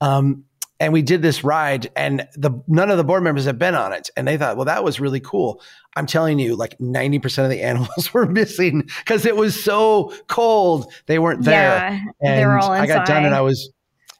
Um, 0.00 0.44
and 0.84 0.92
we 0.92 1.00
did 1.00 1.22
this 1.22 1.42
ride 1.42 1.90
and 1.96 2.28
the 2.36 2.50
none 2.68 2.90
of 2.90 2.98
the 2.98 3.04
board 3.04 3.22
members 3.22 3.46
have 3.46 3.58
been 3.58 3.74
on 3.74 3.94
it. 3.94 4.10
And 4.18 4.28
they 4.28 4.36
thought 4.36 4.56
well 4.56 4.66
that 4.66 4.84
was 4.84 5.00
really 5.00 5.18
cool. 5.18 5.62
I'm 5.96 6.04
telling 6.04 6.38
you 6.38 6.56
like 6.56 6.76
90% 6.78 7.44
of 7.44 7.50
the 7.50 7.62
animals 7.62 8.12
were 8.12 8.26
missing 8.26 8.82
because 8.98 9.24
it 9.24 9.34
was 9.34 9.62
so 9.62 10.12
cold. 10.28 10.92
They 11.06 11.18
weren't 11.18 11.42
there 11.42 11.90
yeah, 11.90 12.00
and 12.20 12.38
they 12.38 12.44
were 12.44 12.58
all 12.58 12.74
inside. 12.74 12.82
i 12.82 12.86
got 12.86 13.06
done 13.06 13.24
and 13.24 13.34
i 13.34 13.40
was 13.40 13.70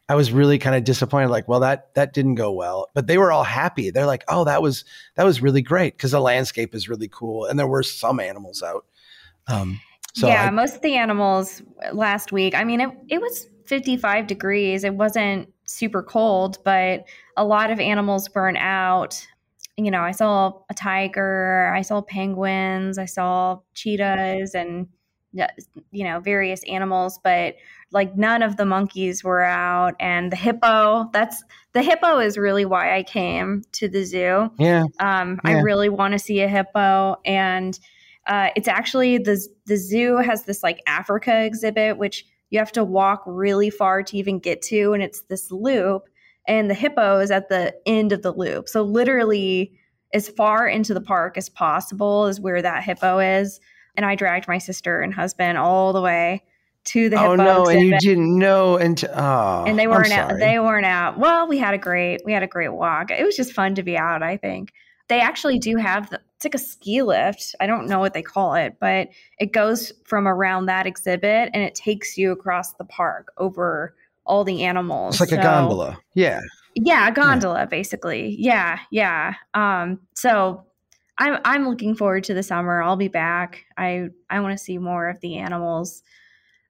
i 0.08 0.14
was 0.14 0.32
really 0.32 0.58
kind 0.58 0.74
of 0.74 0.84
disappointed 0.84 1.28
like 1.28 1.48
well 1.48 1.60
that 1.60 1.92
that 1.94 2.14
didn't 2.14 2.36
go 2.36 2.50
well. 2.50 2.88
But 2.94 3.08
they 3.08 3.18
were 3.18 3.30
all 3.30 3.44
happy. 3.44 3.90
They're 3.90 4.06
like 4.06 4.24
oh 4.28 4.44
that 4.44 4.62
was 4.62 4.86
that 5.16 5.24
was 5.24 5.42
really 5.42 5.62
great 5.62 5.98
because 5.98 6.12
the 6.12 6.20
landscape 6.20 6.74
is 6.74 6.88
really 6.88 7.08
cool 7.08 7.44
and 7.44 7.58
there 7.58 7.68
were 7.68 7.82
some 7.82 8.20
animals 8.20 8.62
out. 8.62 8.86
Um 9.48 9.80
so 10.14 10.28
yeah 10.28 10.46
I, 10.46 10.50
most 10.50 10.76
of 10.76 10.80
the 10.80 10.94
animals 10.94 11.60
last 11.92 12.30
week 12.30 12.54
i 12.54 12.62
mean 12.62 12.80
it, 12.80 12.90
it 13.08 13.20
was 13.20 13.48
55 13.66 14.26
degrees. 14.26 14.84
It 14.84 14.94
wasn't 14.94 15.48
super 15.64 16.02
cold, 16.02 16.58
but 16.64 17.04
a 17.36 17.44
lot 17.44 17.70
of 17.70 17.80
animals 17.80 18.28
burn 18.28 18.56
out. 18.56 19.26
You 19.76 19.90
know, 19.90 20.02
I 20.02 20.12
saw 20.12 20.60
a 20.70 20.74
tiger, 20.74 21.72
I 21.74 21.82
saw 21.82 22.00
penguins, 22.00 22.98
I 22.98 23.06
saw 23.06 23.60
cheetahs, 23.74 24.54
and 24.54 24.88
you 25.90 26.04
know 26.04 26.20
various 26.20 26.62
animals 26.64 27.18
but 27.24 27.56
like 27.90 28.16
none 28.16 28.42
of 28.42 28.56
the 28.56 28.64
monkeys 28.64 29.24
were 29.24 29.42
out 29.42 29.94
and 29.98 30.30
the 30.30 30.36
hippo 30.36 31.08
that's 31.12 31.42
the 31.72 31.82
hippo 31.82 32.18
is 32.18 32.38
really 32.38 32.64
why 32.64 32.96
i 32.96 33.02
came 33.02 33.62
to 33.72 33.88
the 33.88 34.04
zoo 34.04 34.50
yeah 34.58 34.84
um 35.00 35.40
yeah. 35.44 35.50
i 35.50 35.60
really 35.60 35.88
want 35.88 36.12
to 36.12 36.18
see 36.18 36.40
a 36.40 36.48
hippo 36.48 37.16
and 37.24 37.80
uh 38.26 38.50
it's 38.54 38.68
actually 38.68 39.18
the 39.18 39.44
the 39.66 39.76
zoo 39.76 40.16
has 40.18 40.44
this 40.44 40.62
like 40.62 40.80
africa 40.86 41.44
exhibit 41.44 41.98
which 41.98 42.26
you 42.54 42.60
have 42.60 42.70
to 42.70 42.84
walk 42.84 43.24
really 43.26 43.68
far 43.68 44.00
to 44.00 44.16
even 44.16 44.38
get 44.38 44.62
to 44.62 44.92
and 44.92 45.02
it's 45.02 45.22
this 45.22 45.50
loop 45.50 46.08
and 46.46 46.70
the 46.70 46.74
hippo 46.74 47.18
is 47.18 47.32
at 47.32 47.48
the 47.48 47.74
end 47.84 48.12
of 48.12 48.22
the 48.22 48.30
loop. 48.30 48.68
So 48.68 48.82
literally 48.82 49.72
as 50.12 50.28
far 50.28 50.68
into 50.68 50.94
the 50.94 51.00
park 51.00 51.36
as 51.36 51.48
possible 51.48 52.26
is 52.26 52.40
where 52.40 52.62
that 52.62 52.84
hippo 52.84 53.18
is. 53.18 53.58
And 53.96 54.06
i 54.06 54.14
dragged 54.14 54.46
my 54.46 54.58
sister 54.58 55.00
and 55.00 55.12
husband 55.12 55.58
all 55.58 55.92
the 55.92 56.00
way 56.00 56.44
to 56.84 57.08
the 57.08 57.16
oh, 57.16 57.32
hippo 57.32 57.32
oh 57.32 57.64
no 57.64 57.66
and 57.66 57.80
you 57.80 57.98
didn't 57.98 58.38
know 58.38 58.76
and 58.76 59.04
oh, 59.12 59.64
and 59.66 59.76
they 59.76 59.88
weren't 59.88 60.12
out 60.12 60.38
they 60.38 60.60
weren't 60.60 60.86
out. 60.86 61.18
Well 61.18 61.48
we 61.48 61.58
had 61.58 61.74
a 61.74 61.78
great 61.78 62.20
we 62.24 62.32
had 62.32 62.44
a 62.44 62.48
great 62.48 62.72
walk. 62.72 63.10
It 63.10 63.24
was 63.24 63.34
just 63.34 63.52
fun 63.52 63.74
to 63.74 63.82
be 63.82 63.98
out 63.98 64.22
i 64.22 64.36
think. 64.36 64.72
They 65.08 65.20
actually 65.20 65.58
do 65.58 65.76
have 65.76 66.08
the, 66.08 66.20
it's 66.44 66.54
like 66.54 66.60
a 66.60 66.64
ski 66.64 67.02
lift. 67.02 67.54
I 67.60 67.66
don't 67.66 67.86
know 67.86 67.98
what 67.98 68.14
they 68.14 68.22
call 68.22 68.54
it, 68.54 68.76
but 68.78 69.08
it 69.38 69.52
goes 69.52 69.92
from 70.04 70.28
around 70.28 70.66
that 70.66 70.86
exhibit 70.86 71.50
and 71.52 71.62
it 71.62 71.74
takes 71.74 72.18
you 72.18 72.32
across 72.32 72.74
the 72.74 72.84
park 72.84 73.32
over 73.38 73.94
all 74.26 74.44
the 74.44 74.64
animals. 74.64 75.14
It's 75.14 75.20
like 75.20 75.30
so, 75.30 75.38
a 75.38 75.42
gondola. 75.42 75.98
Yeah. 76.14 76.40
Yeah, 76.74 77.08
a 77.08 77.12
gondola 77.12 77.60
yeah. 77.60 77.66
basically. 77.66 78.36
Yeah, 78.38 78.78
yeah. 78.90 79.34
Um 79.54 80.00
so 80.14 80.64
I'm 81.18 81.40
I'm 81.44 81.68
looking 81.68 81.94
forward 81.94 82.24
to 82.24 82.34
the 82.34 82.42
summer. 82.42 82.82
I'll 82.82 82.96
be 82.96 83.08
back. 83.08 83.64
I 83.78 84.08
I 84.28 84.40
want 84.40 84.56
to 84.58 84.62
see 84.62 84.78
more 84.78 85.08
of 85.08 85.20
the 85.20 85.36
animals. 85.36 86.02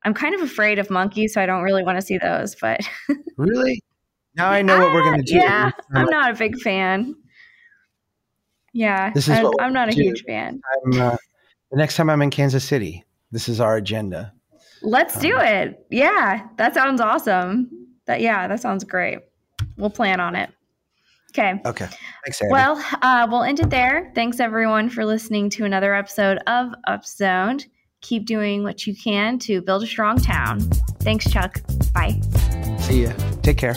I'm 0.05 0.15
kind 0.15 0.35
of 0.35 0.43
afraid 0.43 0.79
of 0.79 0.91
monkeys, 0.91 1.33
so 1.33 1.41
I 1.41 1.47
don't 1.47 1.63
really 1.63 1.83
want 1.83 1.97
to 1.99 2.03
see 2.03 2.19
those, 2.19 2.55
but 2.61 2.81
Really? 3.39 3.83
Now 4.37 4.51
I 4.51 4.63
know 4.63 4.79
what 4.79 4.93
we're 4.93 5.03
going 5.03 5.25
to 5.25 5.33
do. 5.33 5.37
Yeah, 5.37 5.71
I'm 5.95 6.07
not 6.07 6.33
a 6.33 6.35
big 6.35 6.61
fan. 6.61 7.15
Yeah, 8.75 9.11
this 9.13 9.29
is 9.29 9.39
I, 9.39 9.51
I'm 9.61 9.73
not 9.73 9.89
a 9.89 9.93
do. 9.93 10.03
huge 10.03 10.25
fan. 10.25 10.61
Uh, 10.93 11.17
the 11.71 11.77
next 11.77 11.97
time 11.97 12.11
I'm 12.11 12.21
in 12.21 12.31
Kansas 12.31 12.65
City, 12.65 13.05
this 13.31 13.49
is 13.49 13.61
our 13.61 13.77
agenda. 13.77 14.33
Let's 14.83 15.17
um, 15.17 15.23
do 15.23 15.39
it. 15.39 15.87
Yeah, 15.91 16.49
that 16.57 16.75
sounds 16.75 17.01
awesome. 17.01 17.71
That 18.07 18.21
yeah, 18.21 18.49
that 18.49 18.61
sounds 18.61 18.85
great. 18.85 19.21
We'll 19.77 19.91
plan 19.91 20.21
on 20.21 20.37
it. 20.37 20.51
Okay. 21.31 21.61
Okay. 21.65 21.87
Thanks, 22.25 22.43
Abby. 22.43 22.51
Well, 22.51 22.85
uh, 23.03 23.27
we'll 23.31 23.43
end 23.43 23.61
it 23.61 23.71
there. 23.71 24.13
Thanks 24.15 24.39
everyone 24.39 24.89
for 24.89 25.05
listening 25.05 25.51
to 25.51 25.65
another 25.65 25.95
episode 25.95 26.39
of 26.47 26.73
Upzoned. 26.89 27.65
Keep 28.03 28.27
doing 28.27 28.63
what 28.63 28.87
you 28.87 28.95
can 28.95 29.39
to 29.41 29.63
build 29.63 29.83
a 29.83 29.87
strong 29.87 30.19
town. 30.19 30.61
Thanks, 31.01 31.31
Chuck. 31.31 31.61
Bye. 31.93 32.21
See 32.79 33.05
ya. 33.05 33.13
Take 33.43 33.59
care. 33.59 33.75